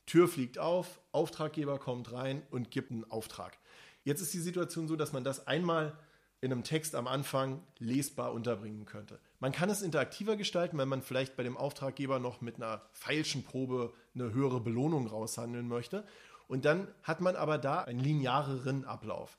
Tür 0.05 0.28
fliegt 0.28 0.59
auf, 0.59 1.01
Auftraggeber 1.12 1.78
kommt 1.78 2.12
rein 2.12 2.43
und 2.51 2.70
gibt 2.70 2.90
einen 2.90 3.11
Auftrag. 3.11 3.59
Jetzt 4.05 4.20
ist 4.20 4.34
die 4.34 4.38
Situation 4.38 4.86
so, 4.86 4.97
dass 4.97 5.12
man 5.12 5.24
das 5.24 5.47
einmal 5.47 5.99
in 6.43 6.51
einem 6.51 6.64
Text 6.64 6.97
am 6.97 7.07
Anfang 7.07 7.62
lesbar 7.78 8.32
unterbringen 8.32 8.84
könnte. 8.84 9.20
Man 9.38 9.53
kann 9.53 9.70
es 9.70 9.80
interaktiver 9.80 10.36
gestalten, 10.36 10.76
wenn 10.76 10.88
man 10.88 11.01
vielleicht 11.01 11.36
bei 11.36 11.45
dem 11.45 11.57
Auftraggeber 11.57 12.18
noch 12.18 12.40
mit 12.40 12.57
einer 12.57 12.82
feilschen 12.93 13.45
Probe 13.45 13.95
eine 14.14 14.34
höhere 14.34 14.61
Belohnung 14.61 15.07
raushandeln 15.07 15.68
möchte. 15.68 16.05
Und 16.49 16.64
dann 16.64 16.88
hat 17.05 17.20
man 17.20 17.36
aber 17.36 17.59
da 17.59 17.82
einen 17.82 18.01
lineareren 18.01 18.84
Ablauf. 18.84 19.38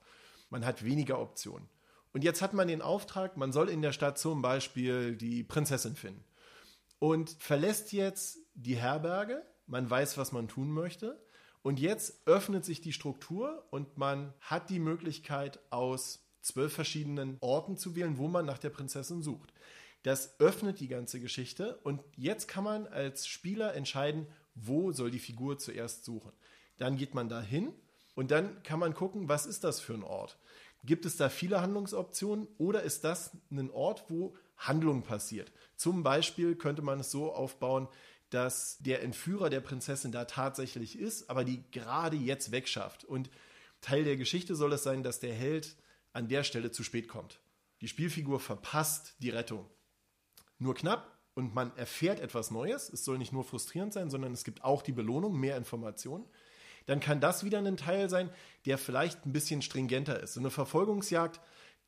Man 0.50 0.66
hat 0.66 0.86
weniger 0.86 1.20
Optionen. 1.20 1.68
Und 2.14 2.24
jetzt 2.24 2.42
hat 2.42 2.54
man 2.54 2.70
den 2.70 2.82
Auftrag, 2.82 3.36
man 3.36 3.52
soll 3.52 3.68
in 3.68 3.82
der 3.82 3.92
Stadt 3.92 4.18
zum 4.18 4.42
Beispiel 4.42 5.18
die 5.18 5.44
Prinzessin 5.44 5.98
finden. 5.98 6.24
Und 7.00 7.36
verlässt 7.40 7.92
jetzt 7.92 8.38
die 8.54 8.78
Herberge, 8.78 9.44
man 9.68 9.90
weiß, 9.90 10.18
was 10.18 10.32
man 10.32 10.48
tun 10.48 10.72
möchte. 10.72 11.22
Und 11.64 11.82
jetzt 11.82 12.26
öffnet 12.26 12.64
sich 12.64 12.80
die 12.80 12.94
Struktur 12.94 13.66
und 13.72 13.98
man 13.98 14.34
hat 14.40 14.70
die 14.70 14.80
Möglichkeit, 14.80 15.60
aus 15.70 16.23
zwölf 16.44 16.74
verschiedenen 16.74 17.38
Orten 17.40 17.78
zu 17.78 17.96
wählen, 17.96 18.18
wo 18.18 18.28
man 18.28 18.46
nach 18.46 18.60
der 18.60 18.70
Prinzessin 18.70 19.24
sucht. 19.24 19.54
Das 20.04 20.40
öffnet 20.40 20.80
die 20.80 20.90
ganze 20.90 21.20
Geschichte 21.20 21.78
und 21.84 22.02
jetzt 22.18 22.48
kann 22.48 22.66
man 22.66 22.88
als 22.88 23.26
Spieler 23.26 23.74
entscheiden, 23.74 24.28
wo 24.54 24.92
soll 24.92 25.10
die 25.10 25.20
Figur 25.20 25.58
zuerst 25.58 26.04
suchen. 26.04 26.34
Dann 26.78 26.98
geht 26.98 27.16
man 27.16 27.30
dahin 27.30 27.74
und 28.14 28.30
dann 28.30 28.62
kann 28.64 28.80
man 28.80 28.94
gucken, 28.94 29.30
was 29.30 29.46
ist 29.46 29.64
das 29.64 29.80
für 29.80 29.94
ein 29.94 30.04
Ort. 30.04 30.38
Gibt 30.84 31.06
es 31.06 31.16
da 31.16 31.30
viele 31.30 31.62
Handlungsoptionen 31.62 32.48
oder 32.58 32.84
ist 32.84 33.06
das 33.06 33.32
ein 33.50 33.72
Ort, 33.72 34.04
wo 34.10 34.36
Handlung 34.58 35.04
passiert? 35.04 35.52
Zum 35.78 36.04
Beispiel 36.04 36.56
könnte 36.56 36.82
man 36.82 37.00
es 37.00 37.10
so 37.10 37.34
aufbauen, 37.34 37.88
dass 38.30 38.80
der 38.80 39.04
Entführer 39.04 39.50
der 39.50 39.62
Prinzessin 39.62 40.12
da 40.12 40.26
tatsächlich 40.26 41.00
ist, 41.00 41.30
aber 41.30 41.46
die 41.46 41.64
gerade 41.72 42.18
jetzt 42.18 42.52
wegschafft. 42.52 43.06
Und 43.06 43.30
Teil 43.80 44.04
der 44.04 44.18
Geschichte 44.18 44.56
soll 44.56 44.74
es 44.74 44.84
sein, 44.84 45.04
dass 45.04 45.20
der 45.20 45.34
Held 45.34 45.78
an 46.14 46.28
der 46.28 46.44
Stelle 46.44 46.72
zu 46.72 46.84
spät 46.84 47.08
kommt. 47.08 47.40
Die 47.82 47.88
Spielfigur 47.88 48.40
verpasst 48.40 49.16
die 49.20 49.30
Rettung. 49.30 49.70
Nur 50.58 50.76
knapp 50.76 51.20
und 51.34 51.54
man 51.54 51.76
erfährt 51.76 52.20
etwas 52.20 52.52
Neues. 52.52 52.90
Es 52.90 53.04
soll 53.04 53.18
nicht 53.18 53.34
nur 53.34 53.44
frustrierend 53.44 53.92
sein, 53.92 54.10
sondern 54.10 54.32
es 54.34 54.44
gibt 54.44 54.64
auch 54.64 54.82
die 54.82 54.92
Belohnung, 54.92 55.38
mehr 55.38 55.58
Informationen. 55.58 56.26
Dann 56.86 57.00
kann 57.00 57.20
das 57.20 57.44
wieder 57.44 57.60
ein 57.60 57.78
Teil 57.78 58.10
sein, 58.10 58.30
der 58.66 58.78
vielleicht 58.78 59.26
ein 59.26 59.34
bisschen 59.34 59.62
stringenter 59.62 60.22
ist. 60.22 60.34
So 60.34 60.40
eine 60.40 60.52
Verfolgungsjagd, 60.52 61.42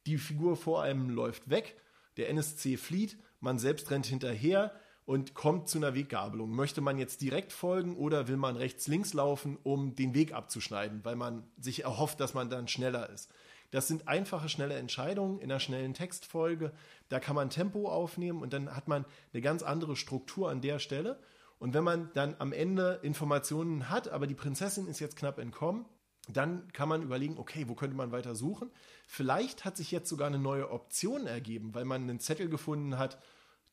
die 0.05 0.17
Figur 0.17 0.57
vor 0.57 0.83
einem 0.83 1.09
läuft 1.09 1.49
weg, 1.49 1.75
der 2.17 2.29
NSC 2.29 2.77
flieht, 2.77 3.17
man 3.39 3.59
selbst 3.59 3.91
rennt 3.91 4.05
hinterher, 4.05 4.73
und 5.05 5.35
kommt 5.35 5.69
zu 5.69 5.77
einer 5.77 5.93
Weggabelung. 5.93 6.49
Möchte 6.49 6.81
man 6.81 6.97
jetzt 6.97 7.21
direkt 7.21 7.53
folgen 7.53 7.95
oder 7.95 8.27
will 8.27 8.37
man 8.37 8.57
rechts-links 8.57 9.13
laufen, 9.13 9.57
um 9.61 9.95
den 9.95 10.15
Weg 10.15 10.33
abzuschneiden, 10.33 11.05
weil 11.05 11.15
man 11.15 11.43
sich 11.59 11.83
erhofft, 11.83 12.19
dass 12.19 12.33
man 12.33 12.49
dann 12.49 12.67
schneller 12.67 13.09
ist? 13.11 13.31
Das 13.71 13.87
sind 13.87 14.07
einfache, 14.07 14.49
schnelle 14.49 14.75
Entscheidungen 14.75 15.39
in 15.39 15.51
einer 15.51 15.59
schnellen 15.59 15.93
Textfolge. 15.93 16.71
Da 17.09 17.19
kann 17.19 17.35
man 17.35 17.49
Tempo 17.49 17.89
aufnehmen 17.89 18.41
und 18.41 18.53
dann 18.53 18.75
hat 18.75 18.87
man 18.87 19.05
eine 19.33 19.41
ganz 19.41 19.63
andere 19.63 19.95
Struktur 19.95 20.49
an 20.49 20.61
der 20.61 20.79
Stelle. 20.79 21.19
Und 21.59 21.73
wenn 21.73 21.83
man 21.83 22.09
dann 22.13 22.35
am 22.39 22.53
Ende 22.53 22.99
Informationen 23.01 23.89
hat, 23.89 24.09
aber 24.09 24.27
die 24.27 24.35
Prinzessin 24.35 24.87
ist 24.87 24.99
jetzt 24.99 25.15
knapp 25.15 25.39
entkommen, 25.39 25.85
dann 26.27 26.71
kann 26.73 26.89
man 26.89 27.03
überlegen, 27.03 27.37
okay, 27.37 27.65
wo 27.67 27.75
könnte 27.75 27.95
man 27.95 28.11
weiter 28.11 28.35
suchen? 28.35 28.71
Vielleicht 29.07 29.63
hat 29.63 29.77
sich 29.77 29.91
jetzt 29.91 30.09
sogar 30.09 30.27
eine 30.27 30.39
neue 30.39 30.71
Option 30.71 31.27
ergeben, 31.27 31.75
weil 31.75 31.85
man 31.85 32.03
einen 32.03 32.19
Zettel 32.19 32.49
gefunden 32.49 32.97
hat, 32.97 33.19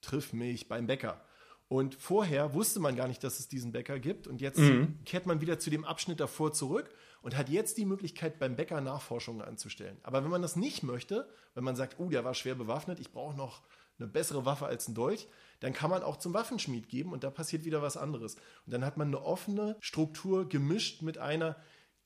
triff 0.02 0.32
mich 0.32 0.68
beim 0.68 0.86
Bäcker. 0.86 1.20
Und 1.68 1.94
vorher 1.94 2.52
wusste 2.52 2.80
man 2.80 2.96
gar 2.96 3.08
nicht, 3.08 3.24
dass 3.24 3.40
es 3.40 3.48
diesen 3.48 3.72
Bäcker 3.72 3.98
gibt. 3.98 4.26
Und 4.26 4.42
jetzt 4.42 4.58
mhm. 4.58 4.98
kehrt 5.06 5.24
man 5.24 5.40
wieder 5.40 5.58
zu 5.58 5.70
dem 5.70 5.86
Abschnitt 5.86 6.20
davor 6.20 6.52
zurück 6.52 6.90
und 7.22 7.36
hat 7.36 7.48
jetzt 7.48 7.78
die 7.78 7.84
Möglichkeit, 7.84 8.38
beim 8.38 8.56
Bäcker 8.56 8.80
Nachforschungen 8.80 9.42
anzustellen. 9.42 9.98
Aber 10.02 10.22
wenn 10.22 10.30
man 10.30 10.42
das 10.42 10.56
nicht 10.56 10.82
möchte, 10.82 11.28
wenn 11.54 11.64
man 11.64 11.76
sagt, 11.76 11.98
oh, 11.98 12.08
der 12.08 12.24
war 12.24 12.34
schwer 12.34 12.54
bewaffnet, 12.54 13.00
ich 13.00 13.12
brauche 13.12 13.36
noch 13.36 13.62
eine 13.98 14.08
bessere 14.08 14.44
Waffe 14.44 14.66
als 14.66 14.88
ein 14.88 14.94
Dolch, 14.94 15.28
dann 15.60 15.72
kann 15.72 15.90
man 15.90 16.02
auch 16.02 16.16
zum 16.16 16.34
Waffenschmied 16.34 16.88
geben 16.88 17.12
und 17.12 17.22
da 17.24 17.30
passiert 17.30 17.64
wieder 17.64 17.82
was 17.82 17.96
anderes. 17.96 18.34
Und 18.66 18.72
dann 18.72 18.84
hat 18.84 18.96
man 18.96 19.08
eine 19.08 19.22
offene 19.22 19.76
Struktur 19.80 20.48
gemischt 20.48 21.02
mit 21.02 21.18
einer, 21.18 21.56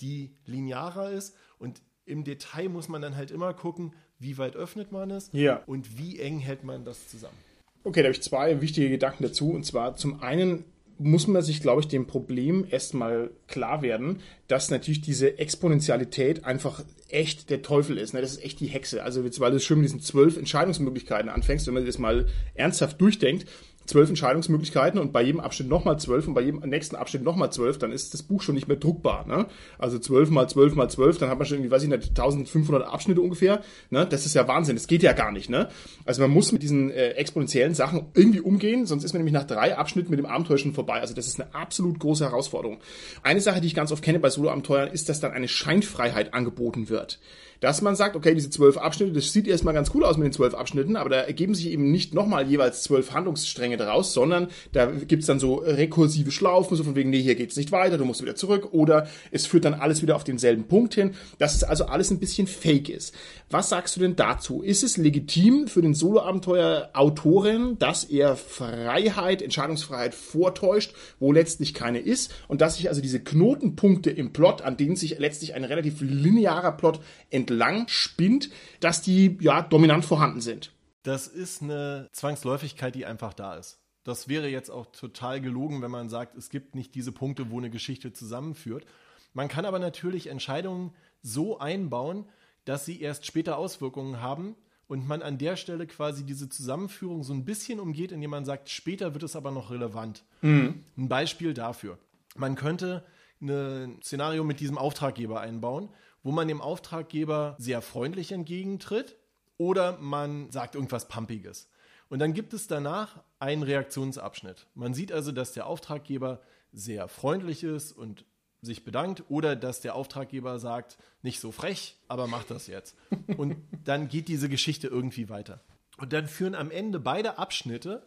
die 0.01 0.37
linearer 0.45 1.11
ist. 1.11 1.35
Und 1.59 1.81
im 2.05 2.23
Detail 2.23 2.69
muss 2.69 2.89
man 2.89 3.01
dann 3.01 3.17
halt 3.17 3.31
immer 3.31 3.55
gucken, 3.55 3.95
wie 4.19 4.37
weit 4.39 4.57
öffnet 4.57 4.93
man 4.93 5.11
es 5.11 5.31
ja. 5.33 5.63
und 5.67 5.99
wie 5.99 6.21
eng 6.21 6.39
hält 6.39 6.65
man 6.65 6.85
das 6.85 7.09
zusammen. 7.09 7.37
Okay, 7.85 8.03
da 8.03 8.09
habe 8.09 8.17
ich 8.17 8.23
zwei 8.23 8.61
wichtige 8.61 8.91
Gedanken 8.91 9.23
dazu. 9.23 9.51
Und 9.51 9.65
zwar 9.65 9.97
zum 9.97 10.21
einen 10.21 10.65
muss 10.99 11.27
man 11.27 11.43
sich, 11.43 11.61
glaube 11.61 11.83
ich, 11.83 11.89
dem 11.89 12.07
Problem 12.07 12.67
erstmal 12.71 13.31
klar 13.49 13.83
werden, 13.83 14.21
dass 14.49 14.71
natürlich 14.71 15.01
diese 15.01 15.39
Exponentialität 15.39 16.45
einfach 16.45 16.85
echt 17.09 17.51
der 17.51 17.63
Teufel 17.63 17.99
ist. 17.99 18.15
Ne? 18.15 18.21
Das 18.21 18.33
ist 18.33 18.45
echt 18.45 18.61
die 18.61 18.67
Hexe. 18.67 19.03
Also, 19.03 19.25
weil 19.25 19.51
du 19.51 19.61
schön 19.61 19.79
mit 19.79 19.87
diesen 19.87 20.01
zwölf 20.01 20.37
Entscheidungsmöglichkeiten 20.37 21.29
anfängst, 21.29 21.67
wenn 21.67 21.75
man 21.75 21.87
das 21.87 21.99
mal 21.99 22.27
ernsthaft 22.55 23.01
durchdenkt, 23.01 23.47
zwölf 23.87 24.09
Entscheidungsmöglichkeiten 24.09 25.01
und 25.01 25.13
bei 25.13 25.23
jedem 25.23 25.41
Abschnitt 25.41 25.69
nochmal 25.69 25.99
zwölf 25.99 26.27
und 26.29 26.35
bei 26.35 26.43
jedem 26.43 26.61
nächsten 26.61 26.97
Abschnitt 26.97 27.23
nochmal 27.23 27.53
zwölf, 27.53 27.79
dann 27.79 27.93
ist 27.93 28.15
das 28.15 28.23
Buch 28.23 28.43
schon 28.43 28.55
nicht 28.55 28.69
mehr 28.69 28.77
druckbar. 28.77 29.27
Ne? 29.27 29.47
Also 29.79 29.99
zwölf 29.99 30.31
mal 30.31 30.49
zwölf 30.49 30.75
mal 30.75 30.89
zwölf, 30.89 31.19
dann 31.19 31.29
hat 31.29 31.39
man 31.39 31.47
schon 31.47 31.59
irgendwie, 31.59 31.71
weiß 31.71 31.83
ich 31.83 31.89
nicht, 31.89 32.11
1500 32.11 32.87
Abschnitte 32.87 33.21
ungefähr. 33.21 33.63
Ne? 33.91 34.07
Das 34.07 34.27
ist 34.27 34.35
ja 34.35 34.47
Wahnsinn, 34.49 34.77
das 34.77 34.87
geht 34.87 35.03
ja 35.03 35.13
gar 35.13 35.33
nicht. 35.33 35.51
Ne? 35.51 35.69
Also 36.05 36.23
man 36.23 36.31
muss 36.31 36.53
mit 36.53 36.63
diesen 36.63 36.91
äh, 36.91 37.11
exponentiellen 37.11 37.75
Sachen 37.75 38.07
irgendwie 38.15 38.41
umgehen, 38.41 38.87
sonst 38.87 39.05
ist 39.05 39.13
man 39.13 39.21
nämlich 39.21 39.35
nach 39.35 39.47
drei 39.47 39.77
Abschnitten 39.77 40.11
mit 40.11 40.19
dem 40.19 40.27
Abenteuer 40.27 40.59
schon 40.59 40.75
vorbei. 40.75 41.01
Also 41.01 41.15
das 41.15 41.27
ist 41.27 41.41
eine 41.41 41.55
absolut 41.55 41.99
große 41.99 42.25
Herausforderung. 42.25 42.79
Eine 43.23 43.41
Sache, 43.41 43.61
die 43.61 43.67
ich 43.67 43.75
ganz 43.75 43.93
oft 43.93 44.03
kenne 44.03 44.21
bei 44.21 44.31
Solo-Abenteuern, 44.31 44.89
ist, 44.89 45.09
dass 45.09 45.21
dann 45.21 45.33
eine 45.33 45.49
Scheinfreiheit 45.49 46.35
angeboten 46.35 46.89
wird 46.89 47.19
dass 47.61 47.83
man 47.83 47.97
sagt, 47.97 48.17
okay, 48.17 48.35
diese 48.35 48.51
zwölf 48.51 48.77
Abschnitte, 48.77 49.13
das 49.13 49.33
sieht 49.33 49.49
erstmal 49.49 49.75
ganz 49.75 49.91
cool 49.95 50.05
aus 50.05 50.17
mit 50.17 50.27
den 50.27 50.33
zwölf 50.33 50.55
Abschnitten, 50.55 50.97
aber 50.97 51.11
da 51.11 51.17
ergeben 51.21 51.55
sich 51.55 51.69
eben 51.71 51.91
nicht 51.91 52.15
nochmal 52.15 52.47
jeweils 52.47 52.83
zwölf 52.83 53.13
Handlungsstränge 53.13 53.77
daraus, 53.77 54.13
sondern 54.13 54.49
da 54.73 54.87
gibt's 54.87 55.27
dann 55.27 55.41
so 55.41 55.57
rekursive 55.57 56.31
Schlaufen, 56.31 56.77
so 56.77 56.85
von 56.85 56.95
wegen, 56.95 57.11
nee, 57.11 57.23
hier 57.23 57.35
geht's 57.35 57.57
nicht 57.57 57.73
weiter, 57.73 57.99
du 57.99 58.05
musst 58.05 58.23
wieder 58.23 58.35
zurück, 58.35 58.69
oder 58.73 59.09
es 59.31 59.47
führt 59.47 59.65
dann 59.65 59.75
alles 59.75 60.03
wieder 60.03 60.17
auf 60.17 60.25
denselben 60.25 60.65
Punkt 60.65 60.95
hin, 60.95 61.15
dass 61.39 61.55
es 61.55 61.65
also 61.65 61.87
alles 61.87 62.11
ein 62.11 62.19
bisschen 62.19 62.47
fake 62.47 62.89
ist. 62.89 63.15
Was 63.51 63.69
sagst 63.69 63.97
du 63.97 64.01
denn 64.01 64.17
dazu? 64.17 64.63
Ist 64.63 64.83
es 64.83 64.97
legitim 64.97 65.69
für 65.69 65.83
den 65.83 65.95
Solo-Abenteuer-Autorin, 65.95 67.79
dass 67.79 68.05
er 68.05 68.37
Freiheit, 68.37 69.41
Entscheidungsfreiheit 69.41 70.15
vortäuscht, 70.15 70.95
wo 71.21 71.33
letztlich 71.33 71.73
keine 71.73 72.01
ist, 72.01 72.35
und 72.49 72.61
dass 72.61 72.77
sich 72.77 72.89
also 72.89 73.01
diese 73.01 73.21
Knotenpunkte 73.21 74.11
im 74.11 74.33
Plot, 74.33 74.63
an 74.63 74.77
denen 74.77 74.97
sich 74.97 75.19
letztlich 75.19 75.55
ein 75.55 75.65
relativ 75.65 76.01
linearer 76.01 76.73
Plot 76.73 77.01
entwickelt, 77.31 77.46
entlang 77.51 77.89
spinnt, 77.89 78.51
dass 78.81 79.03
die 79.03 79.39
ja 79.41 79.63
dominant 79.63 80.05
vorhanden 80.05 80.41
sind. 80.41 80.73
Das 81.03 81.29
ist 81.29 81.63
eine 81.63 82.09
Zwangsläufigkeit, 82.13 82.95
die 82.95 83.07
einfach 83.07 83.33
da 83.33 83.55
ist. 83.55 83.79
Das 84.03 84.29
wäre 84.29 84.49
jetzt 84.49 84.71
auch 84.71 84.87
total 84.87 85.41
gelogen, 85.41 85.83
wenn 85.83 85.91
man 85.91 86.09
sagt, 86.09 86.37
es 86.37 86.51
gibt 86.51 86.75
nicht 86.75 86.95
diese 86.95 87.13
Punkte, 87.13 87.51
wo 87.51 87.59
eine 87.59 87.71
Geschichte 87.71 88.13
zusammenführt. 88.13 88.85
Man 89.33 89.49
kann 89.49 89.65
aber 89.65 89.79
natürlich 89.79 90.29
Entscheidungen 90.29 90.93
so 91.23 91.59
einbauen, 91.59 92.27
dass 92.65 92.85
sie 92.85 93.01
erst 93.01 93.27
später 93.27 93.57
Auswirkungen 93.59 94.21
haben 94.21 94.57
und 94.89 95.07
man 95.07 95.23
an 95.23 95.39
der 95.39 95.57
Stelle 95.57 95.87
quasi 95.87 96.25
diese 96.25 96.49
Zusammenführung 96.49 97.23
so 97.23 97.33
ein 97.33 97.45
bisschen 97.45 97.81
umgeht, 97.81 98.13
indem 98.13 98.31
man 98.31 98.45
sagt, 98.45 98.71
später 98.71 99.15
wird 99.15 99.25
es 99.25 99.37
aber 99.37 99.51
noch 99.51 99.71
relevant. 99.71 100.25
Mhm. 100.41 100.85
Ein 100.97 101.09
Beispiel 101.09 101.55
dafür. 101.55 101.99
Man 102.37 102.55
könnte 102.55 103.05
ein 103.41 104.01
Szenario 104.03 104.45
mit 104.45 104.61
diesem 104.61 104.79
Auftraggeber 104.79 105.41
einbauen, 105.41 105.89
wo 106.27 106.33
man 106.33 106.49
dem 106.49 106.61
Auftraggeber 106.61 107.55
sehr 107.57 107.81
freundlich 107.81 108.33
entgegentritt 108.33 109.15
oder 109.59 109.97
man 109.99 110.51
sagt 110.51 110.75
irgendwas 110.75 111.07
Pumpiges. 111.07 111.69
Und 112.09 112.19
dann 112.19 112.35
gibt 112.35 112.53
es 112.53 112.67
danach 112.67 113.23
einen 113.39 113.63
Reaktionsabschnitt. 113.63 114.67
Man 114.75 114.93
sieht 114.93 115.13
also, 115.13 115.31
dass 115.31 115.53
der 115.53 115.69
Auftraggeber 115.69 116.41
sehr 116.73 117.07
freundlich 117.07 117.63
ist 117.63 117.93
und 117.93 118.25
sich 118.61 118.85
bedankt 118.85 119.23
oder 119.29 119.55
dass 119.55 119.83
der 119.83 119.95
Auftraggeber 119.95 120.59
sagt, 120.59 120.99
nicht 121.23 121.39
so 121.39 121.53
frech, 121.53 121.95
aber 122.09 122.27
mach 122.27 122.43
das 122.43 122.67
jetzt. 122.67 122.97
Und 123.37 123.59
dann 123.85 124.09
geht 124.09 124.27
diese 124.27 124.49
Geschichte 124.49 124.89
irgendwie 124.89 125.29
weiter. 125.29 125.61
Und 125.97 126.13
dann 126.13 126.27
führen 126.27 126.57
am 126.57 126.73
Ende 126.73 126.99
beide 126.99 127.39
Abschnitte 127.39 128.05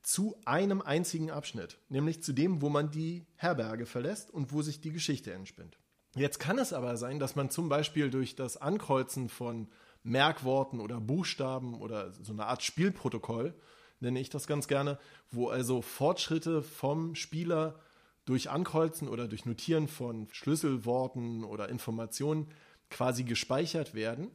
zu 0.00 0.40
einem 0.46 0.80
einzigen 0.80 1.30
Abschnitt, 1.30 1.76
nämlich 1.90 2.22
zu 2.22 2.32
dem, 2.32 2.62
wo 2.62 2.70
man 2.70 2.90
die 2.90 3.26
Herberge 3.36 3.84
verlässt 3.84 4.30
und 4.30 4.52
wo 4.52 4.62
sich 4.62 4.80
die 4.80 4.90
Geschichte 4.90 5.34
entspinnt. 5.34 5.76
Jetzt 6.14 6.38
kann 6.38 6.58
es 6.58 6.72
aber 6.72 6.96
sein, 6.96 7.18
dass 7.18 7.36
man 7.36 7.50
zum 7.50 7.68
Beispiel 7.68 8.10
durch 8.10 8.34
das 8.34 8.56
Ankreuzen 8.56 9.28
von 9.28 9.68
Merkworten 10.02 10.80
oder 10.80 11.00
Buchstaben 11.00 11.74
oder 11.80 12.12
so 12.12 12.32
eine 12.32 12.46
Art 12.46 12.62
Spielprotokoll, 12.62 13.54
nenne 14.00 14.20
ich 14.20 14.30
das 14.30 14.46
ganz 14.46 14.68
gerne, 14.68 14.98
wo 15.30 15.48
also 15.48 15.82
Fortschritte 15.82 16.62
vom 16.62 17.14
Spieler 17.14 17.80
durch 18.24 18.50
Ankreuzen 18.50 19.08
oder 19.08 19.26
durch 19.28 19.46
Notieren 19.46 19.88
von 19.88 20.28
Schlüsselworten 20.32 21.44
oder 21.44 21.68
Informationen 21.68 22.48
quasi 22.90 23.24
gespeichert 23.24 23.94
werden, 23.94 24.30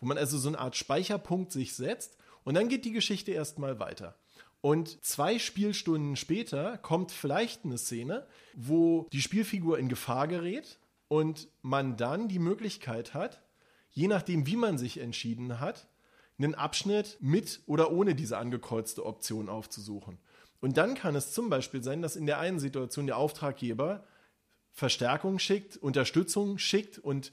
wo 0.00 0.06
man 0.06 0.18
also 0.18 0.38
so 0.38 0.48
eine 0.48 0.58
Art 0.58 0.76
Speicherpunkt 0.76 1.52
sich 1.52 1.74
setzt 1.74 2.16
und 2.44 2.54
dann 2.54 2.68
geht 2.68 2.84
die 2.84 2.92
Geschichte 2.92 3.32
erstmal 3.32 3.78
weiter. 3.78 4.16
Und 4.60 5.04
zwei 5.04 5.38
Spielstunden 5.38 6.16
später 6.16 6.78
kommt 6.78 7.12
vielleicht 7.12 7.64
eine 7.64 7.78
Szene, 7.78 8.26
wo 8.54 9.06
die 9.12 9.20
Spielfigur 9.20 9.78
in 9.78 9.88
Gefahr 9.88 10.28
gerät 10.28 10.78
und 11.08 11.48
man 11.62 11.96
dann 11.96 12.28
die 12.28 12.38
Möglichkeit 12.38 13.14
hat, 13.14 13.42
je 13.90 14.08
nachdem, 14.08 14.46
wie 14.46 14.56
man 14.56 14.78
sich 14.78 14.98
entschieden 14.98 15.60
hat, 15.60 15.88
einen 16.38 16.54
Abschnitt 16.54 17.16
mit 17.20 17.60
oder 17.66 17.92
ohne 17.92 18.14
diese 18.14 18.38
angekreuzte 18.38 19.06
Option 19.06 19.48
aufzusuchen. 19.48 20.18
Und 20.60 20.76
dann 20.76 20.94
kann 20.94 21.14
es 21.14 21.32
zum 21.32 21.48
Beispiel 21.48 21.82
sein, 21.82 22.02
dass 22.02 22.16
in 22.16 22.26
der 22.26 22.38
einen 22.38 22.58
Situation 22.58 23.06
der 23.06 23.16
Auftraggeber 23.16 24.04
Verstärkung 24.72 25.38
schickt, 25.38 25.76
Unterstützung 25.78 26.58
schickt 26.58 26.98
und 26.98 27.32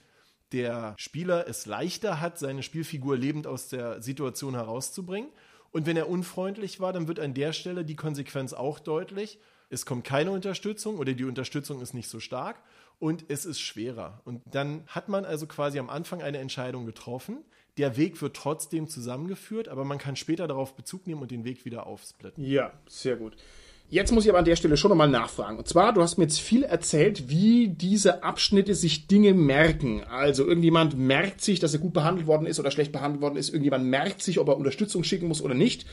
der 0.54 0.94
Spieler 0.98 1.48
es 1.48 1.66
leichter 1.66 2.22
hat, 2.22 2.38
seine 2.38 2.64
Spielfigur 2.64 3.18
lebend 3.18 3.48
aus 3.48 3.68
der 3.68 4.02
Situation 4.02 4.54
herauszubringen. 4.54 5.30
Und 5.72 5.86
wenn 5.88 5.98
er 5.98 6.08
unfreundlich 6.08 6.80
war, 6.80 6.94
dann 6.94 7.08
wird 7.08 7.20
an 7.20 7.34
der 7.34 7.52
Stelle 7.52 7.84
die 7.84 7.96
Konsequenz 7.96 8.54
auch 8.54 8.80
deutlich. 8.80 9.40
Es 9.70 9.86
kommt 9.86 10.06
keine 10.06 10.32
Unterstützung 10.32 10.98
oder 10.98 11.14
die 11.14 11.26
Unterstützung 11.26 11.82
ist 11.82 11.94
nicht 11.94 12.08
so 12.08 12.20
stark 12.20 12.62
und 13.00 13.26
es 13.28 13.46
ist 13.46 13.60
schwerer. 13.60 14.22
Und 14.26 14.42
dann 14.50 14.84
hat 14.88 15.10
man 15.10 15.26
also 15.26 15.48
quasi 15.48 15.80
am 15.80 15.90
Anfang 15.90 16.22
eine 16.22 16.38
Entscheidung 16.38 16.86
getroffen. 16.86 17.40
Der 17.78 17.98
Weg 17.98 18.22
wird 18.22 18.36
trotzdem 18.36 18.88
zusammengeführt, 18.88 19.68
aber 19.68 19.84
man 19.84 19.98
kann 19.98 20.16
später 20.16 20.48
darauf 20.48 20.76
Bezug 20.76 21.08
nehmen 21.08 21.22
und 21.22 21.32
den 21.32 21.44
Weg 21.44 21.66
wieder 21.66 21.88
aufsplitten. 21.88 22.44
Ja, 22.44 22.72
sehr 22.88 23.16
gut. 23.16 23.36
Jetzt 23.90 24.12
muss 24.12 24.24
ich 24.24 24.30
aber 24.30 24.40
an 24.40 24.46
der 24.46 24.56
Stelle 24.56 24.78
schon 24.78 24.90
nochmal 24.90 25.10
nachfragen. 25.10 25.58
Und 25.58 25.68
zwar, 25.68 25.94
du 25.94 26.02
hast 26.02 26.18
mir 26.18 26.24
jetzt 26.24 26.40
viel 26.40 26.64
erzählt, 26.64 27.30
wie 27.30 27.68
diese 27.68 28.24
Abschnitte 28.24 28.74
sich 28.74 29.08
Dinge 29.08 29.34
merken. 29.34 30.04
Also 30.04 30.48
irgendjemand 30.48 30.98
merkt 30.98 31.42
sich, 31.42 31.60
dass 31.60 31.74
er 31.74 31.80
gut 31.80 31.94
behandelt 31.94 32.26
worden 32.26 32.48
ist 32.48 32.60
oder 32.60 32.72
schlecht 32.72 32.92
behandelt 32.92 33.22
worden 33.22 33.36
ist. 33.36 33.50
Irgendjemand 33.50 33.86
merkt 33.86 34.24
sich, 34.24 34.40
ob 34.40 34.48
er 34.48 34.58
Unterstützung 34.58 35.04
schicken 35.04 35.28
muss 35.28 35.44
oder 35.44 35.54
nicht. 35.54 35.86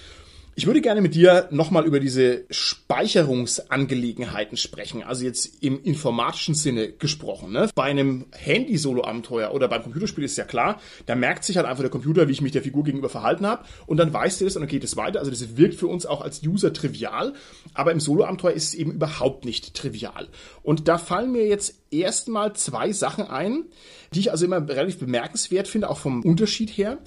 Ich 0.57 0.67
würde 0.67 0.81
gerne 0.81 1.01
mit 1.01 1.15
dir 1.15 1.47
nochmal 1.51 1.87
über 1.87 2.01
diese 2.01 2.45
Speicherungsangelegenheiten 2.51 4.59
sprechen, 4.59 5.03
also 5.03 5.25
jetzt 5.25 5.63
im 5.63 5.83
informatischen 5.83 6.55
Sinne 6.55 6.93
gesprochen. 6.93 7.53
Ne? 7.53 7.71
Bei 7.75 7.85
einem 7.85 8.27
Handy-Solo-Abenteuer 8.33 9.55
oder 9.55 9.69
beim 9.69 9.85
Computerspiel 9.85 10.25
ist 10.25 10.37
ja 10.37 10.45
klar, 10.45 10.81
da 11.07 11.15
merkt 11.15 11.45
sich 11.45 11.57
halt 11.57 11.67
einfach 11.67 11.83
der 11.83 11.91
Computer, 11.91 12.29
wie 12.29 12.33
ich 12.33 12.43
mich 12.43 12.53
der 12.53 12.63
Figur 12.63 12.85
gegenüber 12.85 13.09
verhalten 13.09 13.47
habe 13.47 13.65
und 13.87 13.97
dann 13.97 14.13
weiß 14.13 14.41
er 14.41 14.47
das 14.47 14.57
und 14.57 14.63
dann 14.63 14.69
geht 14.69 14.85
es 14.85 14.97
weiter. 14.97 15.21
Also 15.21 15.31
das 15.31 15.57
wirkt 15.57 15.77
für 15.77 15.87
uns 15.87 16.05
auch 16.05 16.21
als 16.21 16.43
User 16.43 16.73
trivial, 16.73 17.33
aber 17.73 17.93
im 17.93 18.01
Solo-Abenteuer 18.01 18.53
ist 18.53 18.65
es 18.65 18.75
eben 18.75 18.91
überhaupt 18.93 19.45
nicht 19.45 19.75
trivial. 19.75 20.27
Und 20.63 20.89
da 20.89 20.99
fallen 20.99 21.31
mir 21.33 21.47
jetzt 21.47 21.77
erstmal 21.91 22.55
zwei 22.55 22.93
Sachen 22.93 23.25
ein, 23.25 23.65
die 24.13 24.21
ich 24.21 24.33
also 24.33 24.45
immer 24.45 24.69
relativ 24.69 24.99
bemerkenswert 24.99 25.69
finde, 25.69 25.89
auch 25.89 25.99
vom 25.99 26.23
Unterschied 26.23 26.71
her 26.71 26.99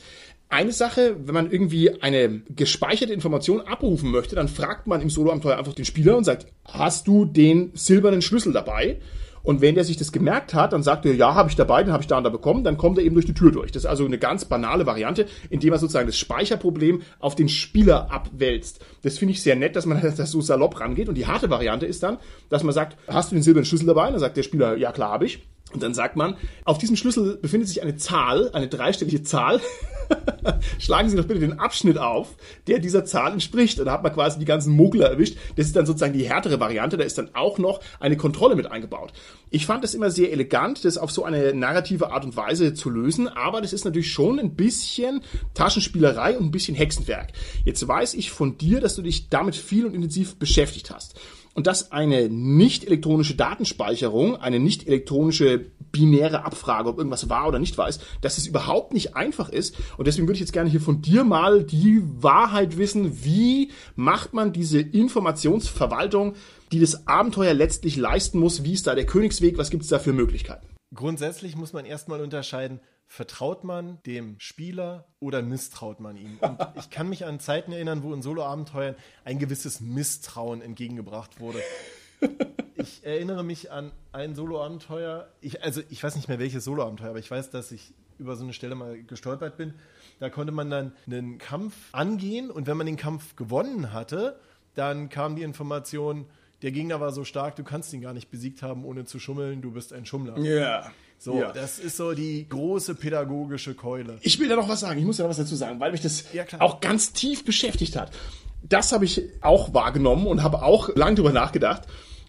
eine 0.53 0.71
Sache, 0.71 1.15
wenn 1.25 1.33
man 1.33 1.51
irgendwie 1.51 2.01
eine 2.01 2.41
gespeicherte 2.55 3.13
Information 3.13 3.61
abrufen 3.61 4.11
möchte, 4.11 4.35
dann 4.35 4.47
fragt 4.47 4.87
man 4.87 5.01
im 5.01 5.09
Solo-Abenteuer 5.09 5.57
einfach 5.57 5.73
den 5.73 5.85
Spieler 5.85 6.15
und 6.15 6.23
sagt, 6.23 6.47
hast 6.65 7.07
du 7.07 7.25
den 7.25 7.71
silbernen 7.73 8.21
Schlüssel 8.21 8.53
dabei? 8.53 8.99
Und 9.43 9.59
wenn 9.59 9.75
der 9.75 9.83
sich 9.83 9.97
das 9.97 10.13
gemerkt 10.13 10.53
hat, 10.53 10.71
dann 10.71 10.83
sagt 10.83 11.05
er, 11.05 11.13
ja, 11.13 11.35
habe 11.35 11.49
ich 11.49 11.57
dabei, 11.57 11.83
den 11.83 11.91
habe 11.91 12.01
ich 12.01 12.07
da 12.07 12.17
und 12.17 12.23
da 12.23 12.29
bekommen, 12.29 12.63
dann 12.63 12.77
kommt 12.77 12.97
er 12.97 13.03
eben 13.03 13.15
durch 13.15 13.25
die 13.25 13.33
Tür 13.33 13.51
durch. 13.51 13.73
Das 13.73 13.83
ist 13.83 13.89
also 13.89 14.05
eine 14.05 14.17
ganz 14.17 14.45
banale 14.45 14.85
Variante, 14.85 15.25
indem 15.49 15.73
er 15.73 15.79
sozusagen 15.79 16.07
das 16.07 16.17
Speicherproblem 16.17 17.01
auf 17.19 17.35
den 17.35 17.49
Spieler 17.49 18.09
abwälzt. 18.09 18.79
Das 19.01 19.17
finde 19.17 19.33
ich 19.33 19.41
sehr 19.41 19.57
nett, 19.57 19.75
dass 19.75 19.85
man 19.85 20.01
das 20.17 20.31
so 20.31 20.39
salopp 20.39 20.79
rangeht. 20.79 21.09
Und 21.09 21.15
die 21.15 21.27
harte 21.27 21.49
Variante 21.49 21.85
ist 21.85 22.03
dann, 22.03 22.19
dass 22.49 22.63
man 22.63 22.73
sagt, 22.73 22.97
hast 23.07 23.31
du 23.31 23.35
den 23.35 23.43
silbernen 23.43 23.65
Schlüssel 23.65 23.87
dabei? 23.87 24.07
Und 24.07 24.13
dann 24.13 24.21
sagt 24.21 24.37
der 24.37 24.43
Spieler, 24.43 24.77
ja 24.77 24.93
klar 24.93 25.11
habe 25.11 25.25
ich. 25.25 25.41
Und 25.73 25.83
dann 25.83 25.93
sagt 25.93 26.15
man, 26.15 26.35
auf 26.65 26.77
diesem 26.77 26.95
Schlüssel 26.95 27.37
befindet 27.37 27.67
sich 27.67 27.81
eine 27.81 27.95
Zahl, 27.95 28.51
eine 28.53 28.67
dreistellige 28.67 29.23
Zahl. 29.23 29.61
Schlagen 30.79 31.09
Sie 31.09 31.17
doch 31.17 31.25
bitte 31.25 31.39
den 31.39 31.59
Abschnitt 31.59 31.97
auf, 31.97 32.35
der 32.67 32.79
dieser 32.79 33.05
Zahl 33.05 33.33
entspricht. 33.33 33.79
Und 33.79 33.85
da 33.85 33.93
hat 33.93 34.03
man 34.03 34.13
quasi 34.13 34.39
die 34.39 34.45
ganzen 34.45 34.73
Muggler 34.75 35.09
erwischt. 35.09 35.37
Das 35.55 35.65
ist 35.65 35.75
dann 35.75 35.85
sozusagen 35.85 36.13
die 36.13 36.27
härtere 36.27 36.59
Variante. 36.59 36.97
Da 36.97 37.03
ist 37.03 37.17
dann 37.17 37.33
auch 37.33 37.57
noch 37.57 37.79
eine 37.99 38.17
Kontrolle 38.17 38.55
mit 38.55 38.69
eingebaut. 38.69 39.13
Ich 39.49 39.65
fand 39.65 39.83
es 39.83 39.93
immer 39.93 40.11
sehr 40.11 40.31
elegant, 40.31 40.85
das 40.85 40.97
auf 40.97 41.11
so 41.11 41.23
eine 41.23 41.53
narrative 41.53 42.11
Art 42.11 42.25
und 42.25 42.35
Weise 42.35 42.73
zu 42.73 42.89
lösen. 42.89 43.27
Aber 43.27 43.61
das 43.61 43.73
ist 43.73 43.85
natürlich 43.85 44.11
schon 44.11 44.39
ein 44.39 44.55
bisschen 44.55 45.21
Taschenspielerei 45.53 46.37
und 46.37 46.45
ein 46.45 46.51
bisschen 46.51 46.75
Hexenwerk. 46.75 47.33
Jetzt 47.65 47.87
weiß 47.87 48.13
ich 48.15 48.31
von 48.31 48.57
dir, 48.57 48.81
dass 48.81 48.95
du 48.95 49.01
dich 49.01 49.29
damit 49.29 49.55
viel 49.55 49.85
und 49.85 49.93
intensiv 49.93 50.35
beschäftigt 50.35 50.91
hast 50.91 51.19
und 51.53 51.67
dass 51.67 51.91
eine 51.91 52.29
nicht 52.29 52.85
elektronische 52.85 53.35
Datenspeicherung, 53.35 54.35
eine 54.37 54.59
nicht 54.59 54.87
elektronische 54.87 55.71
binäre 55.91 56.43
Abfrage, 56.45 56.89
ob 56.89 56.97
irgendwas 56.97 57.29
wahr 57.29 57.47
oder 57.47 57.59
nicht 57.59 57.77
wahr 57.77 57.87
ist, 57.87 58.01
dass 58.21 58.37
es 58.37 58.47
überhaupt 58.47 58.93
nicht 58.93 59.15
einfach 59.15 59.49
ist. 59.49 59.75
Und 59.97 60.07
deswegen 60.07 60.27
würde 60.27 60.35
ich 60.35 60.39
jetzt 60.41 60.53
gerne 60.53 60.69
hier 60.69 60.81
von 60.81 61.01
dir 61.01 61.23
mal 61.23 61.63
die 61.63 62.01
Wahrheit 62.03 62.77
wissen. 62.77 63.23
Wie 63.23 63.71
macht 63.95 64.33
man 64.33 64.53
diese 64.53 64.79
Informationsverwaltung, 64.79 66.33
die 66.71 66.79
das 66.79 67.07
Abenteuer 67.07 67.53
letztlich 67.53 67.95
leisten 67.95 68.39
muss? 68.39 68.63
Wie 68.63 68.73
ist 68.73 68.87
da 68.87 68.95
der 68.95 69.05
Königsweg? 69.05 69.57
Was 69.57 69.69
gibt 69.69 69.83
es 69.83 69.89
da 69.89 69.99
für 69.99 70.13
Möglichkeiten? 70.13 70.67
Grundsätzlich 70.95 71.55
muss 71.55 71.73
man 71.73 71.85
erstmal 71.85 72.21
unterscheiden, 72.21 72.79
vertraut 73.13 73.63
man 73.63 73.99
dem 74.07 74.39
Spieler 74.39 75.05
oder 75.19 75.43
misstraut 75.43 75.99
man 75.99 76.17
ihm? 76.17 76.39
Und 76.41 76.59
ich 76.79 76.89
kann 76.89 77.07
mich 77.07 77.27
an 77.27 77.39
Zeiten 77.39 77.71
erinnern, 77.71 78.01
wo 78.01 78.11
in 78.11 78.23
Solo-Abenteuern 78.23 78.95
ein 79.23 79.37
gewisses 79.37 79.81
Misstrauen 79.81 80.63
entgegengebracht 80.63 81.39
wurde. 81.39 81.59
Ich 82.75 83.05
erinnere 83.05 83.43
mich 83.43 83.71
an 83.71 83.91
ein 84.13 84.33
Solo-Abenteuer, 84.33 85.29
ich, 85.41 85.63
also 85.63 85.81
ich 85.91 86.03
weiß 86.03 86.15
nicht 86.15 86.27
mehr 86.27 86.39
welches 86.39 86.63
Solo-Abenteuer, 86.63 87.11
aber 87.11 87.19
ich 87.19 87.29
weiß, 87.29 87.51
dass 87.51 87.71
ich 87.71 87.93
über 88.17 88.35
so 88.35 88.43
eine 88.43 88.53
Stelle 88.53 88.73
mal 88.73 89.03
gestolpert 89.03 89.57
bin. 89.57 89.75
Da 90.19 90.31
konnte 90.31 90.51
man 90.51 90.71
dann 90.71 90.93
einen 91.05 91.37
Kampf 91.37 91.75
angehen 91.91 92.49
und 92.49 92.65
wenn 92.65 92.77
man 92.77 92.87
den 92.87 92.97
Kampf 92.97 93.35
gewonnen 93.35 93.93
hatte, 93.93 94.39
dann 94.73 95.09
kam 95.09 95.35
die 95.35 95.43
Information, 95.43 96.25
der 96.63 96.71
Gegner 96.71 96.99
war 96.99 97.11
so 97.11 97.25
stark, 97.25 97.57
du 97.57 97.63
kannst 97.63 97.93
ihn 97.93 98.01
gar 98.01 98.13
nicht 98.13 98.31
besiegt 98.31 98.63
haben, 98.63 98.85
ohne 98.85 99.05
zu 99.05 99.19
schummeln, 99.19 99.61
du 99.61 99.69
bist 99.69 99.93
ein 99.93 100.07
Schummler. 100.07 100.35
Ja. 100.39 100.43
Yeah. 100.43 100.91
So, 101.23 101.39
ja. 101.39 101.53
das 101.53 101.79
ist 101.79 101.95
so 101.95 102.11
die 102.11 102.45
große 102.49 102.95
pädagogische 102.95 103.75
Keule. 103.75 104.17
Ich 104.19 104.41
will 104.41 104.49
da 104.49 104.57
noch 104.57 104.67
was 104.67 104.81
sagen, 104.81 104.99
ich 104.99 105.05
muss 105.05 105.19
ja 105.19 105.23
noch 105.23 105.29
was 105.29 105.37
dazu 105.37 105.55
sagen, 105.55 105.79
weil 105.79 105.93
mich 105.93 106.01
das 106.01 106.25
ja, 106.33 106.43
auch 106.59 106.81
ganz 106.81 107.13
tief 107.13 107.45
beschäftigt 107.45 107.95
hat. 107.95 108.11
Das 108.61 108.91
habe 108.91 109.05
ich 109.05 109.21
auch 109.39 109.73
wahrgenommen 109.73 110.27
und 110.27 110.43
habe 110.43 110.61
auch 110.63 110.93
lang 110.97 111.15
drüber 111.15 111.31
nachgedacht. 111.31 111.83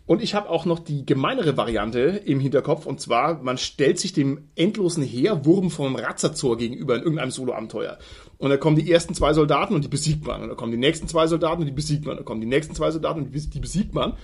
Und 0.06 0.22
ich 0.22 0.36
habe 0.36 0.48
auch 0.48 0.64
noch 0.64 0.78
die 0.78 1.04
gemeinere 1.04 1.56
Variante 1.56 1.98
im 2.24 2.38
Hinterkopf, 2.38 2.86
und 2.86 3.00
zwar, 3.00 3.42
man 3.42 3.58
stellt 3.58 3.98
sich 3.98 4.12
dem 4.12 4.46
endlosen 4.54 5.02
Heerwurm 5.02 5.72
vom 5.72 5.96
Razzazor 5.96 6.56
gegenüber 6.56 6.94
in 6.94 7.02
irgendeinem 7.02 7.32
Solo-Abenteuer. 7.32 7.98
Und 8.38 8.50
da 8.50 8.56
kommen 8.58 8.76
die 8.76 8.92
ersten 8.92 9.14
zwei 9.14 9.32
Soldaten 9.32 9.74
und 9.74 9.82
die 9.82 9.88
besiegt 9.88 10.24
man. 10.24 10.40
Und 10.42 10.50
da 10.50 10.54
kommen 10.54 10.70
die 10.70 10.78
nächsten 10.78 11.08
zwei 11.08 11.26
Soldaten 11.26 11.62
und 11.62 11.66
die 11.66 11.72
besiegt 11.72 12.04
man. 12.04 12.12
Und 12.12 12.18
da 12.20 12.24
kommen 12.24 12.40
die 12.40 12.46
nächsten 12.46 12.76
zwei 12.76 12.92
Soldaten 12.92 13.22
und 13.22 13.32
die 13.34 13.58
besiegt 13.58 13.92
man. 13.92 14.12
Und 14.12 14.18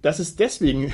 das 0.00 0.18
ist 0.18 0.40
deswegen 0.40 0.92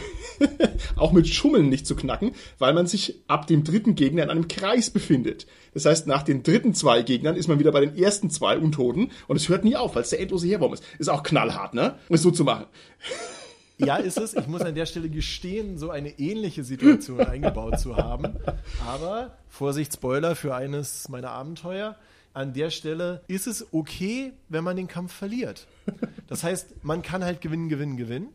auch 0.96 1.12
mit 1.12 1.28
Schummeln 1.28 1.68
nicht 1.68 1.86
zu 1.86 1.94
knacken, 1.94 2.32
weil 2.58 2.74
man 2.74 2.86
sich 2.86 3.20
ab 3.28 3.46
dem 3.46 3.64
dritten 3.64 3.94
Gegner 3.94 4.24
in 4.24 4.30
einem 4.30 4.48
Kreis 4.48 4.90
befindet. 4.90 5.46
Das 5.74 5.84
heißt, 5.84 6.06
nach 6.06 6.22
den 6.22 6.42
dritten 6.42 6.74
zwei 6.74 7.02
Gegnern 7.02 7.36
ist 7.36 7.48
man 7.48 7.60
wieder 7.60 7.72
bei 7.72 7.80
den 7.80 7.96
ersten 7.96 8.30
zwei 8.30 8.58
Untoten 8.58 9.12
und 9.28 9.36
es 9.36 9.48
hört 9.48 9.64
nie 9.64 9.76
auf, 9.76 9.94
weil 9.94 10.02
es 10.02 10.10
der 10.10 10.20
endlose 10.20 10.48
Heerbaum 10.48 10.74
ist. 10.74 10.82
Ist 10.98 11.08
auch 11.08 11.22
knallhart, 11.22 11.74
ne? 11.74 11.98
Um 12.08 12.14
es 12.14 12.22
so 12.22 12.30
zu 12.30 12.44
machen. 12.44 12.66
Ja, 13.80 13.94
ist 13.94 14.18
es. 14.18 14.34
Ich 14.34 14.48
muss 14.48 14.62
an 14.62 14.74
der 14.74 14.86
Stelle 14.86 15.08
gestehen, 15.08 15.78
so 15.78 15.90
eine 15.90 16.18
ähnliche 16.18 16.64
Situation 16.64 17.20
eingebaut 17.20 17.78
zu 17.78 17.96
haben. 17.96 18.34
Aber, 18.84 19.38
Vorsicht, 19.46 19.92
Spoiler 19.92 20.34
für 20.34 20.52
eines 20.52 21.08
meiner 21.08 21.30
Abenteuer. 21.30 21.94
An 22.34 22.54
der 22.54 22.70
Stelle 22.70 23.22
ist 23.28 23.46
es 23.46 23.72
okay, 23.72 24.32
wenn 24.48 24.64
man 24.64 24.76
den 24.76 24.88
Kampf 24.88 25.12
verliert. 25.12 25.68
Das 26.26 26.42
heißt, 26.42 26.82
man 26.82 27.02
kann 27.02 27.24
halt 27.24 27.40
gewinnen, 27.40 27.68
gewinnen, 27.68 27.96
gewinnen 27.96 28.30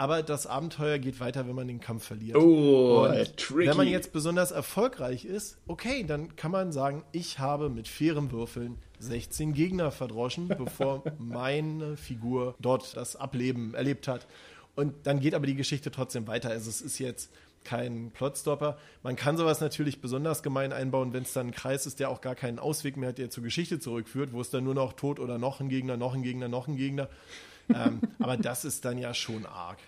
aber 0.00 0.22
das 0.22 0.46
Abenteuer 0.46 0.98
geht 0.98 1.20
weiter, 1.20 1.46
wenn 1.46 1.54
man 1.54 1.68
den 1.68 1.78
Kampf 1.78 2.06
verliert. 2.06 2.34
Oh, 2.34 3.06
tricky. 3.36 3.68
Wenn 3.68 3.76
man 3.76 3.86
jetzt 3.86 4.14
besonders 4.14 4.50
erfolgreich 4.50 5.26
ist, 5.26 5.58
okay, 5.66 6.04
dann 6.04 6.36
kann 6.36 6.50
man 6.50 6.72
sagen, 6.72 7.04
ich 7.12 7.38
habe 7.38 7.68
mit 7.68 7.86
fairen 7.86 8.32
Würfeln 8.32 8.78
16 8.98 9.52
Gegner 9.52 9.90
verdroschen, 9.90 10.48
bevor 10.48 11.04
meine 11.18 11.98
Figur 11.98 12.54
dort 12.60 12.96
das 12.96 13.14
Ableben 13.14 13.74
erlebt 13.74 14.08
hat. 14.08 14.26
Und 14.74 14.94
dann 15.06 15.20
geht 15.20 15.34
aber 15.34 15.46
die 15.46 15.54
Geschichte 15.54 15.90
trotzdem 15.90 16.26
weiter. 16.26 16.48
Also 16.48 16.70
es 16.70 16.80
ist 16.80 16.98
jetzt 16.98 17.30
kein 17.64 18.10
Plotstopper. 18.10 18.78
Man 19.02 19.16
kann 19.16 19.36
sowas 19.36 19.60
natürlich 19.60 20.00
besonders 20.00 20.42
gemein 20.42 20.72
einbauen, 20.72 21.12
wenn 21.12 21.24
es 21.24 21.34
dann 21.34 21.48
ein 21.48 21.52
Kreis 21.52 21.84
ist, 21.84 22.00
der 22.00 22.08
auch 22.08 22.22
gar 22.22 22.36
keinen 22.36 22.58
Ausweg 22.58 22.96
mehr 22.96 23.10
hat, 23.10 23.18
der 23.18 23.28
zur 23.28 23.42
Geschichte 23.42 23.78
zurückführt, 23.78 24.32
wo 24.32 24.40
es 24.40 24.48
dann 24.48 24.64
nur 24.64 24.74
noch 24.74 24.94
tot 24.94 25.20
oder 25.20 25.36
noch 25.36 25.60
ein 25.60 25.68
Gegner, 25.68 25.98
noch 25.98 26.14
ein 26.14 26.22
Gegner, 26.22 26.48
noch 26.48 26.68
ein 26.68 26.76
Gegner. 26.76 27.10
Ähm, 27.74 28.00
aber 28.18 28.36
das 28.36 28.64
ist 28.64 28.84
dann 28.84 28.98
ja 28.98 29.14
schon 29.14 29.46
arg. 29.46 29.78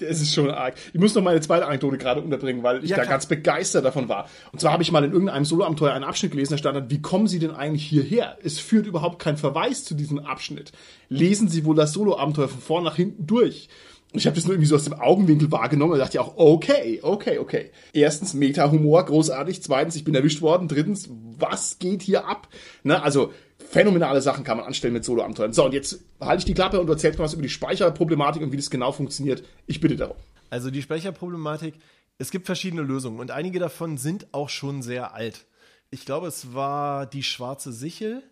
Das 0.00 0.20
ist 0.20 0.34
schon 0.34 0.50
arg. 0.50 0.74
Ich 0.92 1.00
muss 1.00 1.14
noch 1.14 1.22
meine 1.22 1.40
zweite 1.40 1.66
Anekdote 1.66 1.98
gerade 1.98 2.20
unterbringen, 2.20 2.62
weil 2.62 2.82
ich 2.82 2.90
ja, 2.90 2.96
da 2.96 3.02
klar. 3.02 3.14
ganz 3.14 3.26
begeistert 3.26 3.84
davon 3.84 4.08
war. 4.08 4.28
Und 4.52 4.60
zwar 4.60 4.72
habe 4.72 4.82
ich 4.82 4.90
mal 4.90 5.04
in 5.04 5.12
irgendeinem 5.12 5.44
Solo-Abenteuer 5.44 5.92
einen 5.92 6.04
Abschnitt 6.04 6.32
gelesen, 6.32 6.52
da 6.52 6.58
stand 6.58 6.76
dann, 6.76 6.90
wie 6.90 7.02
kommen 7.02 7.26
Sie 7.26 7.38
denn 7.38 7.52
eigentlich 7.52 7.84
hierher? 7.84 8.36
Es 8.42 8.58
führt 8.58 8.86
überhaupt 8.86 9.18
kein 9.20 9.36
Verweis 9.36 9.84
zu 9.84 9.94
diesem 9.94 10.18
Abschnitt. 10.18 10.72
Lesen 11.08 11.48
Sie 11.48 11.64
wohl 11.64 11.76
das 11.76 11.92
Solo-Abenteuer 11.92 12.48
von 12.48 12.60
vorn 12.60 12.84
nach 12.84 12.96
hinten 12.96 13.26
durch. 13.26 13.68
Ich 14.14 14.26
habe 14.26 14.36
das 14.36 14.44
nur 14.44 14.54
irgendwie 14.54 14.68
so 14.68 14.74
aus 14.74 14.84
dem 14.84 14.92
Augenwinkel 14.94 15.50
wahrgenommen 15.50 15.94
und 15.94 15.98
dachte 15.98 16.16
ja 16.16 16.20
auch, 16.20 16.36
okay, 16.36 17.00
okay, 17.02 17.38
okay. 17.38 17.70
Erstens, 17.94 18.34
Meta-Humor, 18.34 19.06
großartig. 19.06 19.62
Zweitens, 19.62 19.96
ich 19.96 20.04
bin 20.04 20.14
erwischt 20.14 20.42
worden. 20.42 20.68
Drittens, 20.68 21.08
was 21.38 21.78
geht 21.78 22.02
hier 22.02 22.26
ab? 22.28 22.48
Ne, 22.82 23.02
also, 23.02 23.32
phänomenale 23.72 24.20
Sachen 24.20 24.44
kann 24.44 24.58
man 24.58 24.66
anstellen 24.66 24.92
mit 24.92 25.04
Solo-Abenteuern. 25.04 25.52
So, 25.52 25.64
und 25.64 25.72
jetzt 25.72 26.00
halte 26.20 26.40
ich 26.40 26.44
die 26.44 26.54
Klappe 26.54 26.78
und 26.78 26.86
du 26.86 26.92
erzählst 26.92 27.18
mal 27.18 27.24
was 27.24 27.32
über 27.32 27.42
die 27.42 27.48
Speicherproblematik 27.48 28.42
und 28.42 28.52
wie 28.52 28.56
das 28.56 28.70
genau 28.70 28.92
funktioniert. 28.92 29.42
Ich 29.66 29.80
bitte 29.80 29.96
darum. 29.96 30.16
Also, 30.50 30.70
die 30.70 30.82
Speicherproblematik, 30.82 31.74
es 32.18 32.30
gibt 32.30 32.46
verschiedene 32.46 32.82
Lösungen 32.82 33.18
und 33.18 33.30
einige 33.30 33.58
davon 33.58 33.96
sind 33.96 34.32
auch 34.32 34.50
schon 34.50 34.82
sehr 34.82 35.14
alt. 35.14 35.46
Ich 35.90 36.04
glaube, 36.04 36.26
es 36.26 36.54
war 36.54 37.06
die 37.06 37.22
schwarze 37.22 37.72
Sichel 37.72 38.22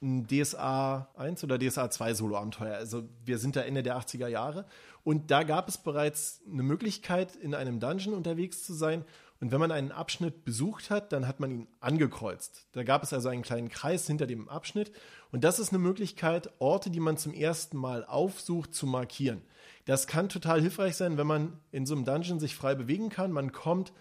ein 0.00 0.26
DSA 0.28 1.08
1 1.16 1.42
oder 1.44 1.58
DSA 1.58 1.90
2 1.90 2.14
Solo-Abenteuer. 2.14 2.76
Also 2.76 3.08
wir 3.24 3.38
sind 3.38 3.56
da 3.56 3.62
Ende 3.62 3.82
der 3.82 3.98
80er 3.98 4.28
Jahre. 4.28 4.64
Und 5.04 5.30
da 5.30 5.42
gab 5.42 5.68
es 5.68 5.78
bereits 5.78 6.40
eine 6.50 6.62
Möglichkeit, 6.62 7.34
in 7.36 7.54
einem 7.54 7.80
Dungeon 7.80 8.14
unterwegs 8.14 8.64
zu 8.64 8.74
sein. 8.74 9.04
Und 9.40 9.52
wenn 9.52 9.60
man 9.60 9.70
einen 9.70 9.92
Abschnitt 9.92 10.44
besucht 10.44 10.90
hat, 10.90 11.12
dann 11.12 11.28
hat 11.28 11.38
man 11.38 11.50
ihn 11.50 11.68
angekreuzt. 11.78 12.66
Da 12.72 12.82
gab 12.82 13.04
es 13.04 13.12
also 13.12 13.28
einen 13.28 13.42
kleinen 13.42 13.68
Kreis 13.68 14.06
hinter 14.06 14.26
dem 14.26 14.48
Abschnitt. 14.48 14.90
Und 15.30 15.44
das 15.44 15.60
ist 15.60 15.68
eine 15.68 15.78
Möglichkeit, 15.78 16.50
Orte, 16.58 16.90
die 16.90 16.98
man 16.98 17.16
zum 17.16 17.32
ersten 17.32 17.76
Mal 17.76 18.04
aufsucht, 18.04 18.74
zu 18.74 18.86
markieren. 18.86 19.42
Das 19.84 20.06
kann 20.08 20.28
total 20.28 20.60
hilfreich 20.60 20.96
sein, 20.96 21.18
wenn 21.18 21.26
man 21.26 21.60
in 21.70 21.86
so 21.86 21.94
einem 21.94 22.04
Dungeon 22.04 22.40
sich 22.40 22.56
frei 22.56 22.74
bewegen 22.74 23.10
kann. 23.10 23.30
Man 23.30 23.52
kommt 23.52 23.92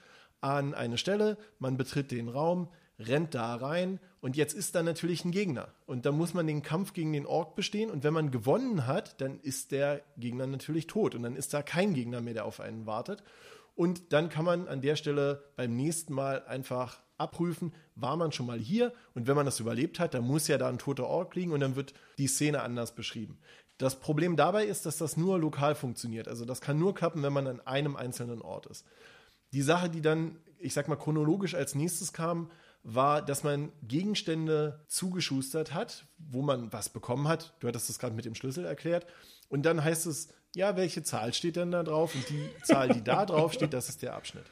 an 0.42 0.74
eine 0.74 0.98
Stelle, 0.98 1.38
man 1.60 1.78
betritt 1.78 2.12
den 2.12 2.30
Raum, 2.30 2.70
rennt 3.00 3.36
da 3.36 3.56
rein 3.56 4.00
und 4.22 4.36
jetzt 4.36 4.54
ist 4.54 4.74
da 4.74 4.82
natürlich 4.82 5.24
ein 5.24 5.32
Gegner. 5.32 5.70
Und 5.86 6.06
da 6.06 6.12
muss 6.12 6.34
man 6.34 6.48
den 6.48 6.64
Kampf 6.64 6.94
gegen 6.94 7.14
den 7.14 7.26
Ork 7.26 7.56
bestehen 7.56 7.92
und 7.92 8.04
wenn 8.04 8.14
man 8.14 8.32
gewonnen 8.32 8.88
hat, 8.88 9.22
dann 9.22 9.40
ist 9.40 9.72
der 9.72 10.02
Gegner 10.18 10.48
natürlich 10.48 10.88
tot 10.88 11.14
und 11.14 11.24
dann 11.24 11.36
ist 11.36 11.54
da 11.54 11.62
kein 11.62 11.94
Gegner 11.94 12.22
mehr, 12.22 12.34
der 12.34 12.46
auf 12.46 12.60
einen 12.60 12.86
wartet. 12.86 13.24
Und 13.78 14.12
dann 14.12 14.30
kann 14.30 14.44
man 14.44 14.68
an 14.68 14.82
der 14.82 14.96
Stelle 14.96 15.44
beim 15.56 15.76
nächsten 15.76 16.12
Mal 16.12 16.44
einfach 16.46 17.00
abprüfen, 17.20 17.74
war 17.94 18.18
man 18.18 18.32
schon 18.32 18.48
mal 18.48 18.58
hier 18.58 18.92
und 19.14 19.28
wenn 19.28 19.36
man 19.36 19.46
das 19.46 19.60
überlebt 19.60 20.00
hat, 20.00 20.16
dann 20.16 20.24
muss 20.24 20.48
ja 20.48 20.58
da 20.58 20.68
ein 20.68 20.80
toter 20.80 21.06
Ork 21.06 21.36
liegen 21.36 21.52
und 21.52 21.60
dann 21.60 21.76
wird 21.76 21.94
die 22.18 22.26
Szene 22.26 22.64
anders 22.64 22.96
beschrieben. 22.96 23.38
Das 23.78 24.00
Problem 24.00 24.36
dabei 24.36 24.66
ist, 24.66 24.88
dass 24.88 24.98
das 24.98 25.16
nur 25.16 25.38
lokal 25.38 25.76
funktioniert. 25.76 26.28
Also 26.28 26.44
das 26.44 26.60
kann 26.60 26.80
nur 26.80 26.96
klappen, 26.96 27.22
wenn 27.22 27.34
man 27.34 27.46
an 27.46 27.60
einem 27.68 27.96
einzelnen 27.96 28.42
Ort 28.42 28.66
ist. 28.66 28.84
Die 29.54 29.62
Sache, 29.62 29.92
die 29.92 30.02
dann, 30.02 30.40
ich 30.58 30.74
sag 30.74 30.88
mal, 30.88 30.96
chronologisch 30.96 31.54
als 31.54 31.76
nächstes 31.76 32.14
kam, 32.14 32.50
war, 32.82 33.22
dass 33.22 33.44
man 33.44 33.72
Gegenstände 33.84 34.84
zugeschustert 34.88 35.76
hat, 35.76 36.08
wo 36.18 36.42
man 36.42 36.74
was 36.74 36.90
bekommen 36.90 37.28
hat. 37.28 37.54
Du 37.60 37.68
hattest 37.68 37.90
das 37.90 38.00
gerade 38.00 38.16
mit 38.16 38.26
dem 38.26 38.34
Schlüssel 38.34 38.66
erklärt. 38.66 39.06
Und 39.50 39.64
dann 39.64 39.84
heißt 39.84 40.06
es, 40.06 40.30
ja, 40.56 40.76
welche 40.76 41.04
Zahl 41.04 41.34
steht 41.34 41.56
denn 41.56 41.72
da 41.72 41.84
drauf? 41.84 42.16
Und 42.16 42.30
die 42.30 42.50
Zahl, 42.64 42.89
die 42.89 43.04
da 43.04 43.26
drauf 43.26 43.54
steht, 43.54 43.74
das 43.74 43.89
ist 43.89 44.02
der 44.02 44.16
Abschnitt. 44.16 44.45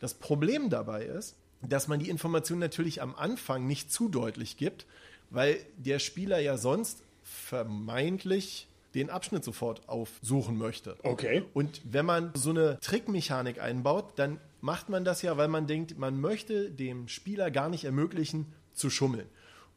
Das 0.00 0.14
Problem 0.14 0.70
dabei 0.70 1.04
ist, 1.04 1.36
dass 1.60 1.88
man 1.88 2.00
die 2.00 2.10
Information 2.10 2.58
natürlich 2.58 3.02
am 3.02 3.14
Anfang 3.14 3.66
nicht 3.66 3.92
zu 3.92 4.08
deutlich 4.08 4.56
gibt, 4.56 4.86
weil 5.30 5.58
der 5.76 5.98
Spieler 5.98 6.40
ja 6.40 6.56
sonst 6.56 7.02
vermeintlich 7.22 8.66
den 8.94 9.10
Abschnitt 9.10 9.44
sofort 9.44 9.88
aufsuchen 9.88 10.58
möchte. 10.58 10.96
Okay. 11.02 11.44
Und 11.54 11.80
wenn 11.84 12.04
man 12.04 12.32
so 12.34 12.50
eine 12.50 12.78
Trickmechanik 12.80 13.60
einbaut, 13.60 14.12
dann 14.16 14.38
macht 14.60 14.88
man 14.88 15.04
das 15.04 15.22
ja, 15.22 15.36
weil 15.36 15.48
man 15.48 15.66
denkt, 15.66 15.98
man 15.98 16.20
möchte 16.20 16.70
dem 16.70 17.08
Spieler 17.08 17.50
gar 17.50 17.68
nicht 17.68 17.84
ermöglichen, 17.84 18.52
zu 18.74 18.90
schummeln. 18.90 19.26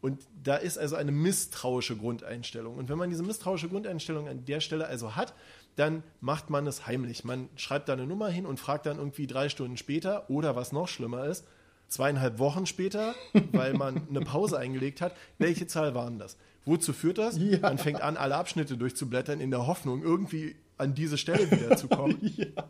Und 0.06 0.28
da 0.43 0.56
ist 0.56 0.78
also 0.78 0.95
eine 0.97 1.12
misstrauische 1.12 1.97
Grundeinstellung. 1.97 2.76
Und 2.78 2.89
wenn 2.89 2.97
man 2.99 3.10
diese 3.10 3.24
misstrauische 3.24 3.70
Grundeinstellung 3.70 4.28
an 4.28 4.45
der 4.45 4.60
Stelle 4.60 4.86
also 4.86 5.16
hat, 5.16 5.34
dann 5.78 6.03
macht 6.22 6.51
man 6.51 6.68
es 6.68 6.86
heimlich. 6.86 7.24
Man 7.24 7.49
schreibt 7.56 7.89
da 7.89 7.93
eine 7.93 8.06
Nummer 8.06 8.30
hin 8.30 8.45
und 8.45 8.60
fragt 8.60 8.86
dann 8.86 8.99
irgendwie 8.99 9.26
drei 9.26 9.49
Stunden 9.49 9.78
später 9.78 10.30
oder 10.30 10.56
was 10.56 10.72
noch 10.72 10.88
schlimmer 10.88 11.26
ist, 11.26 11.47
zweieinhalb 11.88 12.38
Wochen 12.38 12.68
später, 12.68 13.16
weil 13.51 13.74
man 13.74 14.08
eine 14.08 14.22
Pause 14.22 14.60
eingelegt 14.60 15.01
hat, 15.01 15.16
welche 15.39 15.66
Zahl 15.66 15.95
waren 15.95 16.20
das? 16.20 16.38
Wozu 16.66 16.93
führt 16.93 17.18
das? 17.18 17.39
Ja. 17.39 17.58
Man 17.62 17.80
fängt 17.80 18.03
an, 18.03 18.16
alle 18.16 18.36
Abschnitte 18.36 18.78
durchzublättern 18.78 19.39
in 19.39 19.49
der 19.49 19.66
Hoffnung, 19.66 20.03
irgendwie 20.03 20.56
an 20.78 20.93
diese 20.93 21.18
Stelle 21.18 21.49
wiederzukommen. 21.49 22.20
ja. 22.22 22.64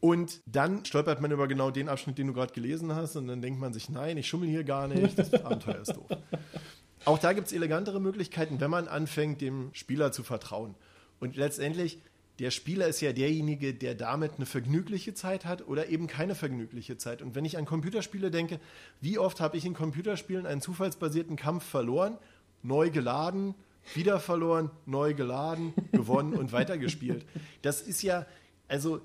Und 0.00 0.40
dann 0.46 0.84
stolpert 0.84 1.20
man 1.20 1.30
über 1.30 1.48
genau 1.48 1.70
den 1.70 1.88
Abschnitt, 1.88 2.18
den 2.18 2.28
du 2.28 2.32
gerade 2.32 2.52
gelesen 2.52 2.94
hast, 2.94 3.16
und 3.16 3.28
dann 3.28 3.40
denkt 3.40 3.60
man 3.60 3.72
sich, 3.72 3.88
nein, 3.88 4.16
ich 4.16 4.28
schummel 4.28 4.48
hier 4.48 4.64
gar 4.64 4.88
nicht, 4.88 5.18
das 5.18 5.32
Abenteuer 5.32 5.80
ist 5.80 5.96
doof. 5.96 6.06
Auch 7.04 7.18
da 7.18 7.32
gibt 7.32 7.46
es 7.46 7.52
elegantere 7.52 8.00
Möglichkeiten, 8.00 8.60
wenn 8.60 8.70
man 8.70 8.88
anfängt, 8.88 9.40
dem 9.40 9.70
Spieler 9.72 10.10
zu 10.10 10.24
vertrauen. 10.24 10.74
Und 11.20 11.36
letztendlich, 11.36 12.00
der 12.40 12.50
Spieler 12.50 12.88
ist 12.88 13.00
ja 13.00 13.12
derjenige, 13.12 13.72
der 13.72 13.94
damit 13.94 14.32
eine 14.36 14.44
vergnügliche 14.44 15.14
Zeit 15.14 15.44
hat 15.44 15.66
oder 15.68 15.88
eben 15.88 16.08
keine 16.08 16.34
vergnügliche 16.34 16.98
Zeit. 16.98 17.22
Und 17.22 17.34
wenn 17.34 17.44
ich 17.44 17.56
an 17.58 17.64
Computerspiele 17.64 18.30
denke, 18.30 18.60
wie 19.00 19.18
oft 19.18 19.40
habe 19.40 19.56
ich 19.56 19.64
in 19.64 19.72
Computerspielen 19.72 20.46
einen 20.46 20.60
zufallsbasierten 20.60 21.36
Kampf 21.36 21.64
verloren, 21.64 22.18
neu 22.62 22.90
geladen, 22.90 23.54
wieder 23.94 24.18
verloren, 24.18 24.70
neu 24.84 25.14
geladen, 25.14 25.72
gewonnen 25.92 26.34
und 26.34 26.52
weitergespielt. 26.52 27.24
Das 27.62 27.80
ist 27.80 28.02
ja, 28.02 28.26
also 28.68 29.00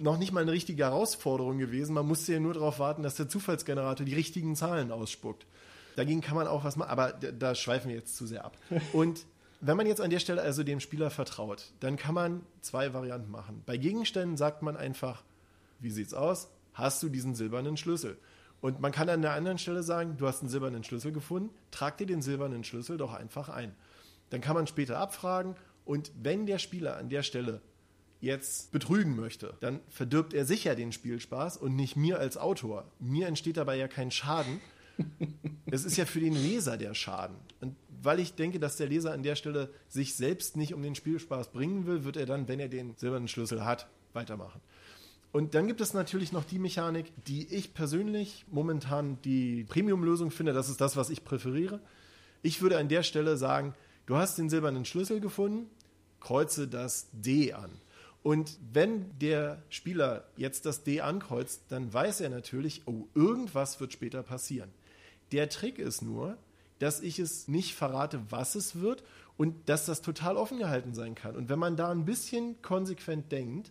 noch 0.00 0.18
nicht 0.18 0.32
mal 0.32 0.40
eine 0.40 0.52
richtige 0.52 0.84
Herausforderung 0.84 1.58
gewesen. 1.58 1.94
Man 1.94 2.06
musste 2.06 2.32
ja 2.32 2.40
nur 2.40 2.54
darauf 2.54 2.78
warten, 2.78 3.02
dass 3.02 3.16
der 3.16 3.28
Zufallsgenerator 3.28 4.04
die 4.04 4.14
richtigen 4.14 4.56
Zahlen 4.56 4.90
ausspuckt. 4.90 5.46
Dagegen 5.96 6.20
kann 6.20 6.36
man 6.36 6.46
auch 6.46 6.64
was 6.64 6.76
machen, 6.76 6.90
aber 6.90 7.12
da, 7.12 7.54
schweifen 7.54 7.88
wir 7.88 7.96
jetzt 7.96 8.16
zu 8.16 8.26
sehr 8.26 8.44
ab. 8.44 8.56
Und 8.92 9.26
wenn 9.60 9.76
man 9.76 9.86
jetzt 9.86 10.00
an 10.00 10.10
der 10.10 10.20
Stelle 10.20 10.40
also 10.40 10.62
dem 10.62 10.80
Spieler 10.80 11.10
vertraut, 11.10 11.72
dann 11.80 11.96
kann 11.96 12.14
man 12.14 12.40
zwei 12.62 12.94
Varianten 12.94 13.30
machen. 13.30 13.62
Bei 13.66 13.76
Gegenständen 13.76 14.36
sagt 14.36 14.62
man 14.62 14.76
einfach, 14.76 15.22
wie 15.80 15.90
sieht's 15.90 16.14
aus? 16.14 16.48
Hast 16.72 17.02
du 17.02 17.08
diesen 17.08 17.34
silbernen 17.34 17.76
Schlüssel? 17.76 18.16
Und 18.60 18.80
man 18.80 18.92
kann 18.92 19.08
an 19.08 19.22
der 19.22 19.32
anderen 19.32 19.58
Stelle 19.58 19.82
sagen, 19.82 20.16
du 20.16 20.26
hast 20.26 20.40
einen 20.40 20.48
silbernen 20.48 20.84
Schlüssel 20.84 21.12
gefunden, 21.12 21.50
trag 21.70 21.98
dir 21.98 22.06
den 22.06 22.22
silbernen 22.22 22.64
Schlüssel 22.64 22.96
doch 22.96 23.12
einfach 23.12 23.48
ein. 23.48 23.74
Dann 24.30 24.40
kann 24.40 24.54
man 24.54 24.66
später 24.66 24.98
abfragen 24.98 25.56
und 25.84 26.12
wenn 26.22 26.46
der 26.46 26.58
Spieler 26.58 26.96
an 26.96 27.08
der 27.08 27.22
Stelle 27.22 27.60
jetzt 28.20 28.70
betrügen 28.72 29.16
möchte, 29.16 29.54
dann 29.60 29.80
verdirbt 29.88 30.34
er 30.34 30.44
sicher 30.44 30.74
den 30.74 30.92
Spielspaß 30.92 31.56
und 31.56 31.74
nicht 31.76 31.96
mir 31.96 32.18
als 32.18 32.36
Autor. 32.36 32.90
Mir 32.98 33.26
entsteht 33.26 33.56
dabei 33.56 33.76
ja 33.76 33.88
kein 33.88 34.10
Schaden. 34.10 34.60
es 35.66 35.84
ist 35.84 35.96
ja 35.96 36.04
für 36.04 36.20
den 36.20 36.34
Leser 36.34 36.76
der 36.76 36.94
Schaden. 36.94 37.36
Und 37.60 37.76
weil 38.02 38.20
ich 38.20 38.34
denke, 38.34 38.60
dass 38.60 38.76
der 38.76 38.88
Leser 38.88 39.12
an 39.12 39.22
der 39.22 39.36
Stelle 39.36 39.70
sich 39.88 40.14
selbst 40.14 40.56
nicht 40.56 40.74
um 40.74 40.82
den 40.82 40.94
Spielspaß 40.94 41.52
bringen 41.52 41.86
will, 41.86 42.04
wird 42.04 42.16
er 42.16 42.26
dann, 42.26 42.48
wenn 42.48 42.60
er 42.60 42.68
den 42.68 42.94
silbernen 42.96 43.28
Schlüssel 43.28 43.64
hat, 43.64 43.88
weitermachen. 44.12 44.60
Und 45.32 45.54
dann 45.54 45.68
gibt 45.68 45.80
es 45.80 45.94
natürlich 45.94 46.32
noch 46.32 46.44
die 46.44 46.58
Mechanik, 46.58 47.12
die 47.26 47.46
ich 47.54 47.72
persönlich 47.72 48.44
momentan 48.50 49.20
die 49.22 49.64
Premium-Lösung 49.64 50.30
finde. 50.30 50.52
Das 50.52 50.68
ist 50.68 50.80
das, 50.80 50.96
was 50.96 51.08
ich 51.08 51.24
präferiere. 51.24 51.80
Ich 52.42 52.62
würde 52.62 52.78
an 52.78 52.88
der 52.88 53.04
Stelle 53.04 53.36
sagen, 53.36 53.74
du 54.06 54.16
hast 54.16 54.38
den 54.38 54.50
silbernen 54.50 54.84
Schlüssel 54.84 55.20
gefunden, 55.20 55.70
kreuze 56.18 56.66
das 56.66 57.08
D 57.12 57.52
an. 57.52 57.70
Und 58.22 58.58
wenn 58.72 59.18
der 59.18 59.62
Spieler 59.70 60.24
jetzt 60.36 60.66
das 60.66 60.84
D 60.84 61.00
ankreuzt, 61.00 61.62
dann 61.68 61.92
weiß 61.92 62.20
er 62.20 62.28
natürlich, 62.28 62.82
oh, 62.86 63.06
irgendwas 63.14 63.80
wird 63.80 63.92
später 63.92 64.22
passieren. 64.22 64.70
Der 65.32 65.48
Trick 65.48 65.78
ist 65.78 66.02
nur, 66.02 66.36
dass 66.80 67.00
ich 67.00 67.18
es 67.18 67.48
nicht 67.48 67.74
verrate, 67.74 68.20
was 68.28 68.54
es 68.54 68.80
wird 68.80 69.02
und 69.36 69.68
dass 69.68 69.86
das 69.86 70.02
total 70.02 70.36
offen 70.36 70.58
gehalten 70.58 70.92
sein 70.92 71.14
kann. 71.14 71.36
Und 71.36 71.48
wenn 71.48 71.58
man 71.58 71.76
da 71.76 71.90
ein 71.90 72.04
bisschen 72.04 72.60
konsequent 72.62 73.32
denkt, 73.32 73.70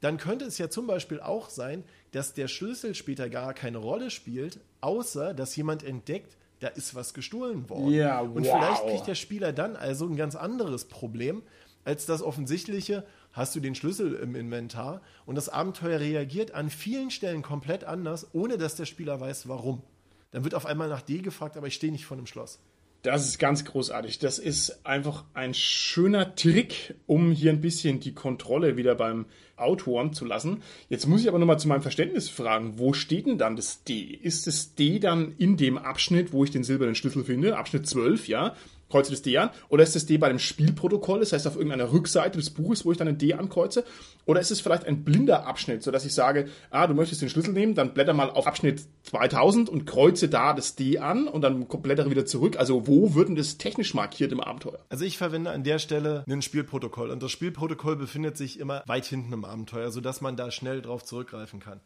dann 0.00 0.16
könnte 0.16 0.46
es 0.46 0.58
ja 0.58 0.68
zum 0.68 0.86
Beispiel 0.86 1.20
auch 1.20 1.50
sein, 1.50 1.84
dass 2.12 2.34
der 2.34 2.48
Schlüssel 2.48 2.94
später 2.94 3.28
gar 3.28 3.54
keine 3.54 3.78
Rolle 3.78 4.10
spielt, 4.10 4.60
außer 4.80 5.34
dass 5.34 5.54
jemand 5.56 5.84
entdeckt, 5.84 6.36
da 6.60 6.68
ist 6.68 6.94
was 6.94 7.14
gestohlen 7.14 7.68
worden. 7.70 7.90
Ja, 7.90 8.22
wow. 8.22 8.36
Und 8.36 8.46
vielleicht 8.46 8.82
kriegt 8.86 9.06
der 9.06 9.14
Spieler 9.14 9.52
dann 9.52 9.76
also 9.76 10.06
ein 10.06 10.16
ganz 10.16 10.36
anderes 10.36 10.86
Problem 10.86 11.42
als 11.84 12.06
das 12.06 12.22
offensichtliche, 12.22 13.04
hast 13.32 13.54
du 13.54 13.60
den 13.60 13.74
Schlüssel 13.74 14.14
im 14.14 14.34
Inventar 14.34 15.00
und 15.26 15.34
das 15.34 15.48
Abenteuer 15.48 16.00
reagiert 16.00 16.52
an 16.52 16.70
vielen 16.70 17.10
Stellen 17.10 17.42
komplett 17.42 17.84
anders, 17.84 18.28
ohne 18.32 18.58
dass 18.58 18.76
der 18.76 18.86
Spieler 18.86 19.20
weiß, 19.20 19.48
warum. 19.48 19.82
Dann 20.30 20.44
wird 20.44 20.54
auf 20.54 20.66
einmal 20.66 20.88
nach 20.88 21.02
D 21.02 21.18
gefragt, 21.18 21.56
aber 21.56 21.66
ich 21.66 21.74
stehe 21.74 21.92
nicht 21.92 22.04
vor 22.04 22.16
einem 22.16 22.26
Schloss. 22.26 22.60
Das 23.02 23.26
ist 23.26 23.38
ganz 23.38 23.64
großartig. 23.64 24.18
Das 24.18 24.38
ist 24.38 24.84
einfach 24.84 25.24
ein 25.32 25.54
schöner 25.54 26.34
Trick, 26.34 26.94
um 27.06 27.32
hier 27.32 27.50
ein 27.50 27.62
bisschen 27.62 27.98
die 27.98 28.12
Kontrolle 28.12 28.76
wieder 28.76 28.94
beim 28.94 29.24
Autoren 29.56 30.12
zu 30.12 30.26
lassen. 30.26 30.62
Jetzt 30.90 31.06
muss 31.06 31.22
ich 31.22 31.28
aber 31.28 31.38
nochmal 31.38 31.58
zu 31.58 31.68
meinem 31.68 31.80
Verständnis 31.80 32.28
fragen, 32.28 32.78
wo 32.78 32.92
steht 32.92 33.26
denn 33.26 33.38
dann 33.38 33.56
das 33.56 33.84
D? 33.84 34.00
Ist 34.00 34.46
das 34.46 34.74
D 34.74 34.98
dann 34.98 35.34
in 35.38 35.56
dem 35.56 35.78
Abschnitt, 35.78 36.32
wo 36.32 36.44
ich 36.44 36.50
den 36.50 36.62
silbernen 36.62 36.94
Schlüssel 36.94 37.24
finde? 37.24 37.56
Abschnitt 37.56 37.86
12, 37.86 38.28
ja? 38.28 38.54
Kreuze 38.90 39.10
das 39.10 39.22
D 39.22 39.38
an? 39.38 39.50
Oder 39.68 39.82
ist 39.82 39.96
das 39.96 40.06
D 40.06 40.18
bei 40.18 40.28
dem 40.28 40.38
Spielprotokoll, 40.38 41.20
das 41.20 41.32
heißt 41.32 41.46
auf 41.46 41.56
irgendeiner 41.56 41.92
Rückseite 41.92 42.38
des 42.38 42.50
Buches, 42.50 42.84
wo 42.84 42.92
ich 42.92 42.98
dann 42.98 43.08
ein 43.08 43.18
D 43.18 43.32
ankreuze? 43.34 43.84
Oder 44.26 44.40
ist 44.40 44.50
es 44.50 44.60
vielleicht 44.60 44.84
ein 44.84 45.04
blinder 45.04 45.46
Abschnitt, 45.46 45.82
sodass 45.82 46.04
ich 46.04 46.14
sage, 46.14 46.48
ah, 46.70 46.86
du 46.86 46.94
möchtest 46.94 47.22
den 47.22 47.30
Schlüssel 47.30 47.54
nehmen, 47.54 47.74
dann 47.74 47.94
blätter 47.94 48.12
mal 48.12 48.30
auf 48.30 48.46
Abschnitt 48.46 48.82
2000 49.04 49.68
und 49.68 49.86
kreuze 49.86 50.28
da 50.28 50.52
das 50.52 50.76
D 50.76 50.98
an 50.98 51.26
und 51.26 51.42
dann 51.42 51.66
blättere 51.66 52.10
wieder 52.10 52.26
zurück. 52.26 52.58
Also 52.58 52.86
wo 52.86 53.14
wird 53.14 53.28
denn 53.28 53.36
das 53.36 53.56
technisch 53.58 53.94
markiert 53.94 54.32
im 54.32 54.40
Abenteuer? 54.40 54.80
Also 54.88 55.04
ich 55.04 55.18
verwende 55.18 55.50
an 55.50 55.64
der 55.64 55.78
Stelle 55.78 56.24
ein 56.28 56.42
Spielprotokoll 56.42 57.10
und 57.10 57.22
das 57.22 57.30
Spielprotokoll 57.30 57.96
befindet 57.96 58.36
sich 58.36 58.60
immer 58.60 58.82
weit 58.86 59.06
hinten 59.06 59.32
im 59.32 59.44
Abenteuer, 59.44 59.90
sodass 59.90 60.20
man 60.20 60.36
da 60.36 60.50
schnell 60.50 60.82
drauf 60.82 61.04
zurückgreifen 61.04 61.60
kann. 61.60 61.80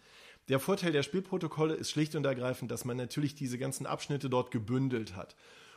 Der 0.49 0.61
Vorteil 0.61 0.93
der 0.93 1.03
Spielprotokolle 1.03 1.75
ist 1.75 1.91
schlicht 1.91 2.15
und 2.17 2.27
ergreifend, 2.27 2.71
dass 2.71 2.85
man 2.85 2.99
natürlich 2.99 3.35
diese 3.35 3.57
ganzen 3.57 3.87
Abschnitte 3.87 4.29
dort 4.29 4.51
gebündelt 4.51 5.17
hat. 5.17 5.37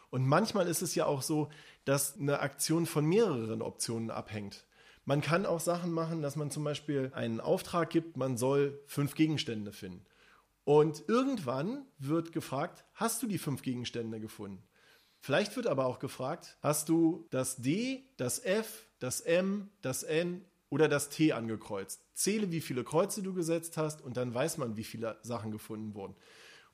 Und 0.10 0.26
manchmal 0.26 0.68
ist 0.68 0.82
es 0.82 0.95
ja 0.95 1.05
auch 1.05 1.22
so, 1.22 1.49
dass 1.86 2.18
eine 2.18 2.39
Aktion 2.39 2.86
von 2.86 3.05
mehreren 3.05 3.62
Optionen 3.62 4.12
abhängt. 4.12 4.66
Man 5.05 5.22
kann 5.22 5.45
auch 5.45 5.60
Sachen 5.60 5.91
machen, 5.91 6.22
dass 6.22 6.36
man 6.36 6.51
zum 6.51 6.64
Beispiel 6.64 7.12
einen 7.14 7.39
Auftrag 7.39 7.89
gibt, 7.89 8.18
man 8.18 8.38
soll 8.38 8.82
fünf 8.88 9.16
Gegenstände 9.16 9.72
finden. 9.72 10.05
Und 10.66 11.05
irgendwann 11.08 11.86
wird 11.97 12.34
gefragt, 12.34 12.84
hast 12.93 13.24
du 13.24 13.28
die 13.28 13.38
fünf 13.38 13.62
Gegenstände 13.62 14.20
gefunden? 14.20 14.62
Vielleicht 15.22 15.55
wird 15.55 15.66
aber 15.68 15.86
auch 15.86 15.99
gefragt, 15.99 16.58
hast 16.62 16.89
du 16.89 17.26
das 17.30 17.58
D, 17.58 18.03
das 18.18 18.43
F, 18.43 18.86
das 18.99 19.22
M, 19.22 19.70
das 19.82 20.03
N 20.03 20.43
oder 20.70 20.89
das 20.89 21.08
T 21.08 21.32
angekreuzt? 21.32 22.03
Zähle, 22.14 22.51
wie 22.51 22.60
viele 22.60 22.84
Kreuze 22.84 23.24
du 23.24 23.34
gesetzt 23.34 23.78
hast 23.78 24.01
und 24.01 24.18
dann 24.18 24.34
weiß 24.34 24.58
man, 24.58 24.76
wie 24.76 24.84
viele 24.84 25.18
Sachen 25.24 25.51
gefunden 25.51 25.95
wurden. 25.95 26.16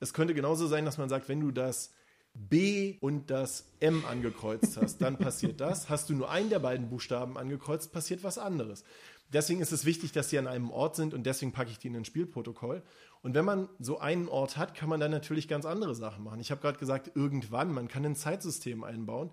Es 0.00 0.12
könnte 0.12 0.34
genauso 0.34 0.66
sein, 0.66 0.84
dass 0.84 0.98
man 0.98 1.08
sagt, 1.08 1.28
wenn 1.28 1.40
du 1.40 1.52
das 1.52 1.92
B 2.34 2.96
und 3.00 3.30
das 3.30 3.66
M 3.80 4.04
angekreuzt 4.04 4.76
hast, 4.76 4.98
dann 4.98 5.16
passiert 5.18 5.60
das. 5.60 5.88
Hast 5.88 6.10
du 6.10 6.14
nur 6.14 6.30
einen 6.30 6.50
der 6.50 6.58
beiden 6.58 6.88
Buchstaben 6.88 7.38
angekreuzt, 7.38 7.92
passiert 7.92 8.24
was 8.24 8.38
anderes. 8.38 8.84
Deswegen 9.32 9.60
ist 9.60 9.72
es 9.72 9.84
wichtig, 9.84 10.12
dass 10.12 10.30
sie 10.30 10.38
an 10.38 10.46
einem 10.46 10.70
Ort 10.70 10.96
sind 10.96 11.14
und 11.14 11.24
deswegen 11.24 11.52
packe 11.52 11.70
ich 11.70 11.78
die 11.78 11.88
in 11.88 11.96
ein 11.96 12.04
Spielprotokoll. 12.04 12.82
Und 13.22 13.34
wenn 13.34 13.44
man 13.44 13.68
so 13.78 13.98
einen 13.98 14.28
Ort 14.28 14.56
hat, 14.56 14.74
kann 14.74 14.88
man 14.88 15.00
dann 15.00 15.10
natürlich 15.10 15.48
ganz 15.48 15.64
andere 15.64 15.94
Sachen 15.94 16.24
machen. 16.24 16.40
Ich 16.40 16.50
habe 16.50 16.60
gerade 16.60 16.78
gesagt, 16.78 17.12
irgendwann, 17.14 17.72
man 17.72 17.88
kann 17.88 18.04
ein 18.04 18.16
Zeitsystem 18.16 18.84
einbauen, 18.84 19.30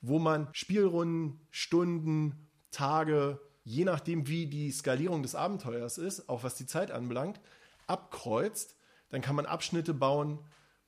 wo 0.00 0.18
man 0.18 0.48
Spielrunden, 0.52 1.40
Stunden, 1.50 2.48
Tage, 2.70 3.38
je 3.64 3.84
nachdem, 3.84 4.28
wie 4.28 4.46
die 4.46 4.70
Skalierung 4.70 5.22
des 5.22 5.34
Abenteuers 5.34 5.98
ist, 5.98 6.28
auch 6.28 6.42
was 6.42 6.54
die 6.54 6.66
Zeit 6.66 6.90
anbelangt, 6.90 7.40
abkreuzt. 7.86 8.76
Dann 9.10 9.20
kann 9.20 9.36
man 9.36 9.46
Abschnitte 9.46 9.94
bauen, 9.94 10.38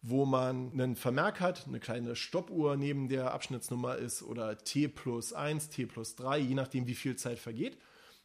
wo 0.08 0.24
man 0.24 0.70
einen 0.72 0.94
Vermerk 0.94 1.40
hat, 1.40 1.66
eine 1.66 1.80
kleine 1.80 2.14
Stoppuhr 2.14 2.76
neben 2.76 3.08
der 3.08 3.34
Abschnittsnummer 3.34 3.96
ist 3.96 4.22
oder 4.22 4.56
T 4.56 4.86
plus 4.86 5.32
1, 5.32 5.68
T 5.68 5.86
plus 5.86 6.14
3, 6.14 6.38
je 6.38 6.54
nachdem, 6.54 6.86
wie 6.86 6.94
viel 6.94 7.16
Zeit 7.16 7.40
vergeht. 7.40 7.76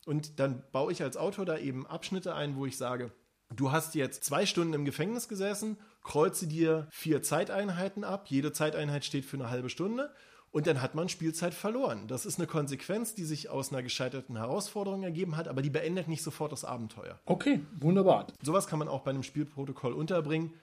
Und 0.06 0.40
dann 0.40 0.64
baue 0.72 0.92
ich 0.92 1.02
als 1.02 1.18
Autor 1.18 1.46
da 1.46 1.58
eben 1.58 1.88
Abschnitte 1.88 2.36
ein, 2.36 2.56
wo 2.56 2.68
ich 2.68 2.78
sage, 2.78 3.12
du 3.56 3.72
hast 3.72 3.96
jetzt 3.96 4.24
zwei 4.24 4.46
Stunden 4.46 4.74
im 4.74 4.86
Gefängnis 4.86 5.28
gesessen, 5.28 5.78
kreuze 6.04 6.48
dir 6.48 6.88
vier 6.92 7.24
Zeiteinheiten 7.24 8.04
ab, 8.04 8.28
jede 8.28 8.54
Zeiteinheit 8.54 9.04
steht 9.04 9.26
für 9.26 9.38
eine 9.38 9.50
halbe 9.50 9.70
Stunde 9.70 10.12
und 10.52 10.68
dann 10.68 10.84
hat 10.84 10.94
man 10.94 11.10
Spielzeit 11.10 11.56
verloren. 11.56 12.08
Das 12.08 12.28
ist 12.28 12.38
eine 12.38 12.46
Konsequenz, 12.46 13.16
die 13.16 13.26
sich 13.26 13.50
aus 13.50 13.72
einer 13.72 13.82
gescheiterten 13.82 14.38
Herausforderung 14.38 15.02
ergeben 15.02 15.36
hat, 15.36 15.48
aber 15.48 15.64
die 15.64 15.72
beendet 15.72 16.08
nicht 16.08 16.22
sofort 16.22 16.52
das 16.52 16.64
Abenteuer. 16.64 17.20
Okay, 17.26 17.62
wunderbar. 17.80 18.28
Sowas 18.44 18.68
kann 18.68 18.78
man 18.78 18.88
auch 18.88 19.02
bei 19.02 19.10
einem 19.10 19.24
Spielprotokoll 19.24 19.94
unterbringen. 19.94 20.54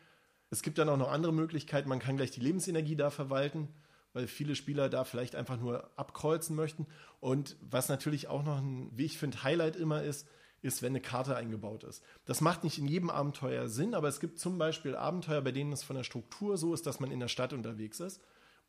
Es 0.51 0.63
gibt 0.63 0.79
dann 0.79 0.89
auch 0.89 0.97
noch 0.97 1.11
andere 1.11 1.33
Möglichkeiten. 1.33 1.89
Man 1.89 1.99
kann 1.99 2.17
gleich 2.17 2.31
die 2.31 2.41
Lebensenergie 2.41 2.97
da 2.97 3.11
verwalten, 3.11 3.69
weil 4.13 4.27
viele 4.27 4.55
Spieler 4.55 4.89
da 4.89 5.05
vielleicht 5.05 5.35
einfach 5.37 5.59
nur 5.59 5.91
abkreuzen 5.97 6.57
möchten. 6.57 6.87
Und 7.21 7.57
was 7.61 7.89
natürlich 7.89 8.29
auch 8.29 8.43
noch 8.43 8.59
ein, 8.59 8.91
wie 8.95 9.05
ich 9.05 9.19
finde, 9.19 9.43
Highlight 9.43 9.77
immer 9.77 10.03
ist, 10.03 10.27
ist, 10.61 10.83
wenn 10.83 10.93
eine 10.93 11.01
Karte 11.01 11.37
eingebaut 11.37 11.85
ist. 11.85 12.03
Das 12.25 12.41
macht 12.41 12.65
nicht 12.65 12.79
in 12.79 12.89
jedem 12.89 13.11
Abenteuer 13.11 13.69
Sinn, 13.69 13.95
aber 13.95 14.09
es 14.09 14.21
gibt 14.21 14.39
zum 14.39 14.59
Beispiel 14.59 14.97
Abenteuer, 14.97 15.41
bei 15.41 15.53
denen 15.53 15.73
es 15.73 15.85
von 15.85 15.97
der 15.97 16.03
Struktur 16.03 16.57
so 16.57 16.75
ist, 16.75 16.87
dass 16.87 17.01
man 17.01 17.11
in 17.11 17.21
der 17.21 17.29
Stadt 17.29 17.53
unterwegs 17.53 18.01
ist 18.01 18.21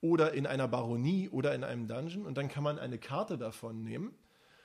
oder 0.02 0.34
in 0.34 0.46
einer 0.46 0.68
Baronie 0.68 1.30
oder 1.30 1.56
in 1.56 1.64
einem 1.64 1.88
Dungeon 1.88 2.26
und 2.26 2.38
dann 2.38 2.48
kann 2.48 2.64
man 2.64 2.78
eine 2.78 3.00
Karte 3.00 3.38
davon 3.38 3.84
nehmen, 3.84 4.14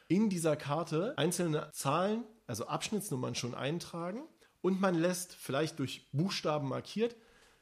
in 0.07 0.29
dieser 0.29 0.55
Karte 0.57 1.15
einzelne 1.17 1.71
Zahlen, 1.73 2.25
also 2.47 2.67
Abschnittsnummern 2.67 3.35
schon 3.35 3.55
eintragen 3.55 4.23
und 4.65 4.81
man 4.81 4.95
lässt 4.95 5.35
vielleicht 5.35 5.79
durch 5.79 6.09
Buchstaben 6.13 6.71
markiert 6.71 7.17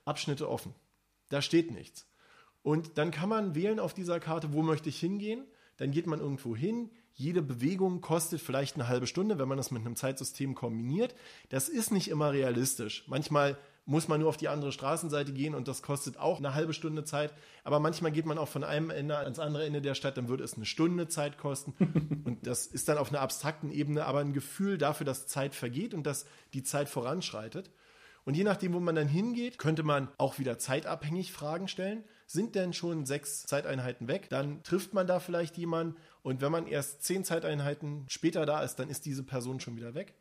Abschnitte 0.05 0.49
offen. 0.49 0.73
Da 1.31 1.43
steht 1.43 1.73
nichts. 1.73 2.07
Und 2.63 2.97
dann 2.97 3.11
kann 3.11 3.29
man 3.29 3.57
wählen 3.57 3.81
auf 3.81 3.93
dieser 3.93 4.21
Karte, 4.21 4.53
wo 4.53 4.63
möchte 4.63 4.89
ich 4.89 5.01
hingehen. 5.01 5.45
Dann 5.79 5.91
geht 5.91 6.07
man 6.07 6.21
irgendwo 6.21 6.55
hin. 6.55 6.91
Jede 7.13 7.43
Bewegung 7.43 8.03
kostet 8.03 8.41
vielleicht 8.41 8.77
eine 8.77 8.87
halbe 8.87 9.09
Stunde, 9.09 9.41
wenn 9.41 9.49
man 9.49 9.57
das 9.57 9.73
mit 9.73 9.85
einem 9.85 9.97
Zeitsystem 9.97 10.55
kombiniert. 10.55 11.17
Das 11.49 11.69
ist 11.69 11.91
nicht 11.91 12.07
immer 12.07 12.33
realistisch. 12.33 13.03
Manchmal 13.09 13.59
muss 13.85 14.07
man 14.07 14.21
nur 14.21 14.29
auf 14.29 14.37
die 14.37 14.49
andere 14.49 14.71
Straßenseite 14.71 15.33
gehen 15.33 15.55
und 15.55 15.67
das 15.67 15.83
kostet 15.83 16.17
auch 16.17 16.39
eine 16.39 16.55
halbe 16.55 16.73
Stunde 16.73 17.05
Zeit. 17.05 17.33
Aber 17.65 17.81
manchmal 17.81 18.13
geht 18.13 18.27
man 18.27 18.39
auch 18.39 18.49
von 18.49 18.63
einem 18.63 18.91
Ende 18.91 19.17
ans 19.17 19.39
andere 19.39 19.65
Ende 19.65 19.83
der 19.83 19.95
Stadt, 19.95 20.17
dann 20.17 20.29
würde 20.29 20.45
es 20.45 20.55
eine 20.55 20.67
Stunde 20.67 21.09
Zeit 21.09 21.37
kosten. 21.37 22.23
und 22.25 22.47
das 22.47 22.67
ist 22.67 22.89
dann 22.89 22.99
auf 22.99 23.11
einer 23.11 23.21
abstrakten 23.21 23.71
Ebene 23.71 24.05
aber 24.05 24.21
ein 24.21 24.33
Gefühl 24.33 24.79
dafür, 24.79 25.05
dass 25.05 25.27
Zeit 25.27 25.55
vergeht 25.55 25.95
und 25.95 26.07
dass 26.07 26.27
die 26.55 26.63
Zeit 26.63 26.89
voranschreitet. 26.89 27.71
Und 28.25 28.37
je 28.37 28.45
nachdem, 28.45 28.73
wo 28.73 28.81
man 28.81 28.95
dann 28.95 29.09
hingeht, 29.09 29.59
könnte 29.59 29.83
man 29.83 30.09
auch 30.17 30.39
wieder 30.39 30.59
zeitabhängig 30.59 31.33
Fragen 31.33 31.67
stellen. 31.67 32.05
Sind 32.27 32.55
denn 32.55 32.73
schon 32.73 33.05
sechs 33.05 33.43
Zeiteinheiten 33.43 34.07
weg? 34.07 34.29
Dann 34.31 34.63
trifft 34.63 34.95
man 34.95 35.09
da 35.09 35.19
vielleicht 35.19 35.59
jemanden. 35.59 35.97
Und 36.23 36.41
wenn 36.41 36.53
man 36.53 36.69
erst 36.69 37.03
zehn 37.03 37.25
Zeiteinheiten 37.25 38.05
später 38.09 38.47
da 38.47 38.63
ist, 38.63 38.77
dann 38.77 38.89
ist 38.89 39.07
diese 39.07 39.25
Person 39.25 39.59
schon 39.59 39.77
wieder 39.77 39.95
weg. 39.95 40.15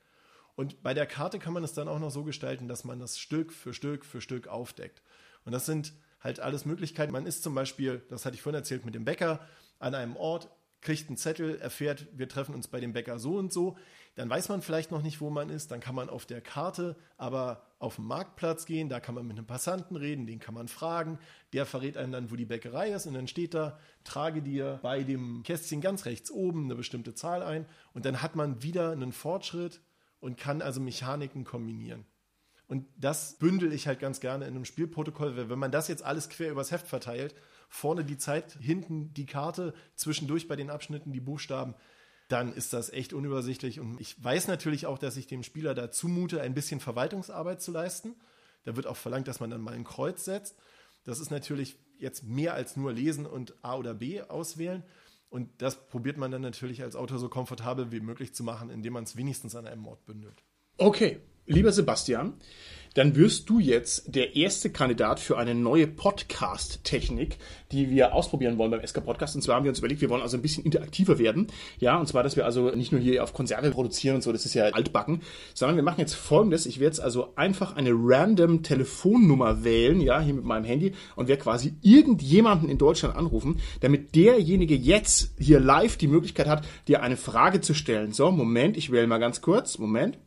Und 0.56 0.84
bei 0.84 0.94
der 0.94 1.06
Karte 1.06 1.40
kann 1.40 1.54
man 1.54 1.64
es 1.64 1.74
dann 1.74 1.88
auch 1.88 2.00
noch 2.00 2.12
so 2.12 2.24
gestalten, 2.24 2.68
dass 2.68 2.84
man 2.84 3.00
das 3.00 3.20
Stück 3.20 3.54
für 3.54 3.74
Stück 3.74 4.06
für 4.06 4.22
Stück 4.22 4.48
aufdeckt. 4.48 5.02
Und 5.46 5.52
das 5.52 5.66
sind 5.66 5.94
halt 6.20 6.40
alles 6.40 6.66
Möglichkeiten. 6.66 7.12
Man 7.12 7.26
ist 7.26 7.44
zum 7.44 7.56
Beispiel, 7.56 8.04
das 8.10 8.26
hatte 8.26 8.36
ich 8.36 8.42
vorhin 8.42 8.60
erzählt, 8.60 8.86
mit 8.86 8.96
dem 8.96 9.06
Bäcker 9.06 9.40
an 9.80 9.96
einem 9.96 10.16
Ort, 10.16 10.50
kriegt 10.82 11.10
einen 11.10 11.18
Zettel, 11.18 11.60
erfährt, 11.60 12.08
wir 12.14 12.28
treffen 12.28 12.56
uns 12.56 12.68
bei 12.68 12.80
dem 12.80 12.94
Bäcker 12.94 13.20
so 13.20 13.36
und 13.38 13.54
so. 13.54 13.78
Dann 14.16 14.30
weiß 14.30 14.50
man 14.50 14.62
vielleicht 14.62 14.92
noch 14.92 15.04
nicht, 15.04 15.22
wo 15.22 15.30
man 15.30 15.50
ist. 15.50 15.72
Dann 15.72 15.80
kann 15.80 15.96
man 15.96 16.10
auf 16.10 16.26
der 16.26 16.42
Karte 16.42 16.98
aber 17.18 17.64
auf 17.80 17.96
den 17.96 18.06
Marktplatz 18.06 18.66
gehen. 18.66 18.90
Da 18.90 19.00
kann 19.00 19.16
man 19.16 19.26
mit 19.26 19.38
einem 19.38 19.46
Passanten 19.46 19.96
reden, 19.96 20.26
den 20.26 20.40
kann 20.40 20.56
man 20.56 20.68
fragen. 20.68 21.20
Der 21.54 21.66
verrät 21.66 21.98
einem 21.98 22.12
dann, 22.12 22.32
wo 22.32 22.36
die 22.36 22.46
Bäckerei 22.46 22.90
ist. 22.92 23.06
Und 23.06 23.14
dann 23.14 23.28
steht 23.28 23.54
da, 23.54 23.80
trage 24.04 24.42
dir 24.42 24.80
bei 24.82 25.04
dem 25.04 25.44
Kästchen 25.44 25.82
ganz 25.82 26.06
rechts 26.06 26.32
oben 26.32 26.66
eine 26.66 26.76
bestimmte 26.76 27.14
Zahl 27.14 27.44
ein. 27.44 27.66
Und 27.94 28.06
dann 28.06 28.22
hat 28.22 28.36
man 28.36 28.64
wieder 28.64 28.92
einen 28.92 29.12
Fortschritt 29.12 29.82
und 30.22 30.38
kann 30.38 30.62
also 30.62 30.80
Mechaniken 30.80 31.44
kombinieren. 31.44 32.06
Und 32.68 32.88
das 32.96 33.38
bündel 33.38 33.74
ich 33.74 33.86
halt 33.88 34.00
ganz 34.00 34.22
gerne 34.22 34.46
in 34.46 34.56
einem 34.56 34.64
Spielprotokoll, 34.64 35.36
weil 35.36 35.50
wenn 35.50 35.60
man 35.60 35.74
das 35.74 35.90
jetzt 35.90 36.04
alles 36.04 36.30
quer 36.30 36.52
übers 36.52 36.72
Heft 36.72 36.88
verteilt, 36.88 37.36
vorne 37.68 38.06
die 38.06 38.18
Zeit, 38.18 38.54
hinten 38.62 39.14
die 39.14 39.26
Karte, 39.26 39.74
zwischendurch 39.96 40.48
bei 40.48 40.56
den 40.56 40.70
Abschnitten 40.70 41.12
die 41.12 41.20
Buchstaben, 41.20 41.76
dann 42.30 42.54
ist 42.54 42.72
das 42.72 42.90
echt 42.90 43.12
unübersichtlich. 43.12 43.82
Und 43.82 44.00
ich 44.00 44.24
weiß 44.24 44.48
natürlich 44.48 44.86
auch, 44.86 44.98
dass 44.98 45.18
ich 45.18 45.28
dem 45.28 45.44
Spieler 45.44 45.74
da 45.74 45.92
zumute, 45.92 46.40
ein 46.40 46.54
bisschen 46.54 46.80
Verwaltungsarbeit 46.80 47.62
zu 47.62 47.74
leisten. 47.74 48.16
Da 48.64 48.78
wird 48.78 48.88
auch 48.88 48.96
verlangt, 48.96 49.28
dass 49.28 49.42
man 49.42 49.50
dann 49.50 49.60
mal 49.60 49.74
ein 49.74 49.84
Kreuz 49.84 50.24
setzt. 50.24 50.56
Das 51.04 51.20
ist 51.20 51.30
natürlich 51.30 51.78
jetzt 51.98 52.24
mehr 52.24 52.54
als 52.54 52.78
nur 52.78 52.94
lesen 52.94 53.26
und 53.26 53.54
A 53.64 53.76
oder 53.76 53.94
B 53.94 54.22
auswählen. 54.22 54.84
Und 55.32 55.50
das 55.62 55.88
probiert 55.88 56.18
man 56.18 56.30
dann 56.30 56.42
natürlich 56.42 56.84
als 56.84 56.98
Autor 56.98 57.18
so 57.18 57.30
komfortabel 57.30 57.94
wie 57.94 58.02
möglich 58.02 58.36
zu 58.36 58.44
machen, 58.44 58.70
indem 58.70 58.94
man 58.94 59.06
es 59.06 59.16
wenigstens 59.16 59.56
an 59.56 59.66
einem 59.66 59.88
Ort 59.88 60.06
bündelt. 60.06 60.44
Okay, 60.78 61.22
lieber 61.46 61.72
Sebastian, 61.72 62.34
dann 62.94 63.16
wirst 63.16 63.50
du 63.50 63.60
jetzt 63.60 64.16
der 64.16 64.36
erste 64.36 64.70
Kandidat 64.70 65.20
für 65.20 65.38
eine 65.38 65.56
neue 65.56 65.88
Podcast-Technik, 65.88 67.38
die 67.72 67.90
wir 67.90 68.14
ausprobieren 68.14 68.58
wollen 68.58 68.72
beim 68.72 68.86
SK 68.86 69.06
Podcast. 69.06 69.36
Und 69.36 69.42
zwar 69.42 69.56
haben 69.56 69.64
wir 69.64 69.70
uns 69.70 69.80
überlegt, 69.80 70.02
wir 70.02 70.10
wollen 70.10 70.22
also 70.22 70.38
ein 70.38 70.42
bisschen 70.42 70.66
interaktiver 70.66 71.18
werden. 71.18 71.48
Ja, 71.80 71.98
und 71.98 72.08
zwar, 72.08 72.24
dass 72.24 72.36
wir 72.36 72.46
also 72.46 72.72
nicht 72.72 72.92
nur 72.92 73.00
hier 73.00 73.24
auf 73.24 73.34
Konserve 73.34 73.72
produzieren 73.72 74.16
und 74.16 74.24
so, 74.24 74.34
das 74.34 74.46
ist 74.46 74.56
ja 74.56 74.66
altbacken, 74.66 75.22
sondern 75.54 75.78
wir 75.78 75.84
machen 75.84 76.02
jetzt 76.02 76.16
folgendes. 76.16 76.66
Ich 76.66 76.80
werde 76.80 76.92
jetzt 76.92 77.00
also 77.00 77.34
einfach 77.36 77.78
eine 77.78 77.92
random 77.94 78.62
Telefonnummer 78.62 79.64
wählen, 79.64 80.02
ja, 80.02 80.20
hier 80.20 80.34
mit 80.34 80.44
meinem 80.44 80.66
Handy 80.66 80.94
und 81.16 81.30
werde 81.30 81.42
quasi 81.42 81.76
irgendjemanden 81.82 82.68
in 82.68 82.78
Deutschland 82.78 83.16
anrufen, 83.16 83.62
damit 83.80 84.16
derjenige 84.16 84.76
jetzt 84.76 85.34
hier 85.40 85.62
live 85.62 85.96
die 85.96 86.08
Möglichkeit 86.08 86.48
hat, 86.48 86.66
dir 86.90 87.02
eine 87.02 87.16
Frage 87.16 87.62
zu 87.62 87.74
stellen. 87.74 88.12
So, 88.12 88.32
Moment, 88.32 88.76
ich 88.76 88.92
wähle 88.92 89.08
mal 89.08 89.20
ganz 89.20 89.40
kurz. 89.40 89.78
Moment. 89.78 90.18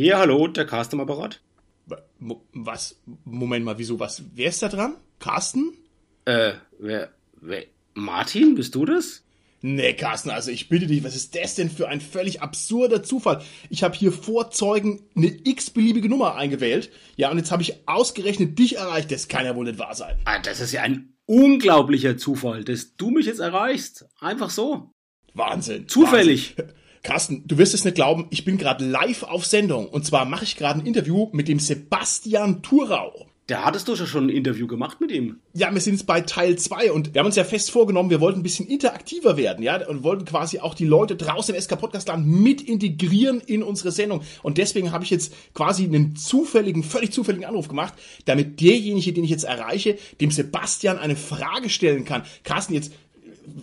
Ja, 0.00 0.18
hallo, 0.20 0.46
der 0.46 0.64
Carsten-Apparat. 0.64 1.40
Was? 2.52 3.00
Moment 3.24 3.64
mal, 3.64 3.78
wieso 3.78 3.98
was? 3.98 4.22
Wer 4.34 4.50
ist 4.50 4.62
da 4.62 4.68
dran? 4.68 4.96
Carsten? 5.18 5.72
Äh, 6.24 6.52
wer? 6.78 7.10
Martin, 7.94 8.54
bist 8.54 8.74
du 8.74 8.84
das? 8.84 9.22
Nee, 9.60 9.94
Carsten, 9.94 10.30
also 10.30 10.52
ich 10.52 10.68
bitte 10.68 10.86
dich, 10.86 11.02
was 11.02 11.16
ist 11.16 11.34
das 11.34 11.56
denn 11.56 11.68
für 11.68 11.88
ein 11.88 12.00
völlig 12.00 12.42
absurder 12.42 13.02
Zufall? 13.02 13.42
Ich 13.70 13.82
habe 13.82 13.96
hier 13.96 14.12
vor 14.12 14.52
Zeugen 14.52 15.02
eine 15.16 15.36
x-beliebige 15.44 16.08
Nummer 16.08 16.36
eingewählt. 16.36 16.90
Ja, 17.16 17.30
und 17.30 17.38
jetzt 17.38 17.50
habe 17.50 17.62
ich 17.62 17.74
ausgerechnet 17.86 18.56
dich 18.58 18.76
erreicht. 18.76 19.10
Das 19.10 19.26
kann 19.26 19.44
ja 19.44 19.56
wohl 19.56 19.66
nicht 19.66 19.80
wahr 19.80 19.96
sein. 19.96 20.16
Ah, 20.26 20.38
das 20.38 20.60
ist 20.60 20.72
ja 20.72 20.82
ein 20.82 21.14
unglaublicher 21.26 22.16
Zufall, 22.16 22.62
dass 22.62 22.94
du 22.96 23.10
mich 23.10 23.26
jetzt 23.26 23.40
erreichst. 23.40 24.06
Einfach 24.20 24.50
so. 24.50 24.92
Wahnsinn. 25.34 25.88
Zufällig. 25.88 26.56
Wahnsinn. 26.56 26.74
Carsten, 27.02 27.42
du 27.46 27.58
wirst 27.58 27.74
es 27.74 27.84
nicht 27.84 27.94
glauben, 27.94 28.26
ich 28.30 28.44
bin 28.44 28.58
gerade 28.58 28.84
live 28.84 29.22
auf 29.24 29.46
Sendung. 29.46 29.88
Und 29.88 30.04
zwar 30.04 30.24
mache 30.24 30.44
ich 30.44 30.56
gerade 30.56 30.80
ein 30.80 30.86
Interview 30.86 31.28
mit 31.32 31.48
dem 31.48 31.58
Sebastian 31.58 32.62
Thurau. 32.62 33.27
Da 33.48 33.64
hattest 33.64 33.88
du 33.88 33.96
schon 33.96 34.26
ein 34.26 34.28
Interview 34.28 34.66
gemacht 34.66 35.00
mit 35.00 35.10
ihm. 35.10 35.40
Ja, 35.54 35.72
wir 35.72 35.80
sind 35.80 35.94
jetzt 35.94 36.04
bei 36.04 36.20
Teil 36.20 36.56
2 36.56 36.92
und 36.92 37.14
wir 37.14 37.20
haben 37.20 37.26
uns 37.26 37.36
ja 37.36 37.44
fest 37.44 37.70
vorgenommen, 37.70 38.10
wir 38.10 38.20
wollten 38.20 38.40
ein 38.40 38.42
bisschen 38.42 38.66
interaktiver 38.66 39.38
werden, 39.38 39.62
ja, 39.64 39.88
und 39.88 40.02
wollten 40.02 40.26
quasi 40.26 40.58
auch 40.58 40.74
die 40.74 40.84
Leute 40.84 41.16
draußen 41.16 41.54
im 41.54 41.60
SK 41.60 41.80
Podcast 41.80 42.08
Land 42.08 42.26
mit 42.26 42.60
integrieren 42.60 43.40
in 43.40 43.62
unsere 43.62 43.90
Sendung. 43.90 44.20
Und 44.42 44.58
deswegen 44.58 44.92
habe 44.92 45.04
ich 45.04 45.10
jetzt 45.10 45.32
quasi 45.54 45.84
einen 45.84 46.14
zufälligen, 46.14 46.82
völlig 46.82 47.10
zufälligen 47.10 47.48
Anruf 47.48 47.68
gemacht, 47.68 47.94
damit 48.26 48.60
derjenige, 48.60 49.14
den 49.14 49.24
ich 49.24 49.30
jetzt 49.30 49.44
erreiche, 49.44 49.96
dem 50.20 50.30
Sebastian 50.30 50.98
eine 50.98 51.16
Frage 51.16 51.70
stellen 51.70 52.04
kann. 52.04 52.24
Carsten, 52.44 52.74
jetzt 52.74 52.92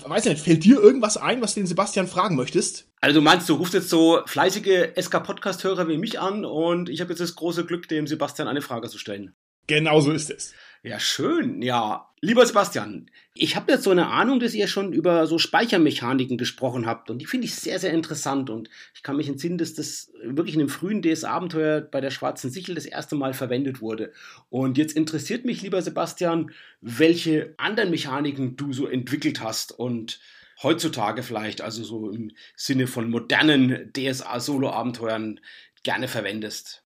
weiß 0.08 0.26
ich 0.26 0.32
nicht, 0.32 0.44
fällt 0.44 0.64
dir 0.64 0.82
irgendwas 0.82 1.16
ein, 1.16 1.44
was 1.44 1.54
du 1.54 1.60
den 1.60 1.68
Sebastian 1.68 2.08
fragen 2.08 2.36
möchtest? 2.36 2.88
Also 3.02 3.20
du 3.20 3.24
meinst, 3.24 3.48
du 3.48 3.54
rufst 3.54 3.76
jetzt 3.76 3.90
so 3.90 4.22
fleißige 4.26 4.94
SK-Podcast-Hörer 5.00 5.88
wie 5.88 6.00
mich 6.00 6.20
an 6.20 6.44
und 6.44 6.90
ich 6.90 7.02
habe 7.02 7.12
jetzt 7.12 7.20
das 7.20 7.36
große 7.36 7.66
Glück, 7.66 7.88
dem 7.88 8.08
Sebastian 8.08 8.48
eine 8.48 8.64
Frage 8.64 8.90
zu 8.90 8.98
stellen. 8.98 9.36
Genau 9.68 10.00
so 10.00 10.12
ist 10.12 10.30
es. 10.30 10.54
Ja, 10.84 11.00
schön. 11.00 11.64
Ja, 11.64 12.12
lieber 12.22 12.46
Sebastian, 12.46 13.10
ich 13.34 13.56
habe 13.56 13.72
jetzt 13.72 13.84
so 13.84 13.90
eine 13.90 14.08
Ahnung, 14.08 14.40
dass 14.40 14.54
ihr 14.54 14.68
schon 14.68 14.94
über 14.94 15.26
so 15.26 15.40
Speichermechaniken 15.40 16.38
gesprochen 16.38 16.86
habt 16.86 17.10
und 17.10 17.18
die 17.18 17.26
finde 17.26 17.46
ich 17.46 17.56
sehr, 17.56 17.80
sehr 17.80 17.92
interessant 17.92 18.52
und 18.52 18.70
ich 18.94 19.02
kann 19.02 19.18
mich 19.18 19.28
entsinnen, 19.28 19.58
dass 19.58 19.74
das 19.74 20.12
wirklich 20.24 20.54
in 20.54 20.62
einem 20.62 20.70
frühen 20.70 21.02
DS-Abenteuer 21.02 21.82
bei 21.82 22.02
der 22.02 22.12
Schwarzen 22.12 22.52
Sichel 22.52 22.76
das 22.76 22.86
erste 22.86 23.16
Mal 23.16 23.34
verwendet 23.34 23.82
wurde. 23.82 24.14
Und 24.50 24.78
jetzt 24.78 24.96
interessiert 24.96 25.44
mich, 25.44 25.64
lieber 25.64 25.82
Sebastian, 25.82 26.52
welche 26.82 27.56
anderen 27.58 27.90
Mechaniken 27.90 28.56
du 28.56 28.72
so 28.72 28.86
entwickelt 28.86 29.42
hast 29.42 29.72
und 29.72 30.20
heutzutage 30.62 31.24
vielleicht, 31.24 31.62
also 31.62 31.84
so 31.84 32.12
im 32.12 32.32
Sinne 32.56 32.86
von 32.86 33.10
modernen 33.10 33.92
DSA-Solo-Abenteuern 33.94 35.40
gerne 35.82 36.08
verwendest. 36.08 36.84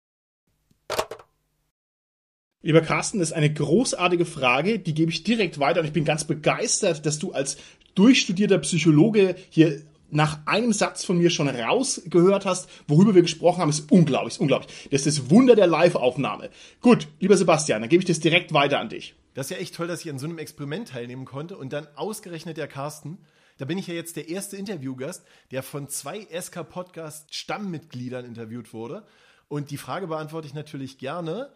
Lieber 2.62 2.82
Carsten, 2.82 3.20
das 3.20 3.30
ist 3.30 3.36
eine 3.36 3.53
großartige 3.53 4.26
Frage, 4.26 4.80
die 4.80 4.93
gebe 4.93 5.12
ich 5.12 5.24
direkt 5.24 5.60
weiter 5.60 5.80
und 5.80 5.86
ich 5.86 5.93
bin 5.93 6.03
ganz 6.03 6.26
begeistert, 6.26 7.05
dass 7.05 7.18
du 7.18 7.32
als 7.32 7.55
durchstudierter 7.95 8.57
Psychologe 8.57 9.36
hier 9.49 9.82
nach 10.12 10.45
einem 10.45 10.74
Satz 10.74 11.05
von 11.05 11.20
mir 11.20 11.30
schon 11.30 11.47
rausgehört 11.47 12.45
hast, 12.45 12.70
worüber 12.88 13.16
wir 13.16 13.22
gesprochen 13.22 13.62
haben, 13.62 13.70
ist 13.70 13.89
unglaublich, 13.89 14.34
ist 14.34 14.41
unglaublich. 14.41 14.89
Das 14.91 15.05
ist 15.05 15.20
das 15.20 15.30
Wunder 15.30 15.55
der 15.55 15.68
Live-Aufnahme. 15.68 16.49
Gut, 16.82 17.07
lieber 17.22 17.38
Sebastian, 17.38 17.82
dann 17.82 17.89
gebe 17.89 18.01
ich 18.01 18.07
das 18.07 18.20
direkt 18.20 18.51
weiter 18.51 18.80
an 18.80 18.89
dich. 18.89 19.16
Das 19.36 19.45
ist 19.45 19.51
ja 19.51 19.57
echt 19.57 19.76
toll, 19.76 19.88
dass 19.88 20.03
ich 20.03 20.10
an 20.10 20.20
so 20.20 20.26
einem 20.26 20.38
Experiment 20.39 20.89
teilnehmen 20.89 21.24
konnte 21.24 21.55
und 21.55 21.72
dann 21.72 21.88
ausgerechnet 21.95 22.57
der 22.57 22.68
Carsten. 22.68 23.20
Da 23.57 23.66
bin 23.66 23.78
ich 23.78 23.88
ja 23.88 23.93
jetzt 23.93 24.18
der 24.18 24.28
erste 24.28 24.57
Interviewgast, 24.57 25.24
der 25.51 25.64
von 25.64 25.88
zwei 25.88 26.28
SK-Podcast 26.30 27.34
Stammmitgliedern 27.34 28.26
interviewt 28.26 28.74
wurde. 28.74 29.05
Und 29.47 29.72
die 29.72 29.78
Frage 29.78 30.07
beantworte 30.07 30.47
ich 30.47 30.53
natürlich 30.53 30.97
gerne. 30.97 31.53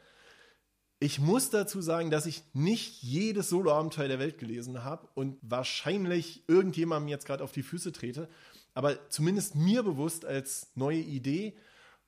Ich 1.03 1.19
muss 1.19 1.49
dazu 1.49 1.81
sagen, 1.81 2.11
dass 2.11 2.25
ich 2.25 2.43
nicht 2.53 3.03
jedes 3.03 3.49
Solo-Abenteuer 3.49 4.07
der 4.07 4.19
Welt 4.19 4.37
gelesen 4.37 4.85
habe 4.85 5.09
und 5.15 5.37
wahrscheinlich 5.41 6.47
irgendjemandem 6.47 7.09
jetzt 7.09 7.25
gerade 7.25 7.43
auf 7.43 7.51
die 7.51 7.61
Füße 7.61 7.91
trete. 7.91 8.29
Aber 8.73 9.09
zumindest 9.09 9.53
mir 9.53 9.83
bewusst 9.83 10.23
als 10.23 10.71
neue 10.75 11.01
Idee 11.01 11.57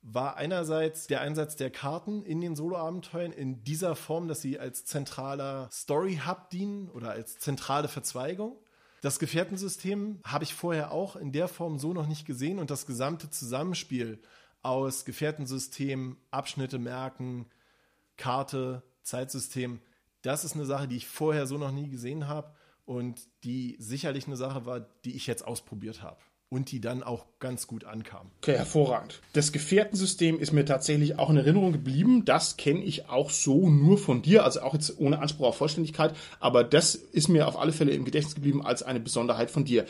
war 0.00 0.38
einerseits 0.38 1.08
der 1.08 1.20
Einsatz 1.20 1.56
der 1.56 1.68
Karten 1.68 2.22
in 2.22 2.40
den 2.40 2.56
Solo-Abenteuern 2.56 3.32
in 3.32 3.62
dieser 3.64 3.96
Form, 3.96 4.28
dass 4.28 4.40
sie 4.40 4.58
als 4.58 4.86
zentraler 4.86 5.68
Story-Hub 5.70 6.48
dienen 6.48 6.88
oder 6.88 7.10
als 7.10 7.38
zentrale 7.38 7.88
Verzweigung. 7.88 8.56
Das 9.02 9.18
Gefährtensystem 9.18 10.20
habe 10.24 10.44
ich 10.44 10.54
vorher 10.54 10.90
auch 10.90 11.16
in 11.16 11.32
der 11.32 11.48
Form 11.48 11.78
so 11.78 11.92
noch 11.92 12.06
nicht 12.06 12.24
gesehen 12.24 12.58
und 12.58 12.70
das 12.70 12.86
gesamte 12.86 13.28
Zusammenspiel 13.28 14.22
aus 14.62 15.04
Gefährtensystem, 15.04 16.16
Abschnitte 16.30 16.78
merken, 16.78 17.44
Karte, 18.16 18.82
Zeitsystem, 19.02 19.80
das 20.22 20.44
ist 20.44 20.54
eine 20.54 20.66
Sache, 20.66 20.88
die 20.88 20.96
ich 20.96 21.06
vorher 21.06 21.46
so 21.46 21.58
noch 21.58 21.72
nie 21.72 21.88
gesehen 21.88 22.28
habe 22.28 22.52
und 22.84 23.20
die 23.44 23.76
sicherlich 23.78 24.26
eine 24.26 24.36
Sache 24.36 24.66
war, 24.66 24.80
die 25.04 25.14
ich 25.14 25.26
jetzt 25.26 25.46
ausprobiert 25.46 26.02
habe 26.02 26.18
und 26.48 26.70
die 26.70 26.80
dann 26.80 27.02
auch 27.02 27.26
ganz 27.40 27.66
gut 27.66 27.84
ankam. 27.84 28.30
Okay, 28.38 28.56
hervorragend. 28.56 29.20
Das 29.32 29.52
Gefährtensystem 29.52 30.38
ist 30.38 30.52
mir 30.52 30.64
tatsächlich 30.64 31.18
auch 31.18 31.30
in 31.30 31.36
Erinnerung 31.36 31.72
geblieben. 31.72 32.24
Das 32.24 32.56
kenne 32.56 32.84
ich 32.84 33.08
auch 33.08 33.30
so 33.30 33.68
nur 33.68 33.98
von 33.98 34.22
dir, 34.22 34.44
also 34.44 34.60
auch 34.60 34.74
jetzt 34.74 34.98
ohne 34.98 35.18
Anspruch 35.18 35.48
auf 35.48 35.56
Vollständigkeit, 35.56 36.14
aber 36.38 36.62
das 36.64 36.94
ist 36.94 37.28
mir 37.28 37.48
auf 37.48 37.58
alle 37.58 37.72
Fälle 37.72 37.92
im 37.92 38.04
Gedächtnis 38.04 38.36
geblieben 38.36 38.64
als 38.64 38.82
eine 38.82 39.00
Besonderheit 39.00 39.50
von 39.50 39.64
dir. 39.64 39.86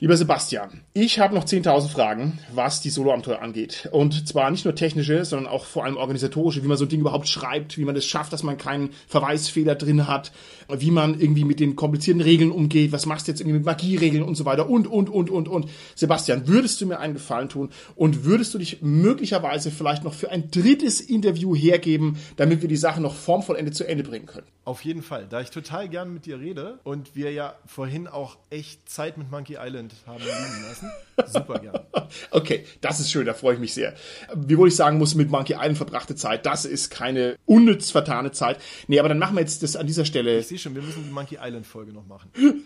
Lieber 0.00 0.16
Sebastian, 0.16 0.80
ich 0.92 1.20
habe 1.20 1.36
noch 1.36 1.44
10.000 1.44 1.88
Fragen, 1.88 2.40
was 2.52 2.80
die 2.80 2.90
Solo-Abenteuer 2.90 3.40
angeht. 3.40 3.88
Und 3.92 4.26
zwar 4.26 4.50
nicht 4.50 4.64
nur 4.64 4.74
technische, 4.74 5.24
sondern 5.24 5.46
auch 5.46 5.64
vor 5.64 5.84
allem 5.84 5.96
organisatorische, 5.96 6.64
wie 6.64 6.66
man 6.66 6.76
so 6.76 6.84
ein 6.84 6.88
Ding 6.88 6.98
überhaupt 6.98 7.28
schreibt, 7.28 7.78
wie 7.78 7.84
man 7.84 7.94
es 7.94 8.02
das 8.02 8.10
schafft, 8.10 8.32
dass 8.32 8.42
man 8.42 8.58
keinen 8.58 8.90
Verweisfehler 9.06 9.76
drin 9.76 10.08
hat, 10.08 10.32
wie 10.68 10.90
man 10.90 11.20
irgendwie 11.20 11.44
mit 11.44 11.60
den 11.60 11.76
komplizierten 11.76 12.22
Regeln 12.22 12.50
umgeht, 12.50 12.90
was 12.90 13.06
machst 13.06 13.28
du 13.28 13.30
jetzt 13.30 13.40
irgendwie 13.40 13.58
mit 13.58 13.66
Magieregeln 13.66 14.24
und 14.24 14.34
so 14.34 14.44
weiter 14.44 14.68
und, 14.68 14.88
und, 14.88 15.08
und, 15.08 15.30
und, 15.30 15.46
und. 15.46 15.70
Sebastian, 15.94 16.48
würdest 16.48 16.80
du 16.80 16.86
mir 16.86 16.98
einen 16.98 17.14
Gefallen 17.14 17.48
tun 17.48 17.70
und 17.94 18.24
würdest 18.24 18.52
du 18.52 18.58
dich 18.58 18.82
möglicherweise 18.82 19.70
vielleicht 19.70 20.02
noch 20.02 20.12
für 20.12 20.28
ein 20.28 20.50
drittes 20.50 21.00
Interview 21.00 21.54
hergeben, 21.54 22.18
damit 22.34 22.62
wir 22.62 22.68
die 22.68 22.76
Sache 22.76 23.00
noch 23.00 23.14
formvollendet 23.14 23.76
zu 23.76 23.86
Ende 23.86 24.02
bringen 24.02 24.26
können? 24.26 24.48
Auf 24.64 24.84
jeden 24.84 25.02
Fall, 25.02 25.26
da 25.30 25.40
ich 25.40 25.50
total 25.50 25.88
gern 25.88 26.12
mit 26.12 26.26
dir 26.26 26.40
rede 26.40 26.80
und 26.82 27.14
wir 27.14 27.30
ja 27.30 27.54
vorhin 27.64 28.08
auch 28.08 28.38
echt 28.50 28.88
Zeit 28.88 29.18
mit 29.18 29.30
Monkey 29.30 29.56
Island 29.60 29.83
haben 30.06 30.22
liegen 30.22 30.64
lassen, 30.68 30.90
super 31.26 31.58
gern. 31.58 31.80
okay, 32.30 32.64
das 32.80 33.00
ist 33.00 33.10
schön, 33.10 33.26
da 33.26 33.34
freue 33.34 33.54
ich 33.54 33.60
mich 33.60 33.74
sehr. 33.74 33.94
Wie 34.34 34.56
wohl 34.58 34.68
ich 34.68 34.76
sagen 34.76 34.98
muss, 34.98 35.14
mit 35.14 35.30
Monkey 35.30 35.54
Island 35.54 35.76
verbrachte 35.76 36.14
Zeit, 36.14 36.46
das 36.46 36.64
ist 36.64 36.90
keine 36.90 37.36
unnütz 37.46 37.90
vertane 37.90 38.32
Zeit. 38.32 38.58
Nee, 38.88 38.98
aber 38.98 39.08
dann 39.08 39.18
machen 39.18 39.36
wir 39.36 39.40
jetzt 39.40 39.62
das 39.62 39.76
an 39.76 39.86
dieser 39.86 40.04
Stelle. 40.04 40.38
Ich 40.38 40.48
sehe 40.48 40.58
schon, 40.58 40.74
wir 40.74 40.82
müssen 40.82 41.04
die 41.04 41.10
Monkey 41.10 41.38
Island 41.40 41.66
Folge 41.66 41.92
noch 41.92 42.06
machen. 42.06 42.30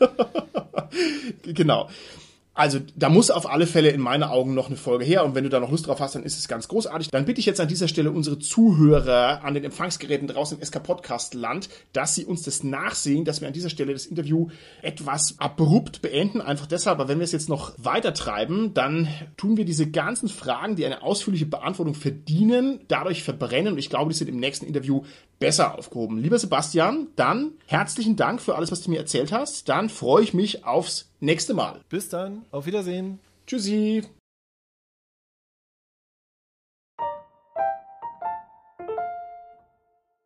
genau. 1.43 1.89
Also 2.59 2.81
da 2.97 3.09
muss 3.09 3.31
auf 3.31 3.49
alle 3.49 3.69
Fälle 3.69 3.91
in 3.91 4.01
meinen 4.01 4.25
Augen 4.25 4.53
noch 4.53 4.67
eine 4.67 4.75
Folge 4.75 5.05
her 5.05 5.25
und 5.25 5.37
wenn 5.37 5.45
du 5.45 5.49
da 5.49 5.61
noch 5.61 5.71
Lust 5.71 5.87
drauf 5.87 6.01
hast, 6.01 6.17
dann 6.17 6.25
ist 6.25 6.37
es 6.41 6.49
ganz 6.49 6.67
großartig. 6.67 7.09
Dann 7.09 7.25
bitte 7.25 7.39
ich 7.39 7.47
jetzt 7.47 7.61
an 7.61 7.69
dieser 7.69 7.87
Stelle 7.87 8.11
unsere 8.11 8.41
Zuhörer 8.41 9.45
an 9.45 9.55
den 9.55 9.63
Empfangsgeräten 9.63 10.27
draußen 10.27 10.59
im 10.59 10.65
SK 10.65 10.83
Podcast 10.83 11.35
Land, 11.35 11.69
dass 11.93 12.17
sie 12.17 12.25
uns 12.25 12.43
das 12.43 12.65
nachsehen, 12.65 13.25
dass 13.25 13.41
wir 13.41 13.47
an 13.47 13.55
dieser 13.55 13.71
Stelle 13.71 13.93
das 13.93 14.07
Interview 14.07 14.49
etwas 14.83 15.37
abrupt 15.39 16.03
beenden. 16.03 16.41
Einfach 16.41 16.67
deshalb, 16.67 16.99
aber 16.99 17.09
wenn 17.09 17.21
wir 17.21 17.25
es 17.25 17.31
jetzt 17.31 17.49
noch 17.49 17.75
weiter 17.79 18.13
treiben, 18.13 18.75
dann 18.75 19.07
tun 19.37 19.57
wir 19.57 19.65
diese 19.65 19.89
ganzen 19.89 20.29
Fragen, 20.29 20.75
die 20.75 20.85
eine 20.85 21.05
ausführliche 21.05 21.47
Beantwortung 21.47 21.95
verdienen, 21.95 22.81
dadurch 22.89 23.23
verbrennen 23.23 23.75
und 23.75 23.79
ich 23.79 23.89
glaube, 23.89 24.11
die 24.11 24.17
sind 24.17 24.27
im 24.27 24.41
nächsten 24.41 24.67
Interview 24.67 25.05
besser 25.39 25.79
aufgehoben. 25.79 26.19
Lieber 26.19 26.39
Sebastian, 26.39 27.09
dann 27.17 27.53
herzlichen 27.67 28.17
Dank 28.17 28.41
für 28.41 28.57
alles, 28.57 28.71
was 28.73 28.83
du 28.83 28.91
mir 28.91 28.99
erzählt 28.99 29.33
hast. 29.33 29.69
Dann 29.69 29.89
freue 29.89 30.23
ich 30.23 30.35
mich 30.35 30.65
aufs 30.65 31.11
nächste 31.21 31.55
Mal. 31.55 31.81
Bis 31.89 32.09
dann. 32.09 32.45
Auf 32.51 32.67
Wiedersehen. 32.67 33.21
Tschüssi. 33.47 34.03